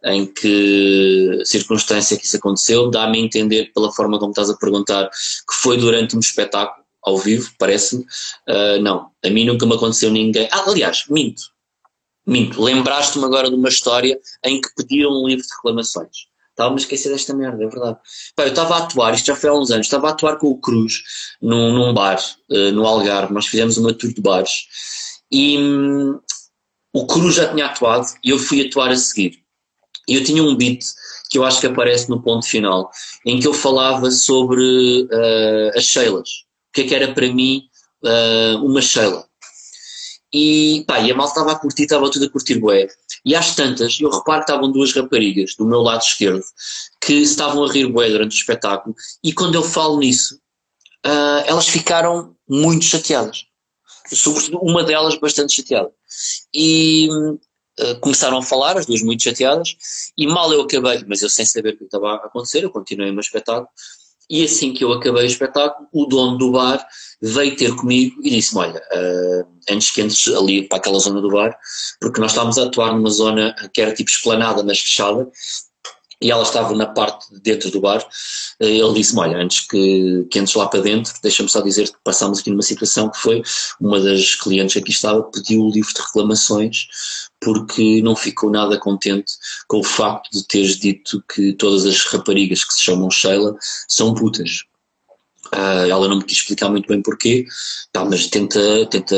em 0.05 0.27
que 0.27 1.43
circunstância 1.45 2.17
que 2.17 2.27
isso 2.27 2.37
aconteceu, 2.37 2.91
dá-me 2.91 3.19
a 3.19 3.21
entender 3.23 3.73
pela 3.75 3.93
forma 3.93 4.19
como 4.19 4.31
estás 4.31 4.51
a 4.51 4.57
perguntar 4.57 5.09
que 5.09 5.55
foi 5.63 5.79
durante 5.79 6.17
um 6.17 6.21
espetáculo 6.21 6.85
ao 7.03 7.19
vivo, 7.19 7.51
parece-me. 7.59 8.05
Uh, 8.49 8.81
não, 8.81 9.11
a 9.25 9.31
mim 9.31 9.45
nunca 9.45 9.67
me 9.67 9.75
aconteceu 9.75 10.11
ninguém. 10.11 10.49
Ah, 10.51 10.65
aliás, 10.67 11.05
minto, 11.09 11.43
minto. 12.27 12.63
Lembraste-me 12.63 13.25
agora 13.25 13.49
de 13.49 13.57
uma 13.57 13.69
história 13.69 14.19
em 14.43 14.61
que 14.61 14.69
pediram 14.75 15.11
um 15.11 15.27
livro 15.27 15.45
de 15.47 15.55
reclamações. 15.55 16.29
Estava-me 16.51 16.77
a 16.77 16.81
esquecer 16.81 17.09
desta 17.11 17.35
merda, 17.35 17.65
é 17.65 17.67
verdade. 17.67 17.99
Pá, 18.37 18.45
eu 18.45 18.51
estava 18.51 18.77
a 18.77 18.79
atuar, 18.85 19.13
isto 19.13 19.27
já 19.27 19.37
foi 19.37 19.51
há 19.51 19.55
uns 19.55 19.71
anos, 19.71 19.87
estava 19.87 20.09
a 20.09 20.11
atuar 20.11 20.37
com 20.39 20.47
o 20.47 20.59
Cruz 20.59 21.03
num, 21.43 21.73
num 21.73 21.93
bar, 21.93 22.19
uh, 22.49 22.71
no 22.71 22.87
Algarve, 22.87 23.35
nós 23.35 23.47
fizemos 23.47 23.77
uma 23.77 23.93
tour 23.93 24.13
de 24.13 24.21
bares 24.21 24.67
e 25.31 25.59
hum, 25.59 26.21
o 26.93 27.07
Cruz 27.07 27.35
já 27.35 27.53
tinha 27.53 27.67
atuado 27.67 28.07
e 28.23 28.31
eu 28.31 28.39
fui 28.39 28.65
atuar 28.65 28.91
a 28.91 28.97
seguir. 28.97 29.44
E 30.09 30.15
eu 30.15 30.25
tinha 30.25 30.43
um 30.43 30.55
beat 30.57 30.85
que 31.31 31.39
eu 31.39 31.45
acho 31.45 31.61
que 31.61 31.67
aparece 31.67 32.09
no 32.09 32.23
ponto 32.23 32.47
final, 32.47 32.91
em 33.25 33.41
que 33.41 33.47
eu 33.47 33.55
falava 33.55 34.11
sobre 34.11 35.03
uh, 35.05 35.77
as 35.79 35.85
Sheilas. 35.85 36.29
O 36.69 36.73
que 36.75 36.83
é 36.83 36.85
que 36.85 36.95
era 36.95 37.13
para 37.13 37.33
mim 37.33 37.63
uh, 38.03 38.65
uma 38.65 38.83
Sheila? 38.83 39.27
E, 40.33 40.85
pá, 40.87 40.99
e 40.99 41.13
a 41.13 41.15
malta 41.15 41.33
estava 41.33 41.53
a 41.53 41.59
curtir, 41.59 41.85
estava 41.85 42.11
tudo 42.11 42.25
a 42.25 42.31
curtir 42.31 42.59
bué. 42.59 42.89
E 43.25 43.37
às 43.37 43.55
tantas, 43.55 43.99
eu 44.01 44.11
reparo 44.11 44.45
que 44.45 44.51
estavam 44.51 44.71
duas 44.71 44.93
raparigas 44.93 45.55
do 45.55 45.65
meu 45.65 45.81
lado 45.81 46.03
esquerdo 46.03 46.43
que 47.01 47.15
estavam 47.15 47.65
a 47.65 47.73
rir 47.73 47.87
bué 47.87 48.11
durante 48.11 48.33
o 48.33 48.39
espetáculo 48.39 48.95
e 49.23 49.33
quando 49.33 49.55
eu 49.55 49.63
falo 49.63 49.99
nisso, 49.99 50.35
uh, 51.07 51.45
elas 51.47 51.69
ficaram 51.69 52.35
muito 52.49 52.85
chateadas. 52.85 53.45
Sobretudo 54.13 54.59
uma 54.59 54.83
delas 54.83 55.19
bastante 55.19 55.55
chateada. 55.55 55.91
E 56.53 57.09
uh, 57.81 58.01
começaram 58.01 58.39
a 58.39 58.43
falar, 58.43 58.77
as 58.77 58.87
duas 58.87 59.03
muito 59.03 59.23
chateadas, 59.23 59.77
e 60.17 60.27
mal 60.27 60.53
eu 60.53 60.63
acabei, 60.63 61.05
mas 61.07 61.23
eu 61.23 61.29
sem 61.29 61.47
saber 61.47 61.75
o 61.75 61.79
que 61.79 61.85
estava 61.85 62.13
a 62.13 62.17
acontecer, 62.17 62.65
eu 62.65 62.71
continuei 62.71 63.11
o 63.11 63.13
meu 63.13 63.21
espetáculo, 63.21 63.69
e 64.29 64.43
assim 64.43 64.73
que 64.73 64.83
eu 64.83 64.93
acabei 64.93 65.25
o 65.25 65.27
espetáculo, 65.27 65.87
o 65.93 66.07
dono 66.07 66.39
do 66.39 66.51
bar 66.51 66.85
veio 67.21 67.57
ter 67.57 67.75
comigo 67.77 68.21
e 68.23 68.31
disse-me: 68.31 68.63
Olha, 68.63 68.81
uh, 68.81 69.47
antes 69.71 69.91
que 69.91 70.01
entres 70.01 70.29
ali 70.29 70.67
para 70.67 70.79
aquela 70.79 70.99
zona 70.99 71.21
do 71.21 71.29
bar, 71.29 71.57
porque 72.01 72.21
nós 72.21 72.31
estávamos 72.31 72.59
a 72.59 72.65
atuar 72.65 72.95
numa 72.95 73.11
zona 73.11 73.55
que 73.73 73.81
era 73.81 73.95
tipo 73.95 74.11
esplanada, 74.11 74.63
mas 74.63 74.81
fechada, 74.81 75.31
e 76.25 76.31
ela 76.31 76.43
estava 76.43 76.75
na 76.75 76.87
parte 76.87 77.31
de 77.31 77.39
dentro 77.39 77.71
do 77.71 77.83
bar. 77.83 78.03
Uh, 78.59 78.65
ele 78.65 78.95
disse-me: 78.95 79.21
Olha, 79.21 79.37
antes 79.37 79.61
que, 79.61 80.27
que 80.31 80.39
entres 80.39 80.55
lá 80.55 80.67
para 80.67 80.81
dentro, 80.81 81.13
deixa-me 81.23 81.51
só 81.51 81.61
dizer 81.61 81.87
que 81.89 81.99
passámos 82.03 82.39
aqui 82.39 82.51
numa 82.51 82.63
situação 82.63 83.11
que 83.11 83.19
foi 83.19 83.43
uma 83.79 84.01
das 84.01 84.35
clientes 84.35 84.75
aqui 84.75 84.91
estava 84.91 85.23
pediu 85.25 85.63
o 85.63 85.71
livro 85.71 85.93
de 85.93 86.01
reclamações 86.01 86.87
porque 87.39 88.01
não 88.01 88.17
ficou 88.17 88.51
nada 88.51 88.79
contente 88.79 89.35
com 89.69 89.81
o 89.81 89.85
facto 89.85 90.31
de 90.33 90.49
teres 90.49 90.79
dito 90.79 91.23
que 91.29 91.53
todas 91.53 91.85
as 91.85 92.03
raparigas 92.05 92.65
que 92.65 92.73
se 92.73 92.81
chamam 92.81 93.11
Sheila 93.11 93.55
são 93.87 94.15
putas. 94.15 94.65
Uh, 95.55 95.87
ela 95.91 96.09
não 96.09 96.17
me 96.17 96.25
quis 96.25 96.39
explicar 96.39 96.71
muito 96.71 96.89
bem 96.89 97.03
porquê, 97.03 97.45
mas 97.95 98.29
tenta, 98.29 98.87
tenta 98.87 99.15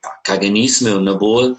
pá, 0.00 0.20
caga 0.24 0.48
nisso, 0.48 0.84
meu, 0.84 1.00
na 1.00 1.14
boa. 1.14 1.56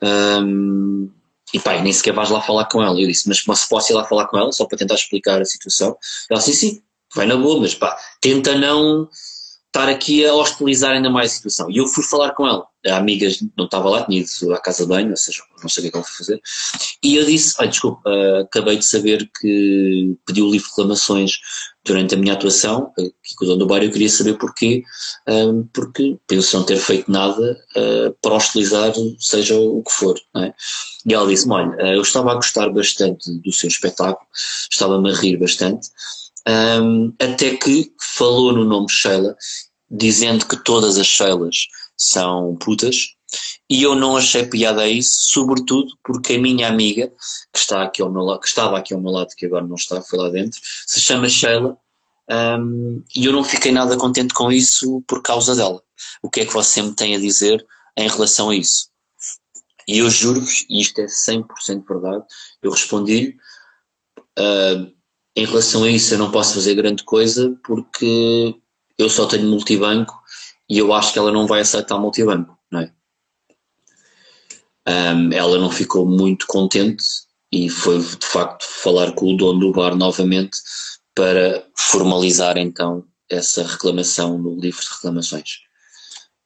Um, 0.00 1.10
e 1.56 1.60
pá, 1.60 1.80
nem 1.80 1.90
sequer 1.90 2.12
vais 2.12 2.28
lá 2.28 2.42
falar 2.42 2.66
com 2.66 2.82
ela. 2.82 3.00
Eu 3.00 3.08
disse, 3.08 3.26
mas, 3.26 3.42
mas 3.46 3.64
posso 3.64 3.90
ir 3.90 3.94
lá 3.94 4.04
falar 4.04 4.26
com 4.26 4.36
ela 4.36 4.52
só 4.52 4.66
para 4.66 4.76
tentar 4.76 4.94
explicar 4.94 5.40
a 5.40 5.44
situação? 5.44 5.96
Ela 6.30 6.38
disse, 6.38 6.54
sim, 6.54 6.82
vai 7.14 7.24
na 7.24 7.34
boa, 7.36 7.58
mas 7.60 7.74
pá, 7.74 7.96
tenta 8.20 8.54
não 8.58 9.08
estar 9.76 9.88
aqui 9.90 10.24
a 10.24 10.34
hostilizar 10.34 10.92
ainda 10.92 11.10
mais 11.10 11.32
a 11.32 11.34
situação. 11.34 11.70
E 11.70 11.76
eu 11.76 11.86
fui 11.86 12.02
falar 12.02 12.32
com 12.32 12.46
ela. 12.46 12.66
A 12.86 12.96
amiga 12.96 13.28
não 13.56 13.66
estava 13.66 13.90
lá, 13.90 14.04
tinha 14.04 14.20
ido 14.20 14.54
à 14.54 14.60
casa 14.60 14.84
de 14.84 14.88
banho, 14.88 15.10
ou 15.10 15.16
seja, 15.16 15.42
não 15.60 15.68
sei 15.68 15.86
o 15.86 15.90
que 15.90 15.96
é 15.96 15.98
ela 15.98 16.06
foi 16.06 16.16
fazer. 16.16 16.40
E 17.02 17.16
eu 17.16 17.26
disse: 17.26 17.54
Olha, 17.58 17.68
desculpa, 17.68 18.08
uh, 18.08 18.40
acabei 18.42 18.76
de 18.76 18.86
saber 18.86 19.28
que 19.38 20.16
pediu 20.24 20.50
de 20.50 20.58
reclamações 20.58 21.38
durante 21.84 22.14
a 22.14 22.18
minha 22.18 22.32
atuação, 22.32 22.92
aqui 22.96 23.34
com 23.36 23.44
o 23.44 23.48
dono 23.48 23.58
do 23.58 23.66
bar, 23.66 23.82
eu 23.82 23.90
queria 23.90 24.08
saber 24.08 24.38
porquê, 24.38 24.82
uh, 25.28 25.68
porque 25.74 26.16
penso 26.26 26.56
não 26.56 26.64
ter 26.64 26.78
feito 26.78 27.10
nada 27.10 27.58
uh, 27.76 28.16
para 28.22 28.34
hostilizar, 28.34 28.92
seja 29.18 29.58
o 29.58 29.82
que 29.82 29.92
for. 29.92 30.16
É? 30.36 30.54
E 31.06 31.12
ela 31.12 31.26
disse: 31.26 31.48
Olha, 31.50 31.74
eu 31.92 32.02
estava 32.02 32.32
a 32.32 32.36
gostar 32.36 32.70
bastante 32.70 33.30
do 33.40 33.52
seu 33.52 33.68
espetáculo, 33.68 34.26
estava-me 34.70 35.10
a 35.10 35.14
rir 35.14 35.36
bastante. 35.36 35.88
Um, 36.48 37.12
até 37.20 37.56
que 37.56 37.92
falou 38.16 38.52
no 38.52 38.64
nome 38.64 38.88
Sheila 38.88 39.36
dizendo 39.90 40.46
que 40.46 40.56
todas 40.62 40.96
as 40.96 41.06
Sheilas 41.06 41.66
são 41.96 42.56
putas, 42.56 43.16
e 43.68 43.82
eu 43.82 43.94
não 43.94 44.16
achei 44.16 44.46
piada 44.46 44.82
a 44.82 44.88
isso, 44.88 45.28
sobretudo 45.28 45.92
porque 46.04 46.34
a 46.34 46.38
minha 46.38 46.68
amiga, 46.68 47.12
que, 47.52 47.58
está 47.58 47.82
aqui 47.82 48.00
ao 48.00 48.12
meu 48.12 48.22
lado, 48.22 48.40
que 48.40 48.46
estava 48.46 48.78
aqui 48.78 48.94
ao 48.94 49.00
meu 49.00 49.10
lado, 49.10 49.34
que 49.36 49.46
agora 49.46 49.66
não 49.66 49.74
está, 49.74 50.00
foi 50.00 50.18
lá 50.18 50.28
dentro, 50.28 50.60
se 50.86 51.00
chama 51.00 51.28
Sheila, 51.28 51.76
um, 52.30 53.02
e 53.14 53.24
eu 53.24 53.32
não 53.32 53.42
fiquei 53.44 53.72
nada 53.72 53.96
contente 53.96 54.34
com 54.34 54.50
isso 54.50 55.02
por 55.06 55.22
causa 55.22 55.54
dela. 55.54 55.82
O 56.22 56.30
que 56.30 56.40
é 56.40 56.46
que 56.46 56.52
você 56.52 56.82
me 56.82 56.94
tem 56.94 57.14
a 57.14 57.20
dizer 57.20 57.64
em 57.96 58.08
relação 58.08 58.50
a 58.50 58.56
isso? 58.56 58.88
E 59.88 59.98
eu 59.98 60.10
juro-vos, 60.10 60.66
e 60.68 60.80
isto 60.80 61.00
é 61.00 61.06
100% 61.06 61.84
verdade, 61.86 62.24
eu 62.62 62.70
respondi-lhe, 62.70 63.36
uh, 64.38 64.95
em 65.36 65.44
relação 65.44 65.84
a 65.84 65.90
isso 65.90 66.14
eu 66.14 66.18
não 66.18 66.32
posso 66.32 66.54
fazer 66.54 66.74
grande 66.74 67.04
coisa 67.04 67.54
porque 67.62 68.54
eu 68.96 69.10
só 69.10 69.26
tenho 69.26 69.46
multibanco 69.46 70.18
e 70.68 70.78
eu 70.78 70.92
acho 70.94 71.12
que 71.12 71.18
ela 71.18 71.30
não 71.30 71.46
vai 71.46 71.60
aceitar 71.60 71.98
multibanco, 71.98 72.58
não 72.72 72.80
é? 72.80 72.92
Um, 74.88 75.32
ela 75.32 75.58
não 75.58 75.70
ficou 75.70 76.06
muito 76.06 76.46
contente 76.46 77.04
e 77.52 77.68
foi 77.68 77.98
de 77.98 78.26
facto 78.26 78.64
falar 78.64 79.12
com 79.12 79.34
o 79.34 79.36
dono 79.36 79.60
do 79.60 79.72
bar 79.72 79.94
novamente 79.94 80.58
para 81.14 81.66
formalizar 81.76 82.56
então 82.56 83.04
essa 83.28 83.62
reclamação 83.62 84.38
no 84.38 84.58
livro 84.58 84.80
de 84.80 84.88
reclamações. 84.88 85.58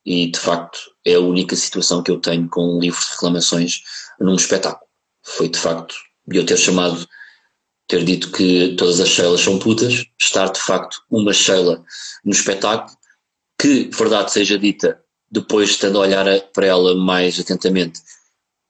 E 0.04 0.26
de 0.26 0.38
facto 0.38 0.78
é 1.04 1.14
a 1.14 1.20
única 1.20 1.54
situação 1.54 2.02
que 2.02 2.10
eu 2.10 2.18
tenho 2.18 2.48
com 2.48 2.76
um 2.76 2.80
livro 2.80 2.98
de 2.98 3.10
reclamações 3.10 3.82
num 4.18 4.34
espetáculo. 4.34 4.88
Foi 5.22 5.48
de 5.48 5.58
facto 5.58 5.94
eu 6.32 6.44
ter 6.44 6.56
chamado 6.56 7.06
ter 7.90 8.04
dito 8.04 8.30
que 8.30 8.74
todas 8.76 9.00
as 9.00 9.08
Sheilas 9.08 9.40
são 9.40 9.58
putas, 9.58 10.06
estar 10.18 10.48
de 10.50 10.60
facto 10.60 11.02
uma 11.10 11.32
Sheila 11.32 11.84
no 12.24 12.30
espetáculo, 12.30 12.96
que, 13.60 13.90
verdade 13.92 14.32
seja 14.32 14.56
dita, 14.56 15.02
depois 15.28 15.70
estando 15.70 15.98
a 15.98 16.02
olhar 16.02 16.40
para 16.52 16.66
ela 16.66 16.94
mais 16.94 17.38
atentamente, 17.38 18.00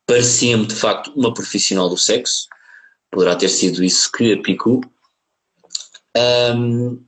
parecia-me 0.06 0.66
de 0.66 0.74
facto 0.74 1.12
uma 1.14 1.34
profissional 1.34 1.88
do 1.90 1.98
sexo, 1.98 2.46
poderá 3.10 3.36
ter 3.36 3.50
sido 3.50 3.84
isso 3.84 4.10
que 4.10 4.32
a 4.32 4.42
picou. 4.42 4.80
Um, 6.56 7.04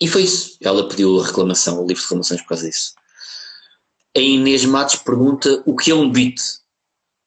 e 0.00 0.08
foi 0.08 0.22
isso. 0.22 0.56
Ela 0.62 0.88
pediu 0.88 1.20
a 1.20 1.26
reclamação, 1.26 1.76
o 1.76 1.86
livro 1.86 1.96
de 1.96 2.02
reclamações 2.02 2.40
por 2.40 2.48
causa 2.48 2.66
disso. 2.68 2.94
A 4.16 4.20
Inês 4.20 4.64
Matos 4.64 4.96
pergunta 4.96 5.62
o 5.66 5.76
que 5.76 5.90
é 5.90 5.94
um 5.94 6.10
beat. 6.10 6.40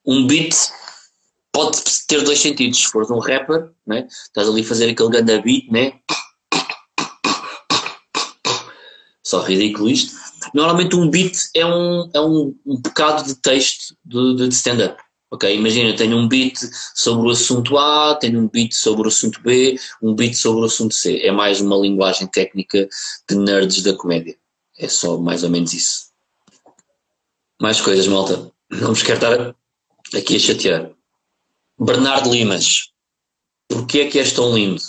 Um 0.06 0.26
beat 0.26 0.54
pode 1.54 1.80
ter 2.08 2.22
dois 2.24 2.40
sentidos. 2.40 2.80
Se 2.80 2.88
fores 2.88 3.10
um 3.10 3.20
rapper, 3.20 3.70
né? 3.88 4.08
estás 4.10 4.50
ali 4.50 4.62
a 4.62 4.66
fazer 4.66 4.90
aquele 4.90 5.10
ganda 5.10 5.42
beat, 5.42 5.72
né? 5.72 5.94
Só 9.24 9.42
ridículo 9.42 9.90
isto. 9.90 10.14
Normalmente 10.54 10.96
um 10.96 11.10
beat 11.10 11.38
é 11.56 11.66
um, 11.66 12.10
é 12.14 12.20
um, 12.20 12.54
um 12.66 12.82
bocado 12.82 13.24
de 13.24 13.36
texto 13.36 13.96
de, 14.04 14.36
de 14.36 14.50
stand-up. 14.50 15.02
Ok, 15.32 15.52
imagina, 15.56 15.96
tenho 15.96 16.18
um 16.18 16.28
beat 16.28 16.60
sobre 16.94 17.28
o 17.28 17.32
assunto 17.32 17.76
A, 17.76 18.16
tenho 18.16 18.40
um 18.40 18.48
beat 18.48 18.74
sobre 18.74 19.06
o 19.06 19.08
assunto 19.08 19.42
B, 19.42 19.80
um 20.00 20.14
beat 20.14 20.36
sobre 20.36 20.62
o 20.62 20.66
assunto 20.66 20.94
C. 20.94 21.22
É 21.24 21.32
mais 21.32 21.60
uma 21.60 21.76
linguagem 21.78 22.28
técnica 22.28 22.88
de 23.28 23.36
nerds 23.36 23.82
da 23.82 23.96
comédia. 23.96 24.36
É 24.78 24.88
só 24.88 25.18
mais 25.18 25.44
ou 25.44 25.50
menos 25.50 25.74
isso. 25.74 26.08
Mais 27.60 27.82
coisas, 27.82 28.06
malta. 28.08 28.52
Não 28.70 28.90
vos 28.90 29.02
quero 29.02 29.16
estar 29.16 29.56
aqui 30.16 30.36
a 30.36 30.40
chatear. 30.40 30.92
Bernardo 31.80 32.32
Limas. 32.32 32.90
Porquê 33.68 34.02
é 34.02 34.10
que 34.10 34.20
és 34.20 34.32
tão 34.32 34.54
lindo? 34.54 34.82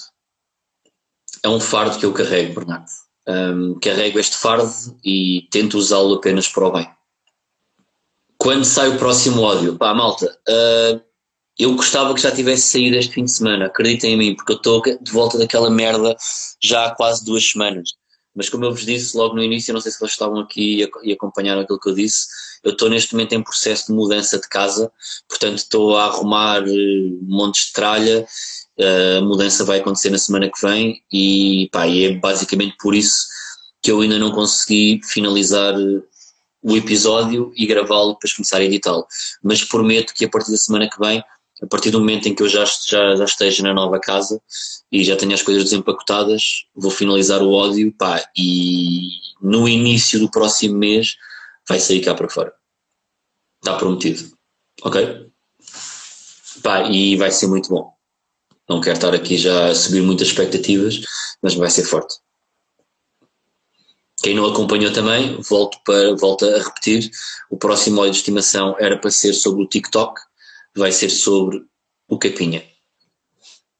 É 1.42 1.48
um 1.48 1.60
fardo 1.60 1.98
que 1.98 2.06
eu 2.06 2.12
carrego, 2.12 2.54
Bernardo. 2.54 2.90
Um, 3.26 3.78
carrego 3.80 4.18
este 4.18 4.36
fardo 4.36 4.70
e 5.02 5.48
tento 5.50 5.78
usá-lo 5.78 6.14
apenas 6.14 6.48
para 6.48 6.66
o 6.66 6.72
bem. 6.72 6.88
Quando 8.36 8.64
sai 8.64 8.88
o 8.88 8.98
próximo 8.98 9.42
ódio? 9.42 9.78
Pá, 9.78 9.94
malta, 9.94 10.26
uh, 10.48 11.00
eu 11.58 11.74
gostava 11.74 12.14
que 12.14 12.20
já 12.20 12.30
tivesse 12.30 12.72
saído 12.72 12.96
este 12.96 13.14
fim 13.14 13.24
de 13.24 13.30
semana, 13.30 13.66
acreditem 13.66 14.14
em 14.14 14.16
mim, 14.16 14.34
porque 14.34 14.52
eu 14.52 14.56
estou 14.56 14.82
de 14.82 15.12
volta 15.12 15.38
daquela 15.38 15.70
merda 15.70 16.16
já 16.62 16.86
há 16.86 16.94
quase 16.94 17.24
duas 17.24 17.48
semanas. 17.50 17.90
Mas 18.34 18.48
como 18.48 18.64
eu 18.64 18.72
vos 18.72 18.84
disse 18.84 19.16
logo 19.16 19.34
no 19.34 19.42
início, 19.42 19.72
não 19.72 19.80
sei 19.80 19.92
se 19.92 19.98
vocês 19.98 20.12
estavam 20.12 20.40
aqui 20.40 20.84
e 21.04 21.12
acompanharam 21.12 21.60
aquilo 21.62 21.78
que 21.78 21.88
eu 21.88 21.94
disse, 21.94 22.26
eu 22.64 22.72
estou 22.72 22.88
neste 22.88 23.12
momento 23.12 23.34
em 23.34 23.42
processo 23.42 23.88
de 23.88 23.92
mudança 23.92 24.38
de 24.38 24.48
casa, 24.48 24.90
portanto 25.28 25.58
estou 25.58 25.96
a 25.96 26.06
arrumar 26.06 26.62
uh, 26.62 27.18
montes 27.22 27.66
de 27.66 27.72
tralha 27.72 28.26
a 28.78 29.20
mudança 29.20 29.64
vai 29.64 29.78
acontecer 29.78 30.10
na 30.10 30.18
semana 30.18 30.50
que 30.50 30.60
vem 30.66 31.02
e, 31.12 31.68
pá, 31.70 31.86
e 31.86 32.04
é 32.06 32.12
basicamente 32.12 32.76
por 32.78 32.94
isso 32.94 33.26
que 33.80 33.90
eu 33.90 34.00
ainda 34.00 34.18
não 34.18 34.32
consegui 34.32 35.00
finalizar 35.04 35.74
o 36.62 36.76
episódio 36.76 37.52
e 37.54 37.66
gravá-lo 37.66 38.18
para 38.18 38.30
começar 38.34 38.58
a 38.58 38.64
editá-lo. 38.64 39.06
Mas 39.42 39.62
prometo 39.62 40.14
que 40.14 40.24
a 40.24 40.28
partir 40.28 40.50
da 40.50 40.56
semana 40.56 40.88
que 40.88 40.98
vem, 40.98 41.22
a 41.62 41.66
partir 41.66 41.90
do 41.90 42.00
momento 42.00 42.26
em 42.26 42.34
que 42.34 42.42
eu 42.42 42.48
já, 42.48 42.64
já, 42.64 43.14
já 43.14 43.24
esteja 43.24 43.62
na 43.62 43.74
nova 43.74 44.00
casa 44.00 44.40
e 44.90 45.04
já 45.04 45.14
tenho 45.14 45.34
as 45.34 45.42
coisas 45.42 45.64
desempacotadas, 45.64 46.64
vou 46.74 46.90
finalizar 46.90 47.42
o 47.42 47.52
ódio 47.52 47.92
pá, 47.92 48.24
e 48.36 49.08
no 49.40 49.68
início 49.68 50.18
do 50.18 50.30
próximo 50.30 50.76
mês 50.76 51.16
vai 51.68 51.80
sair 51.80 52.00
cá 52.00 52.14
para 52.14 52.28
fora. 52.28 52.54
Está 53.62 53.76
prometido. 53.76 54.36
Ok? 54.82 55.30
Pá, 56.62 56.82
e 56.90 57.16
vai 57.16 57.30
ser 57.30 57.46
muito 57.46 57.68
bom. 57.68 57.92
Não 58.68 58.80
quero 58.80 58.96
estar 58.96 59.14
aqui 59.14 59.36
já 59.36 59.68
a 59.68 59.74
subir 59.74 60.02
muitas 60.02 60.28
expectativas, 60.28 61.00
mas 61.42 61.54
vai 61.54 61.70
ser 61.70 61.84
forte. 61.84 62.16
Quem 64.22 64.34
não 64.34 64.46
acompanhou 64.46 64.92
também, 64.92 65.38
volto, 65.42 65.78
para, 65.84 66.14
volto 66.16 66.46
a 66.46 66.58
repetir, 66.58 67.10
o 67.50 67.58
próximo 67.58 68.00
óleo 68.00 68.10
de 68.10 68.16
estimação 68.16 68.74
era 68.78 68.98
para 68.98 69.10
ser 69.10 69.34
sobre 69.34 69.62
o 69.62 69.68
TikTok, 69.68 70.18
vai 70.74 70.92
ser 70.92 71.10
sobre 71.10 71.62
o 72.08 72.18
Capinha. 72.18 72.64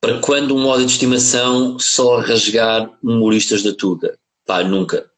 Para 0.01 0.20
quando 0.20 0.55
um 0.55 0.66
óleo 0.66 0.85
de 0.85 0.93
estimação 0.93 1.78
só 1.78 2.20
rasgar 2.20 2.91
humoristas 3.03 3.62
da 3.62 3.72
Tuga? 3.72 4.18
Pá, 4.45 4.62
nunca. 4.62 5.11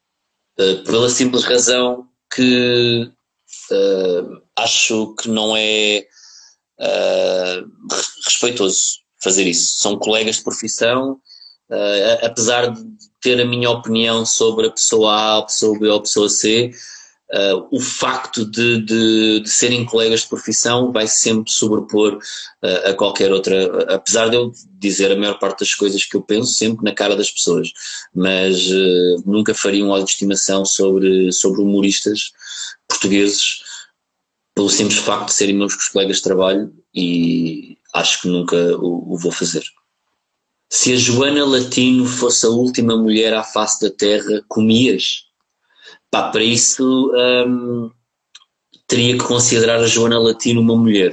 Uh, 0.56 0.84
pela 0.84 1.10
simples 1.10 1.42
razão 1.42 2.08
que 2.34 3.10
uh, 3.70 4.42
acho 4.56 5.14
que 5.14 5.28
não 5.28 5.56
é 5.56 6.06
uh, 6.80 7.68
respeitoso 8.24 8.98
fazer 9.22 9.44
isso. 9.44 9.78
São 9.78 9.98
colegas 9.98 10.36
de 10.36 10.44
profissão, 10.44 11.12
uh, 11.70 12.24
apesar 12.24 12.72
de 12.72 12.82
ter 13.20 13.40
a 13.40 13.44
minha 13.44 13.70
opinião 13.70 14.24
sobre 14.24 14.66
a 14.68 14.70
pessoa 14.70 15.12
A, 15.12 15.38
a 15.38 15.42
pessoa 15.42 15.78
B 15.78 15.88
ou 15.88 15.98
a 15.98 16.02
pessoa 16.02 16.28
C, 16.28 16.70
uh, 17.32 17.68
o 17.70 17.80
facto 17.80 18.44
de, 18.44 18.82
de, 18.82 19.40
de, 19.40 19.48
serem 19.48 19.84
colegas 19.84 20.20
de 20.20 20.28
profissão 20.28 20.92
vai 20.92 21.06
sempre 21.06 21.50
sobrepor 21.50 22.14
uh, 22.16 22.90
a 22.90 22.94
qualquer 22.94 23.32
outra, 23.32 23.94
apesar 23.94 24.28
de 24.28 24.36
eu 24.36 24.52
dizer 24.78 25.12
a 25.12 25.16
maior 25.16 25.38
parte 25.38 25.60
das 25.60 25.74
coisas 25.74 26.04
que 26.04 26.16
eu 26.16 26.22
penso 26.22 26.52
sempre 26.54 26.84
na 26.84 26.94
cara 26.94 27.16
das 27.16 27.30
pessoas, 27.30 27.72
mas 28.14 28.68
nunca 29.24 29.54
faria 29.54 29.84
um 29.84 29.90
ódio 29.90 30.04
de 30.04 30.12
estimação 30.12 30.64
sobre, 30.64 31.32
sobre 31.32 31.60
humoristas 31.60 32.32
portugueses 32.88 33.62
pelo 34.54 34.70
simples 34.70 34.98
facto 34.98 35.26
de 35.26 35.34
serem 35.34 35.54
meus 35.54 35.74
colegas 35.88 36.16
de 36.16 36.22
trabalho 36.22 36.72
e 36.94 37.76
acho 37.92 38.22
que 38.22 38.28
nunca 38.28 38.56
o, 38.78 39.12
o, 39.12 39.18
vou 39.18 39.30
fazer. 39.30 39.62
Se 40.72 40.94
a 40.94 40.96
Joana 40.96 41.44
Latino 41.44 42.06
fosse 42.06 42.46
a 42.46 42.48
última 42.48 42.96
mulher 42.96 43.34
à 43.34 43.42
face 43.42 43.80
da 43.82 43.94
Terra, 43.94 44.42
comias? 44.48 45.25
Pá, 46.10 46.30
para 46.30 46.42
isso 46.42 47.12
hum, 47.46 47.90
teria 48.86 49.16
que 49.18 49.24
considerar 49.24 49.80
a 49.80 49.86
Joana 49.86 50.18
Latino 50.18 50.60
uma 50.60 50.76
mulher. 50.76 51.12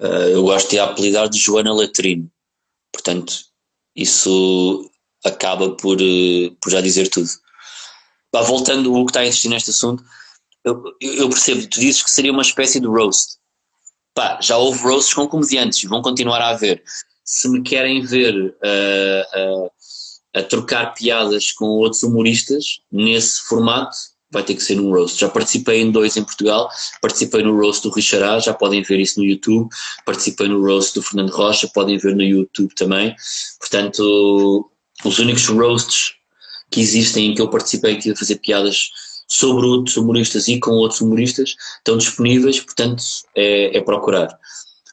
Uh, 0.00 0.30
eu 0.30 0.42
gosto 0.44 0.70
de 0.70 0.78
a 0.78 0.84
apelidar 0.84 1.28
de 1.28 1.38
Joana 1.38 1.72
Latrino. 1.72 2.30
Portanto, 2.92 3.34
isso 3.96 4.88
acaba 5.24 5.74
por, 5.76 6.00
uh, 6.00 6.56
por 6.60 6.70
já 6.70 6.80
dizer 6.80 7.08
tudo. 7.08 7.28
Pá, 8.30 8.42
voltando 8.42 8.94
o 8.94 9.04
que 9.04 9.10
está 9.10 9.20
a 9.20 9.26
insistir 9.26 9.48
neste 9.48 9.70
assunto, 9.70 10.04
eu, 10.64 10.82
eu 11.00 11.28
percebo, 11.28 11.66
tu 11.66 11.80
dizes 11.80 12.02
que 12.02 12.10
seria 12.10 12.32
uma 12.32 12.42
espécie 12.42 12.78
de 12.78 12.86
roast. 12.86 13.38
Pá, 14.14 14.38
já 14.40 14.56
houve 14.56 14.82
roasts 14.82 15.14
com 15.14 15.26
comediantes, 15.26 15.88
vão 15.88 16.02
continuar 16.02 16.40
a 16.40 16.50
haver. 16.50 16.82
Se 17.24 17.48
me 17.48 17.62
querem 17.62 18.02
ver 18.02 18.34
uh, 18.34 19.70
a 20.34 20.42
trocar 20.42 20.94
piadas 20.94 21.52
com 21.52 21.66
outros 21.66 22.02
humoristas 22.02 22.80
nesse 22.90 23.42
formato, 23.42 23.96
vai 24.30 24.42
ter 24.42 24.54
que 24.54 24.62
ser 24.62 24.76
num 24.76 24.92
roast. 24.92 25.18
Já 25.18 25.28
participei 25.28 25.80
em 25.80 25.90
dois 25.90 26.16
em 26.16 26.24
Portugal, 26.24 26.68
participei 27.00 27.42
no 27.42 27.56
roast 27.56 27.82
do 27.82 27.90
Richará, 27.90 28.38
já 28.38 28.52
podem 28.52 28.82
ver 28.82 29.00
isso 29.00 29.18
no 29.18 29.26
YouTube, 29.26 29.68
participei 30.04 30.48
no 30.48 30.60
roast 30.60 30.94
do 30.94 31.02
Fernando 31.02 31.30
Rocha, 31.30 31.68
podem 31.72 31.96
ver 31.98 32.14
no 32.14 32.22
YouTube 32.22 32.74
também. 32.74 33.14
Portanto, 33.58 34.70
os 35.04 35.18
únicos 35.18 35.46
roasts 35.46 36.14
que 36.70 36.80
existem 36.80 37.30
em 37.30 37.34
que 37.34 37.40
eu 37.40 37.48
participei 37.48 37.96
que 37.96 38.14
fazer 38.14 38.36
piadas 38.36 38.90
sobre 39.26 39.66
outros 39.66 39.96
humoristas 39.96 40.48
e 40.48 40.58
com 40.58 40.72
outros 40.72 41.00
humoristas 41.00 41.54
estão 41.78 41.96
disponíveis, 41.96 42.60
portanto 42.60 43.02
é, 43.34 43.76
é 43.76 43.80
procurar. 43.80 44.38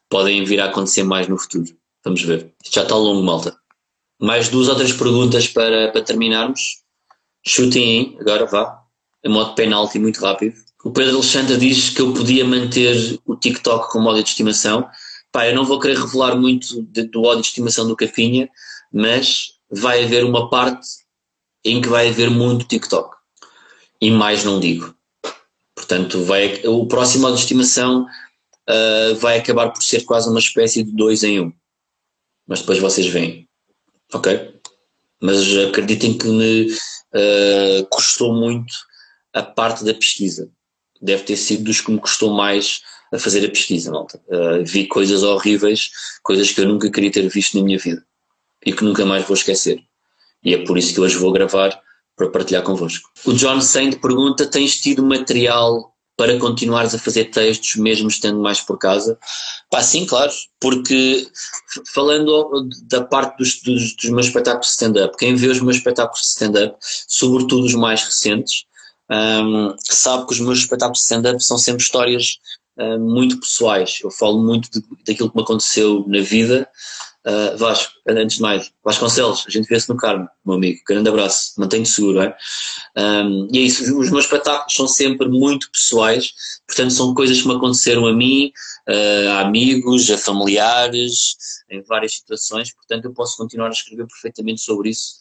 Podem 0.10 0.44
vir 0.46 0.62
a 0.62 0.66
acontecer 0.66 1.04
mais 1.04 1.28
no 1.28 1.38
futuro. 1.38 1.66
Vamos 2.04 2.22
ver. 2.22 2.54
Já 2.72 2.84
está 2.84 2.96
longo, 2.96 3.24
malta. 3.24 3.58
Mais 4.20 4.50
duas 4.50 4.68
ou 4.68 4.76
três 4.76 4.94
perguntas 4.94 5.48
para, 5.48 5.92
para 5.92 6.02
terminarmos. 6.02 6.84
Chutem 7.46 7.84
aí, 7.84 8.18
agora 8.20 8.46
vá. 8.46 8.82
Em 9.24 9.30
modo 9.30 9.56
penalti, 9.56 10.00
muito 10.00 10.22
rápido. 10.22 10.56
O 10.84 10.92
Pedro 10.92 11.16
Alexandre 11.16 11.58
diz 11.58 11.90
que 11.90 12.02
eu 12.02 12.14
podia 12.14 12.46
manter 12.46 13.20
o 13.26 13.36
TikTok 13.36 13.92
como 13.92 14.10
ódio 14.10 14.24
de 14.24 14.30
estimação. 14.30 14.88
Pá, 15.32 15.48
eu 15.48 15.56
não 15.56 15.66
vou 15.66 15.80
querer 15.80 15.98
revelar 15.98 16.36
muito 16.36 16.84
de, 16.84 17.04
do 17.04 17.24
ódio 17.24 17.42
de 17.42 17.48
estimação 17.48 17.88
do 17.88 17.96
Cafinha, 17.96 18.50
mas 18.94 19.48
vai 19.70 20.04
haver 20.04 20.24
uma 20.24 20.50
parte 20.50 20.88
em 21.64 21.82
que 21.82 21.90
vai 21.90 22.10
haver 22.10 22.30
muito 22.30 22.68
TikTok 22.68 23.16
e 24.00 24.12
mais 24.12 24.44
não 24.44 24.60
digo. 24.60 24.96
Portanto, 25.76 26.24
vai, 26.24 26.62
o 26.66 26.88
próximo 26.88 27.24
modo 27.24 27.36
de 27.36 27.42
estimação 27.42 28.06
uh, 28.70 29.16
vai 29.16 29.40
acabar 29.40 29.72
por 29.72 29.82
ser 29.82 30.06
quase 30.06 30.30
uma 30.30 30.40
espécie 30.40 30.84
de 30.84 30.92
dois 30.92 31.24
em 31.24 31.40
um. 31.40 31.52
Mas 32.48 32.60
depois 32.60 32.80
vocês 32.80 33.08
veem. 33.08 33.48
Ok? 34.14 34.54
Mas 35.22 35.58
acreditem 35.70 36.18
que 36.18 36.28
me 36.28 36.68
uh, 36.68 37.86
custou 37.90 38.34
muito 38.34 38.74
a 39.34 39.42
parte 39.42 39.84
da 39.84 39.94
pesquisa. 39.94 40.50
Deve 41.02 41.24
ter 41.24 41.38
sido 41.38 41.64
dos 41.64 41.82
que 41.82 41.92
me 41.92 42.00
custou 42.00 42.34
mais 42.34 42.82
a 43.14 43.20
fazer 43.20 43.46
a 43.46 43.50
pesquisa, 43.50 43.92
malta. 43.92 44.22
Uh, 44.28 44.64
vi 44.64 44.88
coisas 44.88 45.24
horríveis, 45.24 45.92
coisas 46.24 46.52
que 46.52 46.62
eu 46.62 46.68
nunca 46.68 46.90
queria 46.90 47.12
ter 47.12 47.28
visto 47.28 47.58
na 47.58 47.64
minha 47.64 47.78
vida 47.78 48.04
e 48.66 48.74
que 48.74 48.84
nunca 48.84 49.06
mais 49.06 49.26
vou 49.26 49.36
esquecer. 49.36 49.80
E 50.44 50.54
é 50.54 50.64
por 50.64 50.78
isso 50.78 50.94
que 50.94 51.02
hoje 51.02 51.18
vou 51.18 51.32
gravar 51.32 51.80
para 52.16 52.30
partilhar 52.30 52.64
convosco. 52.64 53.10
O 53.26 53.34
John 53.34 53.62
Saint 53.62 54.00
pergunta: 54.00 54.46
tens 54.46 54.80
tido 54.80 55.04
material 55.04 55.95
para 56.18 56.40
continuares 56.40 56.96
a 56.96 57.00
fazer 57.00 57.26
textos 57.26 57.76
mesmo 57.76 58.08
estando 58.08 58.40
mais 58.40 58.62
por 58.62 58.78
casa? 58.78 59.18
Pá, 59.70 59.82
sim, 59.82 60.06
claro, 60.06 60.32
porque 60.60 61.28
falando 61.94 62.70
da 62.84 63.04
parte 63.04 63.38
dos, 63.38 63.62
dos, 63.62 63.96
dos 63.96 64.10
meus 64.10 64.28
espetáculos 64.28 64.68
de 64.68 64.74
stand-up, 64.74 65.18
quem 65.18 65.36
vê 65.36 65.48
os 65.48 65.62
meus 65.62 65.78
espetáculos 65.78 66.22
de 66.22 66.28
stand-up, 66.28 66.78
sobretudo 67.08 67.66
os 67.66 67.74
mais 67.74 68.04
recentes, 68.04 68.66
um, 69.10 69.76
sabe 69.80 70.26
que 70.26 70.34
os 70.34 70.40
meus 70.40 70.60
espetáculos 70.60 71.00
de 71.00 71.04
stand-up 71.04 71.44
são 71.44 71.58
sempre 71.58 71.84
histórias 71.84 72.40
uh, 72.78 73.00
muito 73.00 73.40
pessoais. 73.40 74.00
Eu 74.04 74.10
falo 74.10 74.42
muito 74.42 74.70
de, 74.72 74.84
daquilo 75.06 75.30
que 75.30 75.38
me 75.38 75.44
aconteceu 75.44 76.04
na 76.08 76.22
vida, 76.22 76.68
Uh, 77.26 77.58
Vasco, 77.58 77.92
antes 78.08 78.36
de 78.36 78.42
mais, 78.44 78.72
Vasconcelos, 78.84 79.46
a 79.48 79.50
gente 79.50 79.68
vê-se 79.68 79.90
no 79.90 79.98
Carmo, 79.98 80.30
meu 80.46 80.58
amigo. 80.58 80.80
Grande 80.88 81.10
abraço, 81.10 81.54
mantenho-te 81.58 81.90
seguro, 81.90 82.22
é? 82.22 82.38
Um, 82.96 83.48
e 83.52 83.58
é 83.58 83.62
isso, 83.62 83.82
os 84.00 84.12
meus 84.12 84.26
espetáculos 84.26 84.76
são 84.76 84.88
sempre 84.88 85.28
muito 85.28 85.72
pessoais, 85.72 86.34
portanto, 86.68 86.94
são 86.94 87.16
coisas 87.16 87.42
que 87.42 87.48
me 87.48 87.56
aconteceram 87.56 88.06
a 88.06 88.14
mim, 88.14 88.52
uh, 88.88 89.30
a 89.32 89.40
amigos, 89.40 90.12
a 90.12 90.20
familiares, 90.20 91.36
em 91.68 91.82
várias 91.82 92.14
situações, 92.14 92.72
portanto, 92.72 93.06
eu 93.06 93.14
posso 93.14 93.36
continuar 93.38 93.70
a 93.70 93.72
escrever 93.72 94.06
perfeitamente 94.06 94.62
sobre 94.62 94.92
isso, 94.92 95.16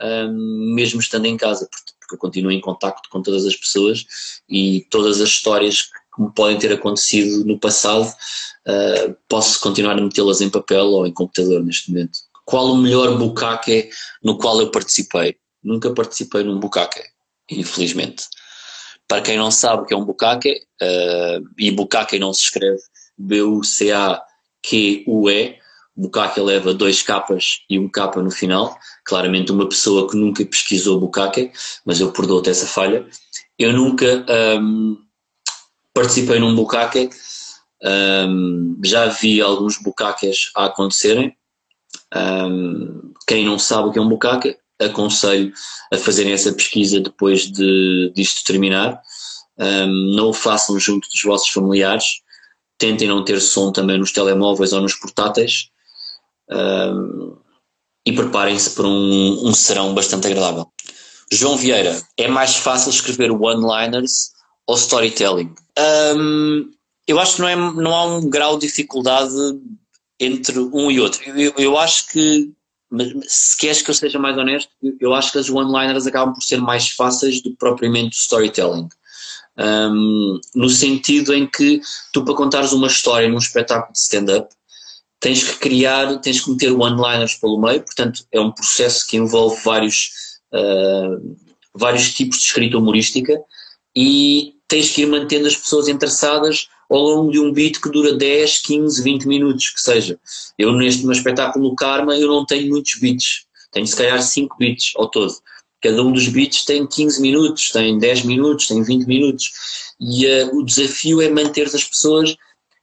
um, 0.00 0.74
mesmo 0.76 1.00
estando 1.00 1.26
em 1.26 1.36
casa. 1.36 1.68
porque 1.98 2.14
eu 2.14 2.18
continuo 2.18 2.52
em 2.52 2.60
contacto 2.60 3.08
com 3.10 3.20
todas 3.20 3.44
as 3.44 3.56
pessoas 3.56 4.06
e 4.48 4.86
todas 4.90 5.20
as 5.20 5.28
histórias 5.28 5.90
que 6.14 6.22
me 6.22 6.32
podem 6.32 6.58
ter 6.58 6.72
acontecido 6.72 7.44
no 7.44 7.58
passado, 7.58 8.12
uh, 8.68 9.16
posso 9.28 9.60
continuar 9.60 9.98
a 9.98 10.02
metê-las 10.02 10.40
em 10.40 10.50
papel 10.50 10.86
ou 10.86 11.06
em 11.06 11.12
computador 11.12 11.64
neste 11.64 11.90
momento. 11.90 12.18
Qual 12.44 12.72
o 12.72 12.76
melhor 12.76 13.16
bucaque 13.18 13.90
no 14.22 14.38
qual 14.38 14.60
eu 14.60 14.70
participei? 14.70 15.36
Nunca 15.62 15.92
participei 15.92 16.42
num 16.44 16.58
bucaque, 16.58 17.02
infelizmente. 17.50 18.24
Para 19.06 19.22
quem 19.22 19.36
não 19.38 19.50
sabe 19.50 19.82
o 19.82 19.86
que 19.86 19.94
é 19.94 19.96
um 19.96 20.04
bucaque, 20.04 20.62
uh, 20.82 21.42
e 21.58 21.70
bucaque 21.70 22.18
não 22.18 22.32
se 22.32 22.42
escreve 22.42 22.80
B-U-C-A-Q-U-E, 23.16 24.28
bucaque 25.98 26.40
leva 26.40 26.72
dois 26.72 27.02
capas 27.02 27.62
e 27.68 27.76
um 27.78 27.88
capa 27.88 28.22
no 28.22 28.30
final. 28.30 28.78
Claramente 29.04 29.50
uma 29.50 29.68
pessoa 29.68 30.08
que 30.08 30.16
nunca 30.16 30.44
pesquisou 30.44 31.00
bucaque, 31.00 31.50
mas 31.84 32.00
eu 32.00 32.12
perdoo-te 32.12 32.50
essa 32.50 32.66
falha. 32.66 33.04
Eu 33.58 33.72
nunca 33.72 34.24
um, 34.60 34.96
participei 35.92 36.38
num 36.38 36.54
bucaque, 36.54 37.10
um, 37.82 38.78
já 38.84 39.06
vi 39.06 39.40
alguns 39.40 39.78
bucaques 39.78 40.50
a 40.54 40.66
acontecerem. 40.66 41.36
Um, 42.14 43.12
quem 43.26 43.44
não 43.44 43.58
sabe 43.58 43.88
o 43.88 43.92
que 43.92 43.98
é 43.98 44.02
um 44.02 44.08
bucaque, 44.08 44.56
aconselho 44.80 45.52
a 45.92 45.96
fazerem 45.96 46.32
essa 46.32 46.52
pesquisa 46.52 47.00
depois 47.00 47.50
de 47.50 48.12
disto 48.14 48.44
terminar. 48.44 49.00
Um, 49.58 50.14
não 50.14 50.30
o 50.30 50.32
façam 50.32 50.78
junto 50.78 51.08
dos 51.08 51.22
vossos 51.22 51.48
familiares. 51.48 52.20
Tentem 52.78 53.08
não 53.08 53.24
ter 53.24 53.40
som 53.40 53.72
também 53.72 53.98
nos 53.98 54.12
telemóveis 54.12 54.72
ou 54.72 54.80
nos 54.80 54.94
portáteis. 54.94 55.68
E 58.06 58.12
preparem-se 58.12 58.70
para 58.70 58.86
um, 58.86 59.48
um 59.48 59.52
serão 59.52 59.92
bastante 59.94 60.28
agradável. 60.28 60.66
João 61.30 61.56
Vieira, 61.56 62.00
é 62.16 62.28
mais 62.28 62.56
fácil 62.56 62.90
escrever 62.90 63.30
one-liners 63.30 64.30
ou 64.66 64.76
storytelling? 64.76 65.54
Um, 66.16 66.70
eu 67.08 67.18
acho 67.18 67.36
que 67.36 67.40
não, 67.40 67.48
é, 67.48 67.56
não 67.56 67.94
há 67.94 68.04
um 68.04 68.28
grau 68.28 68.58
de 68.58 68.66
dificuldade 68.66 69.34
entre 70.20 70.58
um 70.58 70.90
e 70.90 71.00
outro. 71.00 71.22
Eu, 71.24 71.54
eu 71.56 71.78
acho 71.78 72.06
que 72.08 72.52
se 73.26 73.56
queres 73.56 73.82
que 73.82 73.90
eu 73.90 73.94
seja 73.94 74.18
mais 74.18 74.36
honesto, 74.36 74.70
eu 75.00 75.14
acho 75.14 75.32
que 75.32 75.38
as 75.38 75.48
one-liners 75.48 76.06
acabam 76.06 76.34
por 76.34 76.42
ser 76.42 76.60
mais 76.60 76.90
fáceis 76.90 77.40
do 77.40 77.50
que 77.50 77.56
propriamente 77.56 78.16
o 78.16 78.20
storytelling. 78.20 78.88
Um, 79.58 80.38
no 80.54 80.68
sentido 80.68 81.34
em 81.34 81.46
que 81.46 81.80
tu, 82.12 82.24
para 82.24 82.34
contares 82.34 82.72
uma 82.72 82.86
história 82.86 83.28
num 83.28 83.38
espetáculo 83.38 83.92
de 83.92 83.98
stand-up, 83.98 84.54
tens 85.18 85.42
que 85.42 85.56
criar, 85.56 86.18
tens 86.20 86.40
que 86.40 86.50
meter 86.50 86.72
one-liners 86.72 87.34
pelo 87.34 87.60
meio, 87.60 87.82
portanto, 87.82 88.24
é 88.30 88.40
um 88.40 88.52
processo 88.52 89.06
que 89.06 89.16
envolve 89.16 89.60
vários, 89.64 90.10
uh, 90.52 91.36
vários 91.74 92.12
tipos 92.12 92.38
de 92.38 92.44
escrita 92.44 92.78
humorística 92.78 93.38
e 93.96 94.54
tens 94.68 94.90
que 94.90 95.02
ir 95.02 95.06
mantendo 95.06 95.48
as 95.48 95.56
pessoas 95.56 95.88
interessadas 95.88 96.68
ao 96.88 97.00
longo 97.00 97.30
de 97.30 97.38
um 97.38 97.52
beat 97.52 97.80
que 97.80 97.90
dura 97.90 98.14
10, 98.14 98.58
15, 98.62 99.02
20 99.02 99.28
minutos, 99.28 99.70
que 99.70 99.80
seja. 99.80 100.18
Eu 100.58 100.72
neste 100.72 101.04
meu 101.04 101.12
espetáculo 101.12 101.68
no 101.68 101.76
Karma 101.76 102.16
eu 102.16 102.28
não 102.28 102.46
tenho 102.46 102.68
muitos 102.70 102.94
beats, 102.94 103.44
tenho 103.72 103.86
se 103.86 103.96
calhar 103.96 104.22
5 104.22 104.56
beats 104.58 104.92
ao 104.96 105.08
todo. 105.08 105.34
Cada 105.80 106.02
um 106.02 106.12
dos 106.12 106.26
beats 106.28 106.64
tem 106.64 106.86
15 106.86 107.20
minutos, 107.20 107.70
tem 107.70 107.98
10 107.98 108.24
minutos, 108.24 108.66
tem 108.66 108.82
20 108.82 109.06
minutos. 109.06 109.52
E 110.00 110.26
uh, 110.26 110.56
o 110.56 110.64
desafio 110.64 111.20
é 111.22 111.28
manter 111.28 111.66
as 111.66 111.84
pessoas 111.84 112.36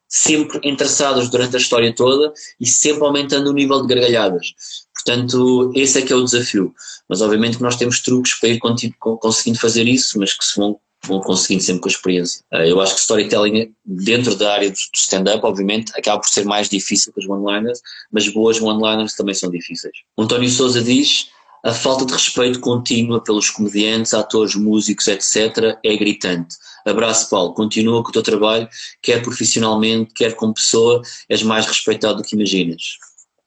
sempre 0.08 0.60
interessadas 0.64 1.30
durante 1.30 1.56
a 1.56 1.60
história 1.60 1.94
toda 1.94 2.32
e 2.60 2.66
sempre 2.66 3.04
aumentando 3.04 3.50
o 3.50 3.54
nível 3.54 3.82
de 3.82 3.94
gargalhadas. 3.94 4.54
Portanto, 4.94 5.72
esse 5.76 6.00
é 6.00 6.02
que 6.02 6.14
é 6.14 6.16
o 6.16 6.24
desafio. 6.24 6.74
Mas 7.10 7.22
obviamente 7.22 7.58
que 7.58 7.64
nós 7.64 7.76
temos 7.76 8.00
truques 8.00 8.34
para 8.36 8.50
ir 8.50 8.60
conseguindo 8.60 9.60
fazer 9.60 9.88
isso, 9.88 10.18
mas 10.18 10.34
que 10.34 10.46
se 10.46 10.58
vão 10.58 10.80
vão 11.08 11.20
conseguindo 11.22 11.64
sempre 11.64 11.82
com 11.82 11.90
a 11.90 11.92
experiência. 11.92 12.44
Eh, 12.52 12.72
eu 12.72 12.82
acho 12.82 12.96
que 12.96 13.02
storytelling 13.02 13.74
dentro 13.84 14.36
da 14.36 14.54
área 14.54 14.70
do 14.70 14.78
stand-up, 14.94 15.46
obviamente, 15.46 15.92
acaba 15.96 16.20
por 16.20 16.30
ser 16.30 16.46
mais 16.46 16.70
difícil 16.70 17.14
que 17.14 17.22
as 17.22 17.30
one-liners, 17.30 17.82
mas 18.12 18.28
boas 18.28 18.62
one-liners 18.62 19.16
também 19.16 19.34
são 19.34 19.50
difíceis. 19.50 19.94
O 20.18 20.24
António 20.24 20.50
Souza 20.50 20.82
diz 20.82 21.30
a 21.64 21.74
falta 21.74 22.06
de 22.06 22.14
respeito 22.14 22.60
contínua 22.60 23.24
pelos 23.24 23.50
comediantes, 23.50 24.14
atores, 24.14 24.54
músicos, 24.56 25.08
etc. 25.08 25.78
é 25.84 25.96
gritante. 25.98 26.56
Abraço, 26.86 27.28
Paulo. 27.30 27.54
Continua 27.54 28.04
com 28.04 28.10
o 28.10 28.14
teu 28.14 28.22
trabalho, 28.22 28.70
quer 29.02 29.24
profissionalmente, 29.24 30.14
quer 30.14 30.36
como 30.36 30.54
pessoa, 30.54 31.02
és 31.28 31.42
mais 31.42 31.66
respeitado 31.66 32.18
do 32.18 32.24
que 32.24 32.36
imaginas. 32.36 33.00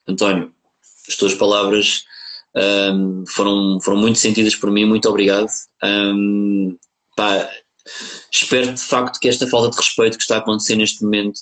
António, 0.09 0.53
as 1.09 1.15
tuas 1.15 1.35
palavras 1.35 2.05
um, 2.57 3.25
foram, 3.27 3.79
foram 3.81 3.99
muito 3.99 4.19
sentidas 4.19 4.57
por 4.57 4.71
mim, 4.71 4.85
muito 4.85 5.09
obrigado. 5.09 5.49
Um, 5.83 6.77
pá, 7.19 7.51
espero 8.33 8.73
de 8.73 8.81
facto 8.81 9.19
que 9.19 9.29
esta 9.29 9.49
falta 9.49 9.71
de 9.71 9.77
respeito 9.77 10.17
que 10.17 10.23
está 10.23 10.37
a 10.37 10.39
acontecer 10.39 10.77
neste 10.77 11.03
momento 11.03 11.41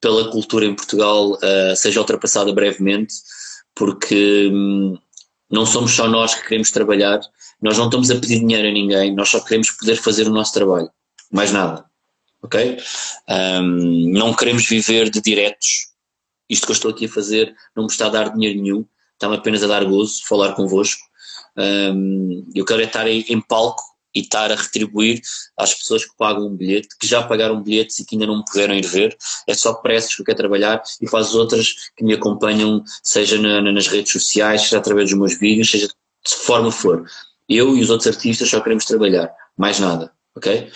pela 0.00 0.30
cultura 0.30 0.64
em 0.64 0.74
Portugal 0.74 1.32
uh, 1.32 1.74
seja 1.74 1.98
ultrapassada 1.98 2.52
brevemente, 2.52 3.12
porque 3.74 4.48
um, 4.52 4.96
não 5.50 5.66
somos 5.66 5.90
só 5.90 6.06
nós 6.06 6.32
que 6.32 6.44
queremos 6.44 6.70
trabalhar, 6.70 7.18
nós 7.60 7.76
não 7.76 7.86
estamos 7.86 8.08
a 8.10 8.14
pedir 8.14 8.38
dinheiro 8.38 8.68
a 8.68 8.70
ninguém, 8.70 9.14
nós 9.16 9.28
só 9.28 9.40
queremos 9.40 9.72
poder 9.72 9.96
fazer 9.96 10.28
o 10.28 10.32
nosso 10.32 10.52
trabalho, 10.52 10.88
mais 11.32 11.50
nada, 11.50 11.84
ok? 12.40 12.78
Um, 13.28 14.12
não 14.12 14.32
queremos 14.32 14.64
viver 14.68 15.10
de 15.10 15.20
diretos, 15.20 15.88
isto 16.48 16.66
que 16.66 16.70
eu 16.70 16.74
estou 16.74 16.90
aqui 16.92 17.06
a 17.06 17.08
fazer 17.08 17.52
não 17.74 17.84
me 17.84 17.90
está 17.90 18.06
a 18.06 18.10
dar 18.10 18.32
dinheiro 18.32 18.62
nenhum, 18.62 18.86
está-me 19.14 19.34
apenas 19.34 19.64
a 19.64 19.66
dar 19.66 19.84
gozo, 19.84 20.24
falar 20.24 20.54
convosco. 20.54 21.00
Um, 21.56 22.48
eu 22.54 22.64
quero 22.64 22.82
é 22.82 22.84
estar 22.84 23.08
em 23.08 23.40
palco 23.40 23.82
e 24.16 24.20
estar 24.20 24.50
a 24.50 24.54
retribuir 24.54 25.20
às 25.58 25.74
pessoas 25.74 26.04
que 26.04 26.16
pagam 26.16 26.46
um 26.46 26.56
bilhete, 26.56 26.88
que 26.98 27.06
já 27.06 27.22
pagaram 27.22 27.62
bilhetes 27.62 27.98
e 27.98 28.06
que 28.06 28.16
ainda 28.16 28.26
não 28.26 28.38
me 28.38 28.44
puderam 28.44 28.74
ir 28.74 28.86
ver. 28.86 29.14
É 29.46 29.52
só 29.52 29.74
preços 29.74 30.14
que 30.14 30.22
eu 30.22 30.26
quero 30.26 30.38
trabalhar 30.38 30.82
e 31.00 31.08
para 31.08 31.20
as 31.20 31.34
outras 31.34 31.74
que 31.94 32.02
me 32.02 32.14
acompanham, 32.14 32.82
seja 33.02 33.38
na, 33.38 33.60
nas 33.60 33.86
redes 33.88 34.10
sociais, 34.10 34.62
seja 34.62 34.78
através 34.78 35.10
dos 35.10 35.18
meus 35.18 35.38
vídeos, 35.38 35.70
seja 35.70 35.86
de 35.86 36.34
forma 36.34 36.72
for. 36.72 37.04
Eu 37.46 37.76
e 37.76 37.82
os 37.82 37.90
outros 37.90 38.08
artistas 38.08 38.48
só 38.48 38.58
queremos 38.60 38.86
trabalhar, 38.86 39.30
mais 39.56 39.78
nada, 39.78 40.10
ok? 40.34 40.72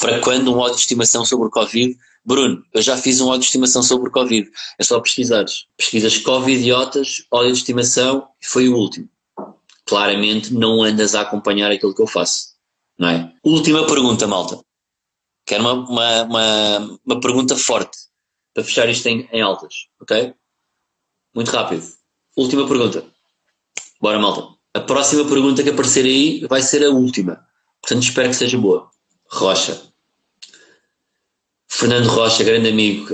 Para 0.00 0.20
quando 0.20 0.54
um 0.54 0.58
ódio 0.58 0.76
de 0.76 0.82
estimação 0.82 1.24
sobre 1.24 1.48
o 1.48 1.50
Covid? 1.50 1.98
Bruno, 2.24 2.62
eu 2.72 2.80
já 2.80 2.96
fiz 2.96 3.20
um 3.20 3.26
ódio 3.26 3.40
de 3.40 3.46
estimação 3.46 3.82
sobre 3.82 4.08
o 4.08 4.12
Covid. 4.12 4.48
É 4.78 4.84
só 4.84 5.00
pesquisares. 5.00 5.66
Pesquisas 5.76 6.18
Covid 6.18 6.60
idiotas, 6.60 7.24
ódio 7.32 7.52
de 7.52 7.58
estimação, 7.58 8.28
e 8.40 8.46
foi 8.46 8.68
o 8.68 8.76
último 8.76 9.08
claramente 9.88 10.52
não 10.52 10.82
andas 10.82 11.14
a 11.14 11.22
acompanhar 11.22 11.72
aquilo 11.72 11.94
que 11.94 12.02
eu 12.02 12.06
faço. 12.06 12.48
Não 12.98 13.08
é? 13.08 13.32
Última 13.42 13.86
pergunta, 13.86 14.26
malta. 14.26 14.60
Quero 15.46 15.62
uma, 15.62 15.72
uma, 15.72 16.22
uma, 16.22 16.98
uma 17.06 17.20
pergunta 17.20 17.56
forte 17.56 17.96
para 18.52 18.64
fechar 18.64 18.88
isto 18.88 19.06
em, 19.06 19.28
em 19.32 19.40
altas, 19.40 19.86
ok? 20.00 20.34
Muito 21.34 21.50
rápido. 21.50 21.86
Última 22.36 22.66
pergunta. 22.66 23.04
Bora, 24.00 24.18
malta. 24.18 24.46
A 24.74 24.80
próxima 24.80 25.24
pergunta 25.24 25.62
que 25.62 25.70
aparecer 25.70 26.04
aí 26.04 26.46
vai 26.46 26.60
ser 26.60 26.84
a 26.84 26.90
última. 26.90 27.40
Portanto, 27.80 28.02
espero 28.02 28.28
que 28.28 28.36
seja 28.36 28.58
boa. 28.58 28.90
Rocha. 29.30 29.80
Fernando 31.66 32.08
Rocha, 32.08 32.44
grande 32.44 32.68
amigo. 32.68 33.06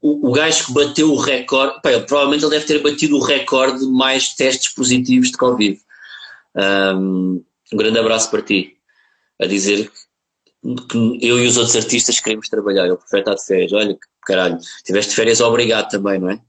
O, 0.00 0.28
o 0.28 0.32
gajo 0.32 0.66
que 0.66 0.72
bateu 0.72 1.12
o 1.12 1.16
recorde. 1.16 1.80
provavelmente 2.06 2.44
ele 2.44 2.50
deve 2.50 2.66
ter 2.66 2.82
batido 2.82 3.16
o 3.16 3.22
recorde 3.22 3.80
de 3.80 3.86
mais 3.86 4.34
testes 4.34 4.72
positivos 4.74 5.30
de 5.30 5.36
Covid. 5.36 5.80
Um, 6.56 7.44
um 7.72 7.76
grande 7.76 7.98
abraço 7.98 8.30
para 8.30 8.42
ti, 8.42 8.76
a 9.40 9.46
dizer 9.46 9.90
que 10.88 11.18
eu 11.20 11.38
e 11.38 11.46
os 11.46 11.56
outros 11.56 11.76
artistas 11.76 12.20
queremos 12.20 12.48
trabalhar. 12.48 12.86
Eu 12.86 12.96
prefiro 12.96 13.20
estar 13.20 13.34
de 13.34 13.44
férias. 13.44 13.72
Olha, 13.72 13.98
caralho, 14.22 14.58
tiveste 14.84 15.14
férias, 15.14 15.40
obrigado 15.40 15.90
também, 15.90 16.18
não 16.18 16.30
é? 16.30 16.40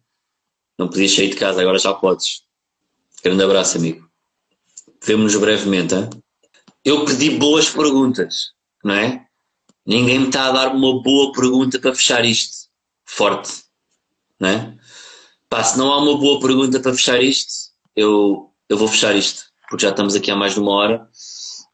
Não 0.78 0.88
podias 0.88 1.14
sair 1.14 1.30
de 1.30 1.36
casa, 1.36 1.62
agora 1.62 1.80
já 1.80 1.94
podes. 1.94 2.44
Grande 3.24 3.44
abraço, 3.44 3.78
amigo. 3.78 4.08
Vemo-nos 5.04 5.36
brevemente. 5.36 5.96
Hein? 5.96 6.10
Eu 6.84 7.06
pedi 7.06 7.32
boas 7.32 7.70
perguntas, 7.70 8.52
não 8.84 8.94
é? 8.94 9.26
Ninguém 9.86 10.20
me 10.20 10.28
está 10.28 10.48
a 10.48 10.52
dar 10.52 10.76
uma 10.76 11.02
boa 11.02 11.32
pergunta 11.32 11.80
para 11.80 11.94
fechar 11.94 12.26
isto. 12.26 12.66
Forte, 13.06 13.64
não 14.40 14.50
é? 14.50 14.78
Pá, 15.50 15.64
se 15.64 15.78
não 15.78 15.92
há 15.92 16.00
uma 16.00 16.18
boa 16.18 16.40
pergunta 16.40 16.80
para 16.80 16.94
fechar 16.94 17.22
isto, 17.22 17.72
eu, 17.96 18.52
eu 18.68 18.78
vou 18.78 18.88
fechar 18.88 19.16
isto 19.16 19.46
porque 19.70 19.84
já 19.84 19.90
estamos 19.90 20.16
aqui 20.16 20.32
há 20.32 20.36
mais 20.36 20.54
de 20.54 20.60
uma 20.60 20.72
hora 20.72 21.08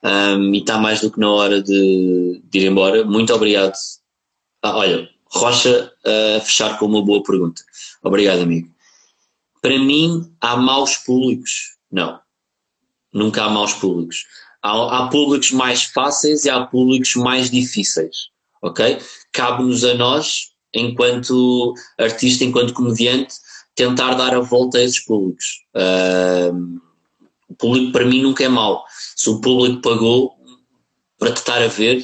um, 0.03 0.53
e 0.53 0.59
está 0.59 0.77
mais 0.77 1.01
do 1.01 1.11
que 1.11 1.19
na 1.19 1.29
hora 1.29 1.61
de, 1.61 2.41
de 2.43 2.59
ir 2.59 2.67
embora. 2.67 3.05
Muito 3.05 3.33
obrigado. 3.33 3.73
Ah, 4.61 4.77
olha, 4.77 5.09
Rocha 5.33 5.91
a 6.05 6.41
fechar 6.41 6.77
com 6.77 6.85
uma 6.85 7.01
boa 7.01 7.23
pergunta. 7.23 7.61
Obrigado, 8.03 8.41
amigo. 8.41 8.69
Para 9.61 9.79
mim, 9.79 10.29
há 10.41 10.57
maus 10.57 10.97
públicos? 10.97 11.77
Não. 11.89 12.19
Nunca 13.13 13.43
há 13.43 13.49
maus 13.49 13.73
públicos. 13.73 14.25
Há, 14.61 14.97
há 14.97 15.07
públicos 15.07 15.51
mais 15.51 15.83
fáceis 15.83 16.43
e 16.43 16.49
há 16.49 16.65
públicos 16.65 17.15
mais 17.15 17.49
difíceis. 17.49 18.29
Ok? 18.61 18.99
Cabe-nos 19.31 19.85
a 19.85 19.93
nós, 19.93 20.51
enquanto 20.73 21.73
artista, 21.97 22.43
enquanto 22.43 22.73
comediante, 22.73 23.35
tentar 23.73 24.15
dar 24.15 24.35
a 24.35 24.41
volta 24.41 24.79
a 24.79 24.83
esses 24.83 24.99
públicos. 24.99 25.61
Uh, 25.73 26.81
o 27.51 27.55
público 27.55 27.91
para 27.91 28.05
mim 28.05 28.21
nunca 28.21 28.43
é 28.43 28.47
mau. 28.47 28.83
Se 29.15 29.29
o 29.29 29.41
público 29.41 29.81
pagou 29.81 30.35
para 31.19 31.31
te 31.31 31.37
estar 31.37 31.61
a 31.61 31.67
ver, 31.67 32.03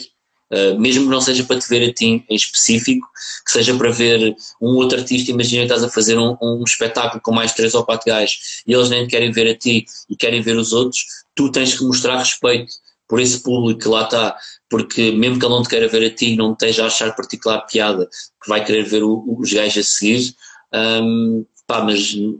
Uh, 0.49 0.79
mesmo 0.79 1.03
que 1.03 1.09
não 1.09 1.19
seja 1.19 1.43
para 1.43 1.59
te 1.59 1.67
ver 1.67 1.89
a 1.89 1.93
ti 1.93 2.23
em 2.29 2.35
específico, 2.35 3.05
que 3.45 3.51
seja 3.51 3.75
para 3.75 3.91
ver 3.91 4.33
um 4.61 4.77
outro 4.77 4.97
artista, 4.97 5.29
imagina 5.29 5.63
que 5.63 5.73
estás 5.73 5.83
a 5.83 5.93
fazer 5.93 6.17
um, 6.17 6.37
um 6.41 6.63
espetáculo 6.63 7.21
com 7.21 7.33
mais 7.33 7.53
três 7.53 7.75
ou 7.75 7.83
quatro 7.83 8.05
gajos 8.05 8.63
e 8.65 8.71
eles 8.71 8.89
nem 8.89 9.05
querem 9.07 9.29
ver 9.29 9.51
a 9.51 9.57
ti 9.57 9.85
e 10.09 10.15
querem 10.15 10.41
ver 10.41 10.55
os 10.55 10.71
outros, 10.71 11.05
tu 11.35 11.51
tens 11.51 11.77
que 11.77 11.83
mostrar 11.83 12.19
respeito 12.19 12.71
por 13.09 13.19
esse 13.19 13.43
público 13.43 13.81
que 13.81 13.89
lá 13.89 14.03
está, 14.03 14.37
porque 14.69 15.11
mesmo 15.11 15.37
que 15.37 15.45
ele 15.45 15.53
não 15.53 15.63
te 15.63 15.67
queira 15.67 15.89
ver 15.89 16.05
a 16.05 16.15
ti, 16.15 16.37
não 16.37 16.53
esteja 16.53 16.85
a 16.85 16.87
achar 16.87 17.13
particular 17.13 17.59
piada, 17.67 18.09
que 18.41 18.47
vai 18.47 18.63
querer 18.63 18.83
ver 18.83 19.03
o, 19.03 19.25
os 19.37 19.51
gajos 19.51 19.77
a 19.77 19.83
seguir, 19.83 20.33
um, 20.73 21.45
pá, 21.67 21.81
mas 21.83 22.13
o 22.13 22.39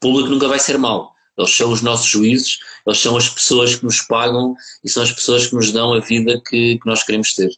público 0.00 0.30
nunca 0.30 0.48
vai 0.48 0.58
ser 0.58 0.78
mau. 0.78 1.13
Eles 1.36 1.56
são 1.56 1.70
os 1.72 1.82
nossos 1.82 2.06
juízes, 2.06 2.58
eles 2.86 2.98
são 2.98 3.16
as 3.16 3.28
pessoas 3.28 3.74
que 3.74 3.84
nos 3.84 4.00
pagam 4.00 4.54
e 4.84 4.88
são 4.88 5.02
as 5.02 5.12
pessoas 5.12 5.46
que 5.46 5.54
nos 5.54 5.72
dão 5.72 5.92
a 5.92 6.00
vida 6.00 6.40
que, 6.40 6.78
que 6.78 6.86
nós 6.86 7.02
queremos 7.02 7.34
ter. 7.34 7.50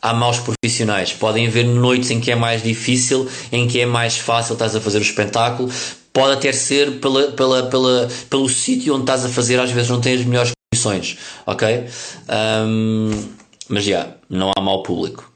Há 0.00 0.12
maus 0.12 0.38
profissionais. 0.38 1.12
Podem 1.12 1.46
haver 1.46 1.64
noites 1.64 2.10
em 2.10 2.20
que 2.20 2.30
é 2.30 2.34
mais 2.34 2.62
difícil, 2.62 3.28
em 3.50 3.68
que 3.68 3.80
é 3.80 3.86
mais 3.86 4.16
fácil 4.16 4.54
estás 4.54 4.74
a 4.74 4.80
fazer 4.80 4.98
o 4.98 5.02
espetáculo. 5.02 5.70
Pode 6.12 6.34
até 6.34 6.52
ser 6.52 7.00
pela, 7.00 7.32
pela, 7.32 7.64
pela, 7.68 8.08
pelo 8.28 8.48
sítio 8.48 8.94
onde 8.94 9.04
estás 9.04 9.24
a 9.24 9.28
fazer, 9.28 9.58
às 9.58 9.70
vezes 9.70 9.90
não 9.90 10.00
tens 10.00 10.20
as 10.20 10.26
melhores 10.26 10.52
condições, 10.72 11.16
ok? 11.46 11.86
Um, 12.28 13.28
mas 13.68 13.84
já, 13.84 13.90
yeah, 13.90 14.16
não 14.28 14.50
há 14.56 14.60
mau 14.60 14.82
público. 14.82 15.31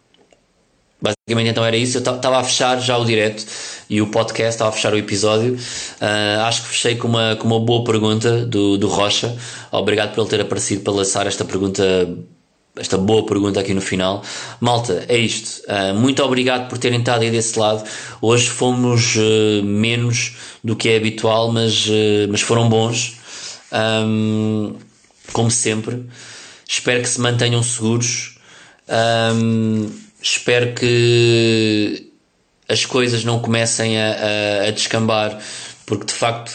Basicamente 1.00 1.50
então 1.50 1.64
era 1.64 1.76
isso. 1.76 1.98
Eu 1.98 2.00
estava 2.00 2.38
a 2.38 2.44
fechar 2.44 2.80
já 2.80 2.96
o 2.96 3.04
direto 3.04 3.44
e 3.88 4.00
o 4.00 4.06
podcast, 4.06 4.54
estava 4.54 4.70
a 4.70 4.72
fechar 4.72 4.92
o 4.94 4.96
episódio. 4.96 5.54
Uh, 5.54 6.40
acho 6.42 6.62
que 6.62 6.68
fechei 6.68 6.96
com 6.96 7.08
uma, 7.08 7.36
com 7.36 7.46
uma 7.46 7.60
boa 7.60 7.84
pergunta 7.84 8.46
do, 8.46 8.78
do 8.78 8.88
Rocha. 8.88 9.36
Obrigado 9.70 10.14
por 10.14 10.22
ele 10.22 10.30
ter 10.30 10.40
aparecido 10.40 10.82
para 10.82 10.94
lançar 10.94 11.26
esta 11.26 11.44
pergunta, 11.44 11.84
esta 12.76 12.96
boa 12.96 13.26
pergunta 13.26 13.60
aqui 13.60 13.74
no 13.74 13.80
final. 13.80 14.22
Malta, 14.58 15.04
é 15.08 15.18
isto. 15.18 15.62
Uh, 15.70 15.94
muito 15.94 16.22
obrigado 16.22 16.68
por 16.68 16.78
terem 16.78 17.00
estado 17.00 17.22
aí 17.22 17.30
desse 17.30 17.58
lado. 17.58 17.84
Hoje 18.22 18.48
fomos 18.48 19.16
uh, 19.16 19.62
menos 19.62 20.36
do 20.64 20.74
que 20.74 20.88
é 20.88 20.96
habitual, 20.96 21.52
mas, 21.52 21.86
mas 22.30 22.40
foram 22.40 22.68
bons. 22.68 23.16
Um, 23.72 24.74
como 25.32 25.50
sempre. 25.50 26.06
Espero 26.66 27.02
que 27.02 27.08
se 27.08 27.20
mantenham 27.20 27.62
seguros. 27.62 28.38
Um, 28.88 30.05
Espero 30.28 30.74
que 30.74 32.10
as 32.68 32.84
coisas 32.84 33.22
não 33.22 33.38
comecem 33.38 33.96
a, 33.96 34.64
a, 34.64 34.68
a 34.68 34.70
descambar, 34.72 35.38
porque 35.86 36.06
de 36.06 36.12
facto 36.12 36.50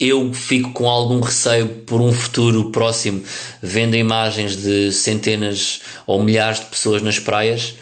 eu 0.00 0.32
fico 0.32 0.72
com 0.72 0.88
algum 0.88 1.20
receio 1.20 1.68
por 1.68 2.00
um 2.00 2.10
futuro 2.10 2.70
próximo, 2.70 3.22
vendo 3.60 3.94
imagens 3.94 4.56
de 4.56 4.90
centenas 4.90 5.82
ou 6.06 6.22
milhares 6.22 6.60
de 6.60 6.66
pessoas 6.66 7.02
nas 7.02 7.18
praias. 7.18 7.74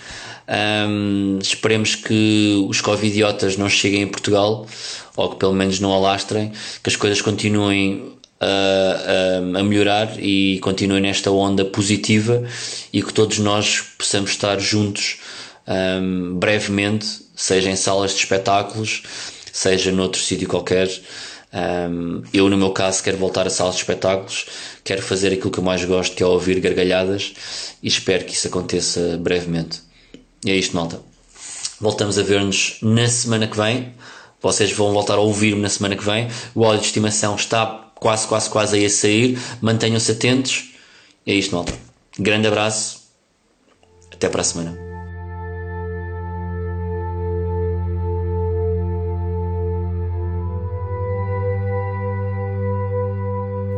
Um, 0.48 1.38
esperemos 1.40 1.94
que 1.94 2.66
os 2.68 2.80
covidiotas 2.80 3.56
não 3.56 3.68
cheguem 3.68 4.02
a 4.02 4.08
Portugal, 4.08 4.66
ou 5.14 5.30
que 5.30 5.36
pelo 5.36 5.52
menos 5.54 5.78
não 5.78 5.92
alastrem, 5.92 6.50
que 6.82 6.90
as 6.90 6.96
coisas 6.96 7.22
continuem 7.22 8.15
a, 8.40 9.38
a, 9.58 9.62
melhorar 9.62 10.18
e 10.18 10.58
continue 10.60 11.00
nesta 11.00 11.30
onda 11.30 11.64
positiva 11.64 12.42
e 12.92 13.02
que 13.02 13.12
todos 13.12 13.38
nós 13.38 13.82
possamos 13.96 14.30
estar 14.30 14.58
juntos 14.58 15.18
um, 15.66 16.38
brevemente, 16.38 17.06
seja 17.34 17.70
em 17.70 17.76
salas 17.76 18.12
de 18.12 18.18
espetáculos, 18.18 19.02
seja 19.52 19.90
noutro 19.90 20.20
sítio 20.20 20.48
qualquer. 20.48 20.88
Um, 21.52 22.22
eu, 22.32 22.48
no 22.50 22.56
meu 22.56 22.70
caso, 22.70 23.02
quero 23.02 23.16
voltar 23.16 23.46
a 23.46 23.50
salas 23.50 23.76
de 23.76 23.80
espetáculos, 23.80 24.46
quero 24.84 25.02
fazer 25.02 25.32
aquilo 25.32 25.50
que 25.50 25.58
eu 25.58 25.64
mais 25.64 25.84
gosto, 25.84 26.14
que 26.14 26.22
é 26.22 26.26
ouvir 26.26 26.60
gargalhadas, 26.60 27.34
e 27.82 27.88
espero 27.88 28.24
que 28.24 28.34
isso 28.34 28.48
aconteça 28.48 29.16
brevemente. 29.18 29.80
E 30.44 30.50
é 30.50 30.56
isto, 30.56 30.76
malta. 30.76 31.00
Voltamos 31.80 32.18
a 32.18 32.22
ver-nos 32.22 32.78
na 32.82 33.08
semana 33.08 33.46
que 33.46 33.56
vem. 33.56 33.94
Vocês 34.40 34.72
vão 34.72 34.92
voltar 34.92 35.14
a 35.14 35.20
ouvir-me 35.20 35.60
na 35.60 35.68
semana 35.68 35.96
que 35.96 36.04
vem. 36.04 36.28
O 36.54 36.64
áudio 36.64 36.80
de 36.80 36.86
estimação 36.86 37.34
está 37.34 37.85
quase, 37.98 38.26
quase, 38.26 38.48
quase 38.50 38.76
aí 38.76 38.86
a 38.86 38.90
sair. 38.90 39.38
Mantenham-se 39.60 40.12
atentos. 40.12 40.74
É 41.26 41.34
isto, 41.34 41.54
malta. 41.54 41.74
Grande 42.18 42.46
abraço. 42.46 43.06
Até 44.12 44.28
para 44.28 44.40
a 44.40 44.44
semana. 44.44 44.78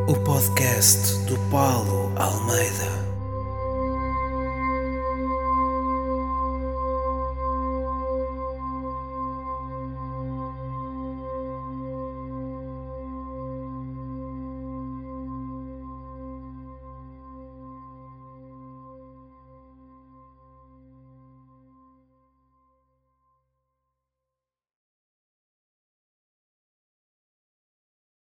O 0.09 0.15
podcast 0.25 1.19
do 1.27 1.39
Paulo 1.51 2.13
Almeida. 2.17 3.08